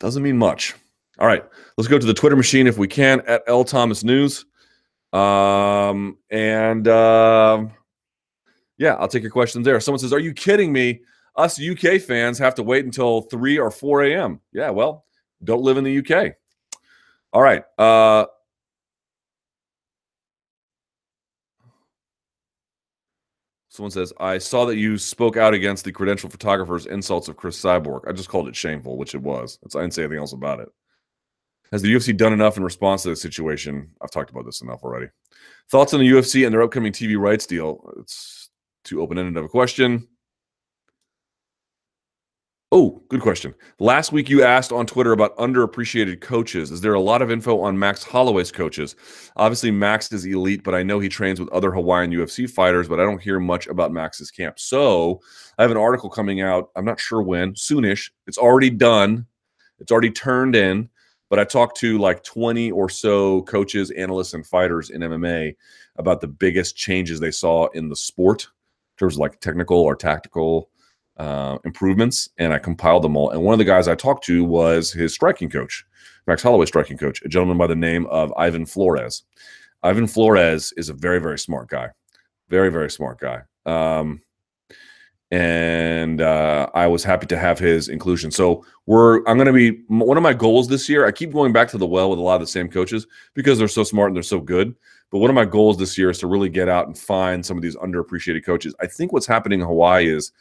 [0.00, 0.74] Doesn't mean much.
[1.18, 1.44] All right,
[1.76, 4.46] let's go to the Twitter machine if we can at L Thomas News.
[5.12, 7.66] Um, and uh,
[8.78, 9.78] yeah, I'll take your questions there.
[9.78, 11.02] Someone says, "Are you kidding me?
[11.36, 15.04] Us UK fans have to wait until three or four a.m." Yeah, well,
[15.44, 16.32] don't live in the UK.
[17.34, 17.62] All right.
[17.78, 18.24] Uh,
[23.74, 27.60] Someone says, I saw that you spoke out against the credential photographer's insults of Cris
[27.60, 28.02] Cyborg.
[28.08, 29.58] I just called it shameful, which it was.
[29.64, 30.68] I didn't say anything else about it.
[31.72, 33.90] Has the UFC done enough in response to the situation?
[34.00, 35.08] I've talked about this enough already.
[35.72, 37.92] Thoughts on the UFC and their upcoming TV rights deal?
[37.98, 38.48] It's
[38.84, 40.06] too open ended of a question.
[42.76, 43.54] Oh, good question.
[43.78, 46.72] Last week you asked on Twitter about underappreciated coaches.
[46.72, 48.96] Is there a lot of info on Max Holloway's coaches?
[49.36, 52.98] Obviously, Max is elite, but I know he trains with other Hawaiian UFC fighters, but
[52.98, 54.58] I don't hear much about Max's camp.
[54.58, 55.20] So
[55.56, 56.70] I have an article coming out.
[56.74, 58.10] I'm not sure when, soonish.
[58.26, 59.24] It's already done,
[59.78, 60.90] it's already turned in.
[61.30, 65.54] But I talked to like 20 or so coaches, analysts, and fighters in MMA
[65.94, 69.94] about the biggest changes they saw in the sport in terms of like technical or
[69.94, 70.70] tactical
[71.16, 73.30] uh, improvements, and I compiled them all.
[73.30, 75.84] And one of the guys I talked to was his striking coach,
[76.26, 79.24] Max Holloway striking coach, a gentleman by the name of Ivan Flores.
[79.82, 81.90] Ivan Flores is a very, very smart guy,
[82.48, 83.42] very, very smart guy.
[83.66, 84.20] Um,
[85.30, 88.30] and uh, I was happy to have his inclusion.
[88.30, 91.06] So we're I'm going to be one of my goals this year.
[91.06, 93.58] I keep going back to the well with a lot of the same coaches because
[93.58, 94.74] they're so smart and they're so good.
[95.10, 97.56] But one of my goals this year is to really get out and find some
[97.56, 98.74] of these underappreciated coaches.
[98.80, 100.32] I think what's happening in Hawaii is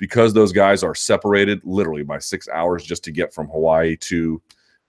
[0.00, 4.42] because those guys are separated literally by six hours just to get from Hawaii to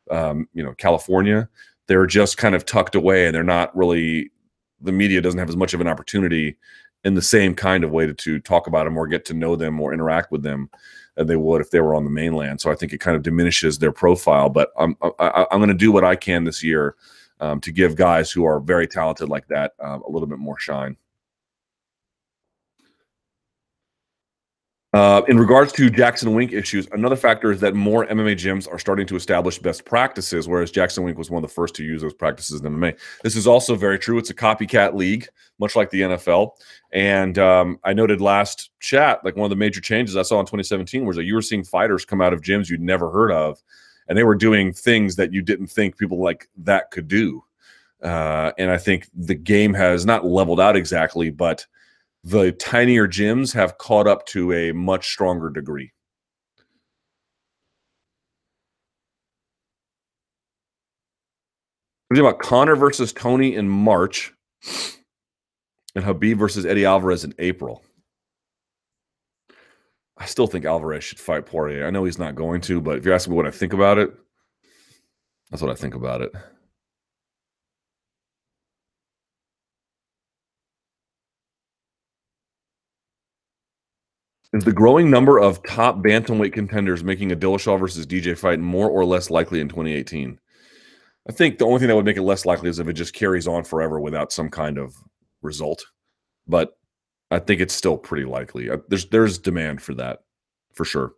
[0.10, 1.48] um, you know California.
[1.88, 4.32] They're just kind of tucked away and they're not really
[4.80, 6.58] the media doesn't have as much of an opportunity
[7.04, 9.56] in the same kind of way to, to talk about them or get to know
[9.56, 10.70] them or interact with them
[11.16, 12.62] than they would if they were on the mainland.
[12.62, 14.50] So I think it kind of diminishes their profile.
[14.50, 16.96] But I'm I, I'm going to do what I can this year
[17.42, 20.58] um, to give guys who are very talented like that um, a little bit more
[20.58, 20.96] shine.
[24.93, 28.77] Uh, in regards to Jackson Wink issues, another factor is that more MMA gyms are
[28.77, 32.01] starting to establish best practices, whereas Jackson Wink was one of the first to use
[32.01, 32.99] those practices in MMA.
[33.23, 34.18] This is also very true.
[34.18, 36.51] It's a copycat league, much like the NFL.
[36.91, 40.45] And um, I noted last chat, like one of the major changes I saw in
[40.45, 43.63] 2017 was that you were seeing fighters come out of gyms you'd never heard of,
[44.09, 47.45] and they were doing things that you didn't think people like that could do.
[48.03, 51.65] Uh, and I think the game has not leveled out exactly, but–
[52.23, 55.91] the tinier gyms have caught up to a much stronger degree.
[62.10, 64.34] We're about Conor versus Tony in March
[65.95, 67.84] and Khabib versus Eddie Alvarez in April.
[70.18, 71.88] I still think Alvarez should fight Poirier.
[71.88, 73.98] I know he's not going to, but if you're asking me what I think about
[73.98, 74.14] it,
[75.49, 76.31] that's what I think about it.
[84.53, 88.90] Is the growing number of top bantamweight contenders making a Dillashaw versus DJ fight more
[88.90, 90.38] or less likely in 2018?
[91.30, 93.14] I think the only thing that would make it less likely is if it just
[93.14, 94.94] carries on forever without some kind of
[95.41, 95.86] result.
[96.48, 96.78] But
[97.30, 98.69] I think it's still pretty likely.
[98.69, 100.23] Uh, there's there's demand for that,
[100.73, 101.14] for sure.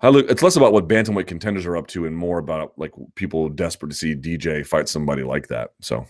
[0.00, 2.92] I look, it's less about what bantamweight contenders are up to and more about like
[3.16, 5.70] people desperate to see DJ fight somebody like that.
[5.80, 6.06] So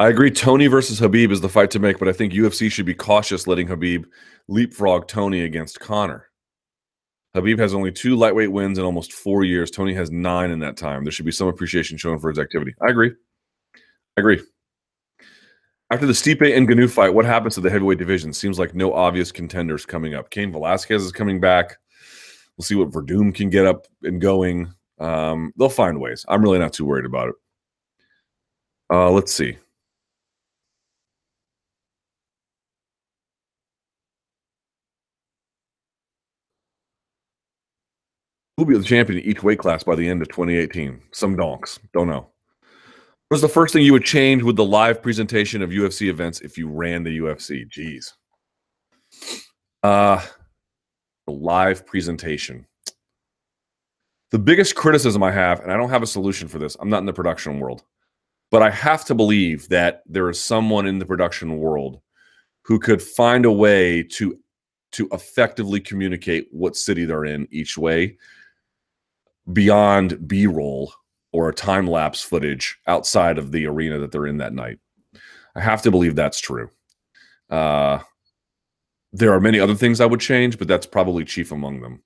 [0.00, 0.30] I agree.
[0.30, 3.46] Tony versus Khabib is the fight to make, but I think UFC should be cautious
[3.46, 4.06] letting Khabib
[4.48, 6.30] leapfrog Tony against Conor.
[7.36, 9.70] Khabib has only two lightweight wins in almost four years.
[9.70, 11.04] Tony has nine in that time.
[11.04, 12.74] There should be some appreciation shown for his activity.
[12.80, 13.12] I agree.
[13.76, 14.40] I agree.
[15.90, 18.32] After the Stipe and Ngannou fight, what happens to the heavyweight division?
[18.32, 20.30] Seems like no obvious contenders coming up.
[20.30, 21.76] Cain Velasquez is coming back.
[22.56, 24.72] We'll see what Werdum can get up and going.
[24.98, 26.24] Um, they'll find ways.
[26.26, 27.34] I'm really not too worried about it.
[28.90, 29.58] Uh, let's see.
[38.60, 41.00] Who'll be the champion in each weight class by the end of 2018?
[41.12, 41.78] Some donks.
[41.94, 42.28] Don't know.
[42.60, 46.42] What was the first thing you would change with the live presentation of UFC events
[46.42, 47.66] if you ran the UFC?
[47.70, 48.12] Jeez.
[49.82, 50.22] Uh,
[51.26, 52.66] the live presentation.
[54.30, 56.98] The biggest criticism I have, and I don't have a solution for this, I'm not
[56.98, 57.82] in the production world,
[58.50, 62.02] but I have to believe that there is someone in the production world
[62.66, 64.38] who could find a way to
[64.92, 68.18] to effectively communicate what city they're in each way
[69.52, 70.92] beyond B roll
[71.32, 74.78] or a time lapse footage outside of the arena that they're in that night.
[75.54, 76.70] I have to believe that's true.
[77.48, 78.00] Uh,
[79.12, 82.02] there are many other things I would change, but that's probably chief among them.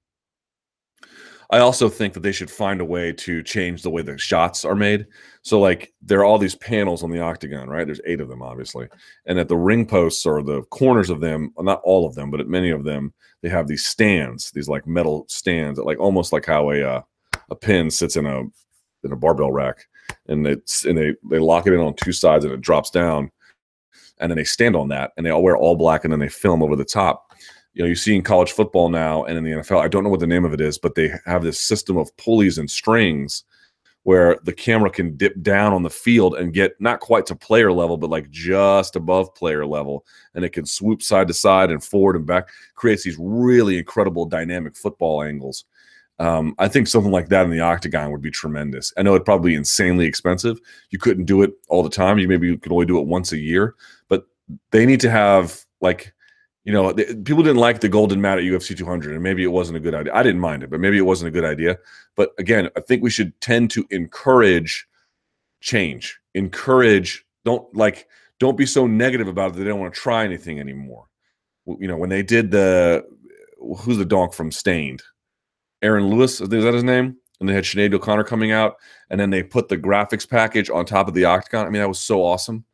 [1.51, 4.65] I also think that they should find a way to change the way the shots
[4.65, 5.07] are made.
[5.43, 7.85] So, like, there are all these panels on the octagon, right?
[7.87, 8.89] There's eight of them, obviously.
[9.27, 12.41] And at the ring posts or the corners of them, not all of them, but
[12.41, 13.12] at many of them,
[13.43, 17.03] they have these stands, these like metal stands, that, like almost like how a uh,
[17.51, 18.43] a pin sits in a
[19.03, 19.87] in a barbell rack,
[20.29, 23.31] and it's and they they lock it in on two sides and it drops down,
[24.19, 26.29] and then they stand on that and they all wear all black and then they
[26.29, 27.33] film over the top.
[27.75, 29.81] You know, you see in college football now and in the NFL.
[29.83, 32.16] I don't know what the name of it is, but they have this system of
[32.16, 33.45] pulleys and strings
[34.05, 37.73] where the camera can dip down on the field and get not quite to player
[37.73, 40.05] level, but like just above player level.
[40.35, 44.27] And it can swoop side to side and forward and back, creates these really incredible
[44.27, 45.65] dynamic football angles.
[46.25, 48.95] Um, I think something like that in the octagon would be tremendous.
[48.97, 50.59] I know it'd probably be insanely expensive.
[50.89, 52.19] You couldn't do it all the time.
[52.19, 53.75] You maybe could only do it once a year,
[54.09, 54.27] but
[54.71, 56.15] they need to have like,
[56.65, 59.77] you know, people didn't like the golden mat at UFC 200, and maybe it wasn't
[59.77, 60.15] a good idea.
[60.15, 61.77] I didn't mind it, but maybe it wasn't a good idea.
[62.17, 64.87] But again, I think we should tend to encourage
[65.61, 67.27] change, encourage.
[67.45, 70.59] Don't like don't be so negative about it that they don't want to try anything
[70.59, 71.05] anymore.
[71.67, 73.05] You know, when they did the
[73.81, 75.03] who's the donk from Staind?
[75.83, 77.17] Aaron Lewis, is that his name?
[77.41, 78.77] And they had Sinead O'Connor coming out,
[79.11, 81.67] and then they put the graphics package on top of the octagon.
[81.67, 82.65] I mean, that was so awesome,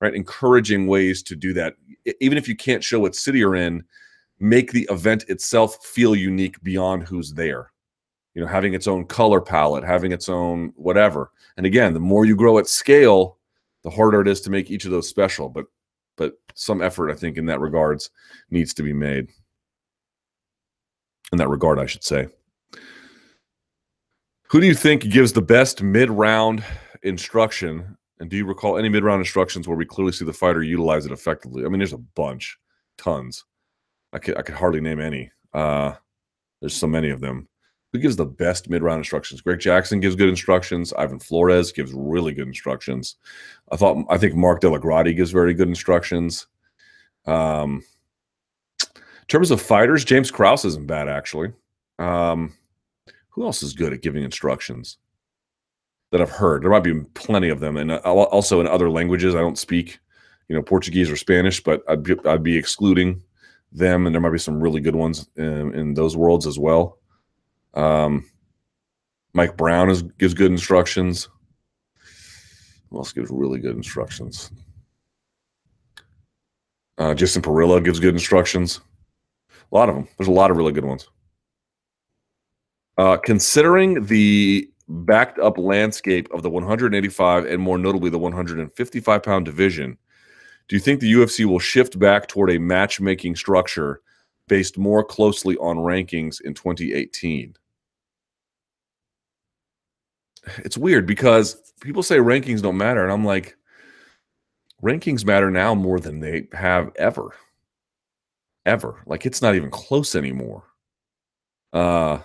[0.00, 0.14] right?
[0.14, 1.74] Encouraging ways to do that,
[2.20, 3.84] even if you can't show what city you're in,
[4.40, 7.72] make the event itself feel unique beyond who's there.
[8.34, 11.32] You know, having its own color palette, having its own whatever.
[11.56, 13.38] And again, the more you grow at scale,
[13.82, 15.48] the harder it is to make each of those special.
[15.48, 15.66] But
[16.16, 18.10] but some effort, I think, in that regards,
[18.50, 19.28] needs to be made.
[21.32, 22.28] In that regard, I should say.
[24.50, 26.64] Who do you think gives the best mid-round
[27.02, 27.98] instruction?
[28.18, 31.12] And do you recall any mid-round instructions where we clearly see the fighter utilize it
[31.12, 31.64] effectively?
[31.64, 32.58] I mean, there's a bunch,
[32.96, 33.44] tons.
[34.14, 35.30] I could I could hardly name any.
[35.52, 35.94] Uh,
[36.60, 37.46] there's so many of them.
[37.92, 39.42] Who gives the best mid-round instructions?
[39.42, 40.94] Greg Jackson gives good instructions.
[40.94, 43.16] Ivan Flores gives really good instructions.
[43.70, 46.46] I thought I think Mark DellaGrotte gives very good instructions.
[47.26, 47.84] Um,
[48.82, 51.52] in terms of fighters, James Krause isn't bad actually.
[51.98, 52.54] Um,
[53.38, 54.98] who else is good at giving instructions
[56.10, 56.62] that I've heard?
[56.62, 60.00] There might be plenty of them, and uh, also in other languages I don't speak,
[60.48, 63.22] you know, Portuguese or Spanish, but I'd be, I'd be excluding
[63.70, 66.98] them, and there might be some really good ones in, in those worlds as well.
[67.74, 68.28] Um,
[69.34, 71.28] Mike Brown is, gives good instructions.
[72.90, 74.50] Who else gives really good instructions?
[76.96, 78.80] Uh, Jason Parillo gives good instructions.
[79.70, 80.08] A lot of them.
[80.16, 81.08] There's a lot of really good ones.
[82.98, 89.44] Uh, considering the backed up landscape of the 185 and more notably the 155 pound
[89.44, 89.96] division,
[90.66, 94.00] do you think the UFC will shift back toward a matchmaking structure
[94.48, 97.54] based more closely on rankings in 2018?
[100.58, 103.56] It's weird because people say rankings don't matter, and I'm like,
[104.82, 107.34] rankings matter now more than they have ever.
[108.66, 109.02] Ever.
[109.06, 110.64] Like it's not even close anymore.
[111.72, 112.18] Uh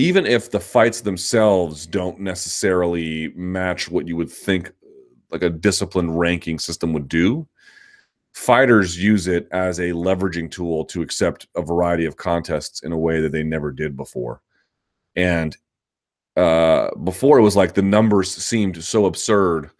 [0.00, 4.72] even if the fights themselves don't necessarily match what you would think
[5.30, 7.46] like a disciplined ranking system would do
[8.32, 12.98] fighters use it as a leveraging tool to accept a variety of contests in a
[12.98, 14.40] way that they never did before.
[15.16, 15.56] And
[16.36, 19.70] uh, before it was like the numbers seemed so absurd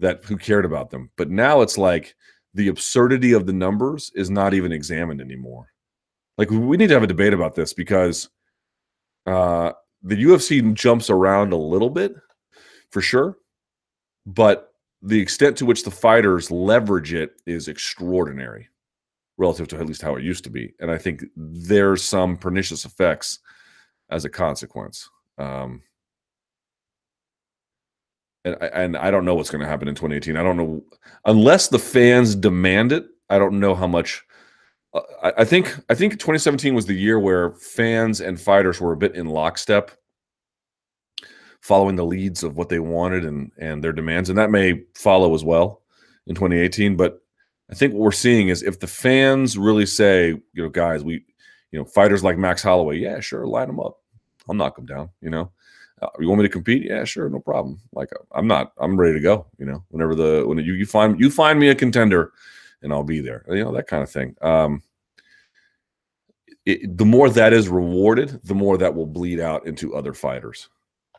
[0.00, 1.10] that who cared about them.
[1.16, 2.14] But now it's like
[2.52, 5.72] the absurdity of the numbers is not even examined anymore.
[6.36, 8.28] Like we need to have a debate about this because
[9.26, 9.72] uh,
[10.02, 12.14] the UFC jumps around a little bit
[12.90, 13.38] for sure,
[14.26, 18.68] but the extent to which the fighters leverage it is extraordinary
[19.36, 20.72] relative to at least how it used to be.
[20.80, 23.40] And I think there's some pernicious effects
[24.10, 25.08] as a consequence.
[25.38, 25.82] Um,
[28.44, 30.36] and and I don't know what's going to happen in 2018.
[30.36, 30.84] I don't know
[31.24, 33.06] unless the fans demand it.
[33.30, 34.22] I don't know how much
[35.22, 39.14] I, think I think 2017 was the year where fans and fighters were a bit
[39.16, 39.90] in lockstep,
[41.60, 45.34] following the leads of what they wanted and and their demands, and that may follow
[45.34, 45.82] as well
[46.26, 46.96] in 2018.
[46.96, 47.20] But
[47.70, 51.24] I think what we're seeing is if the fans really say, you know, guys, we,
[51.72, 53.98] you know, fighters like Max Holloway, yeah, sure, line them up,
[54.48, 55.08] I'll knock them down.
[55.20, 55.50] You know,
[56.02, 56.84] uh, you want me to compete?
[56.84, 57.80] Yeah, sure, no problem.
[57.92, 59.46] Like I'm not, I'm ready to go.
[59.58, 62.32] You know, whenever the when you, you find you find me a contender
[62.84, 63.44] and I'll be there.
[63.48, 64.36] You know that kind of thing.
[64.40, 64.82] Um,
[66.64, 70.68] it, the more that is rewarded, the more that will bleed out into other fighters.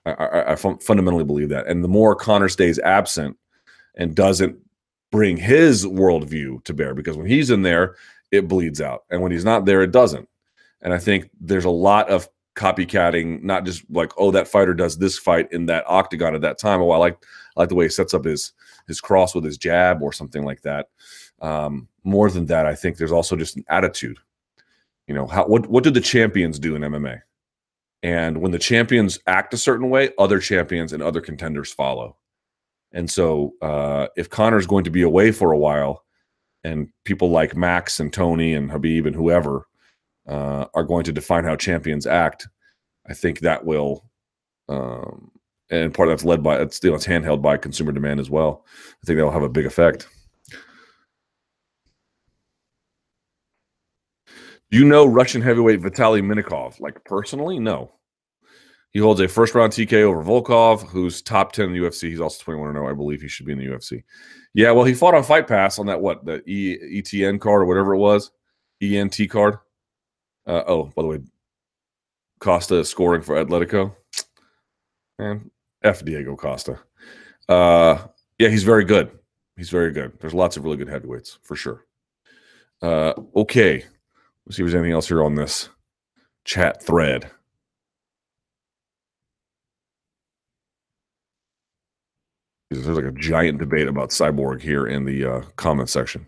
[0.06, 3.36] I, I, I fundamentally believe that, and the more Conor stays absent
[3.98, 4.58] and doesn't
[5.12, 7.96] bring his worldview to bear, because when he's in there,
[8.32, 10.28] it bleeds out, and when he's not there, it doesn't.
[10.82, 14.98] And I think there's a lot of copycatting, not just like, oh, that fighter does
[14.98, 16.82] this fight in that octagon at that time.
[16.82, 17.18] Oh, I like
[17.56, 18.54] I like the way he sets up his
[18.88, 20.88] his cross with his jab or something like that.
[21.42, 24.18] Um, more than that, I think there's also just an attitude.
[25.08, 27.22] You know, how what what do the champions do in MMA?
[28.04, 32.18] And when the champions act a certain way, other champions and other contenders follow.
[32.92, 36.06] And so, uh, if Conor's going to be away for a while,
[36.64, 39.68] and people like Max and Tony and Khabib and whoever
[40.28, 42.48] uh, are going to define how champions act,
[43.08, 44.06] I think that will,
[44.68, 45.32] um,
[45.70, 48.30] and part of that's led by it's you know, it's handheld by consumer demand as
[48.30, 48.66] well.
[48.68, 50.08] I think that will have a big effect.
[54.72, 56.80] Do you know Russian heavyweight Vitaly Minakov?
[56.80, 57.92] Like personally, no.
[58.92, 62.10] He holds a first round TK over Volkov, who's top 10 in the UFC.
[62.10, 62.90] He's also 21 0.
[62.90, 64.04] I believe he should be in the UFC.
[64.54, 67.66] Yeah, well, he fought on Fight Pass on that, what, the e- ETN card or
[67.66, 68.32] whatever it was,
[68.82, 69.56] ENT card.
[70.48, 71.20] Uh, oh, by the way,
[72.40, 73.94] Costa is scoring for Atletico.
[75.20, 75.52] Man,
[75.84, 76.80] F Diego Costa.
[77.50, 77.98] Uh,
[78.40, 79.12] yeah, he's very good.
[79.58, 80.14] He's very good.
[80.22, 81.86] There's lots of really good heavyweights for sure.
[82.82, 83.84] Uh, okay,
[84.46, 85.70] let's see if there's anything else here on this
[86.44, 87.30] chat thread.
[92.70, 96.28] There's like a giant debate about Cyborg here in the uh, comment section.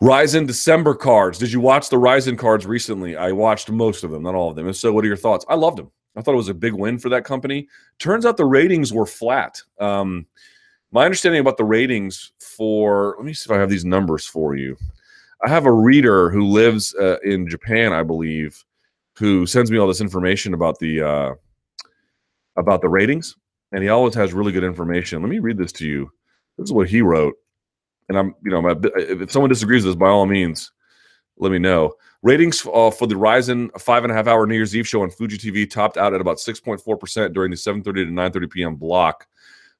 [0.00, 1.38] Rizin December cards.
[1.38, 3.16] Did you watch the Rizin cards recently?
[3.16, 4.66] I watched most of them, not all of them.
[4.66, 5.44] And so, what are your thoughts?
[5.48, 5.90] I loved them.
[6.16, 7.68] I thought it was a big win for that company.
[7.98, 9.60] Turns out the ratings were flat.
[9.80, 10.26] Um,
[10.92, 14.54] my understanding about the ratings for, let me see if I have these numbers for
[14.54, 14.76] you.
[15.42, 18.64] I have a reader who lives uh, in Japan, I believe,
[19.18, 21.34] who sends me all this information about the uh,
[22.56, 23.36] about the ratings,
[23.72, 25.22] and he always has really good information.
[25.22, 26.10] Let me read this to you.
[26.58, 27.34] This is what he wrote,
[28.08, 30.72] and I'm, you know, my, if someone disagrees with this, by all means,
[31.38, 31.94] let me know.
[32.22, 35.10] Ratings uh, for the Rizin five and a half hour New Year's Eve show on
[35.10, 38.76] Fuji TV topped out at about 6.4 percent during the 7:30 to 9:30 p.m.
[38.76, 39.26] block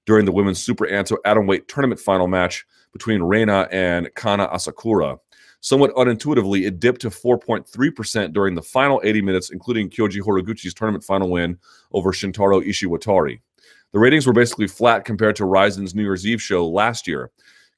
[0.07, 5.19] during the women's super atom weight tournament final match between Reina and Kanna Asakura.
[5.65, 11.03] Somewhat unintuitively, it dipped to 4.3% during the final 80 minutes, including Kyoji Horiguchi's tournament
[11.03, 11.59] final win
[11.93, 13.41] over Shintaro Ishiwatari.
[13.93, 17.31] The ratings were basically flat compared to Rizin's New Year's Eve show last year.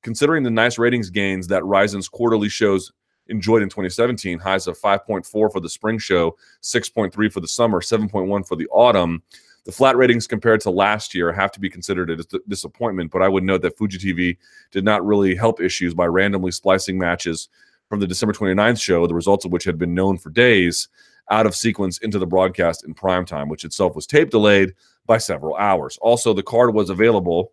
[0.02, 2.90] Considering the nice ratings gains that Rizin's quarterly shows
[3.28, 8.48] enjoyed in 2017, highs of 5.4 for the spring show, 6.3 for the summer, 7.1
[8.48, 9.22] for the autumn,
[9.64, 13.22] the flat ratings compared to last year have to be considered a dis- disappointment, but
[13.22, 14.38] I would note that Fuji TV
[14.72, 17.48] did not really help issues by randomly splicing matches
[17.88, 20.88] from the December 29th show, the results of which had been known for days,
[21.30, 24.74] out of sequence into the broadcast in prime time, which itself was tape delayed
[25.06, 25.98] by several hours.
[26.00, 27.52] Also, the card was available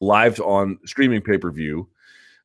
[0.00, 1.88] live on streaming pay per view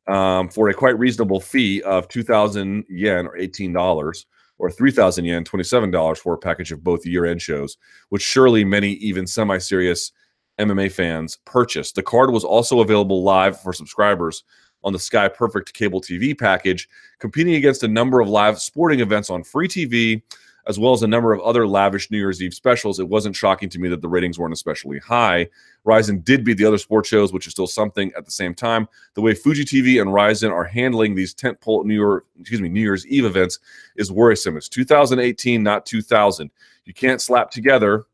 [0.08, 4.26] um, for a quite reasonable fee of 2,000 yen or $18
[4.58, 7.78] or 3,000 yen, $27 for a package of both year end shows,
[8.10, 10.12] which surely many even semi serious
[10.60, 11.96] MMA fans purchased.
[11.96, 14.44] The card was also available live for subscribers
[14.84, 16.90] on the Sky Perfect cable TV package,
[17.20, 20.22] competing against a number of live sporting events on free TV,
[20.68, 23.00] as well as a number of other lavish New Year's Eve specials.
[23.00, 25.50] It wasn't shocking to me that the ratings weren't especially high.
[25.84, 28.88] Rizin did beat the other sports shows, which is still something at the same time.
[29.16, 32.82] The way Fuji TV and Rizin are handling these tentpole New Year, excuse me, New
[32.82, 33.60] Year's Eve events
[33.96, 34.58] is worrisome.
[34.58, 36.52] It's 2018, not 2000.
[36.86, 38.06] You can't slap together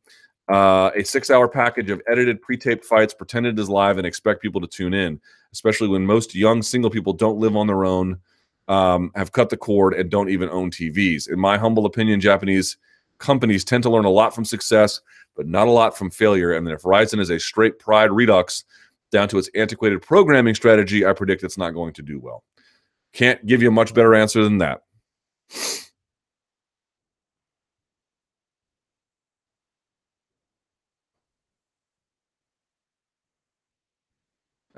[0.50, 4.68] uh, a six-hour package of edited, pre-taped fights, pretended as live, and expect people to
[4.68, 5.20] tune in
[5.54, 8.20] especially when most young single people don't live on their own,
[8.68, 11.30] um, have cut the cord, and don't even own TVs.
[11.30, 12.78] In my humble opinion, Japanese
[13.20, 15.02] companies tend to learn a lot from success,
[15.36, 16.54] but not a lot from failure.
[16.54, 18.64] And if Rizin is a straight pride redux
[19.12, 22.44] down to its antiquated programming strategy, I predict it's not going to do well.
[23.14, 24.82] Can't give you a much better answer than that.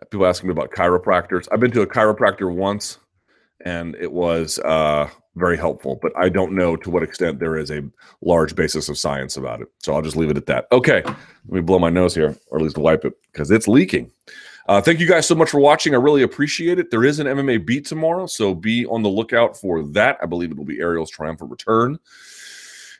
[0.10, 1.48] People asking me about chiropractors.
[1.52, 2.98] I've been to a chiropractor once,
[3.65, 5.99] and it was uh, very helpful.
[6.02, 7.84] But I don't know to what extent there is a
[8.22, 9.68] large basis of science about it.
[9.80, 10.68] So I'll just leave it at that.
[10.72, 11.18] Okay, let
[11.48, 14.11] me blow my nose here, or at least wipe it because it's leaking.
[14.68, 15.95] Uh, thank you guys so much for watching.
[15.95, 16.91] I really appreciate it.
[16.91, 20.19] There is an MMA beat tomorrow, so be on the lookout for that.
[20.22, 21.98] I believe it will be Ariel's triumphant return.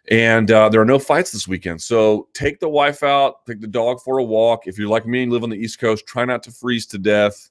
[0.10, 1.82] And uh, there are no fights this weekend.
[1.82, 4.66] So take the wife out, take the dog for a walk.
[4.66, 6.98] If you're like me and live on the East Coast, try not to freeze to
[6.98, 7.50] death.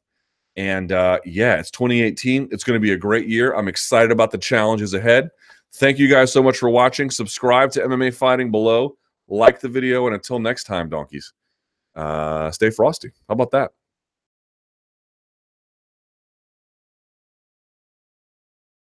[0.57, 2.49] And uh, yeah, it's 2018.
[2.51, 3.55] It's going to be a great year.
[3.55, 5.31] I'm excited about the challenges ahead.
[5.75, 7.11] Thank you guys so much for watching.
[7.11, 8.97] Subscribe to MMA Fighting below,
[9.29, 11.33] like the video, and until next time, donkeys,
[11.95, 13.13] uh, stay frosty.
[13.29, 13.71] How about that?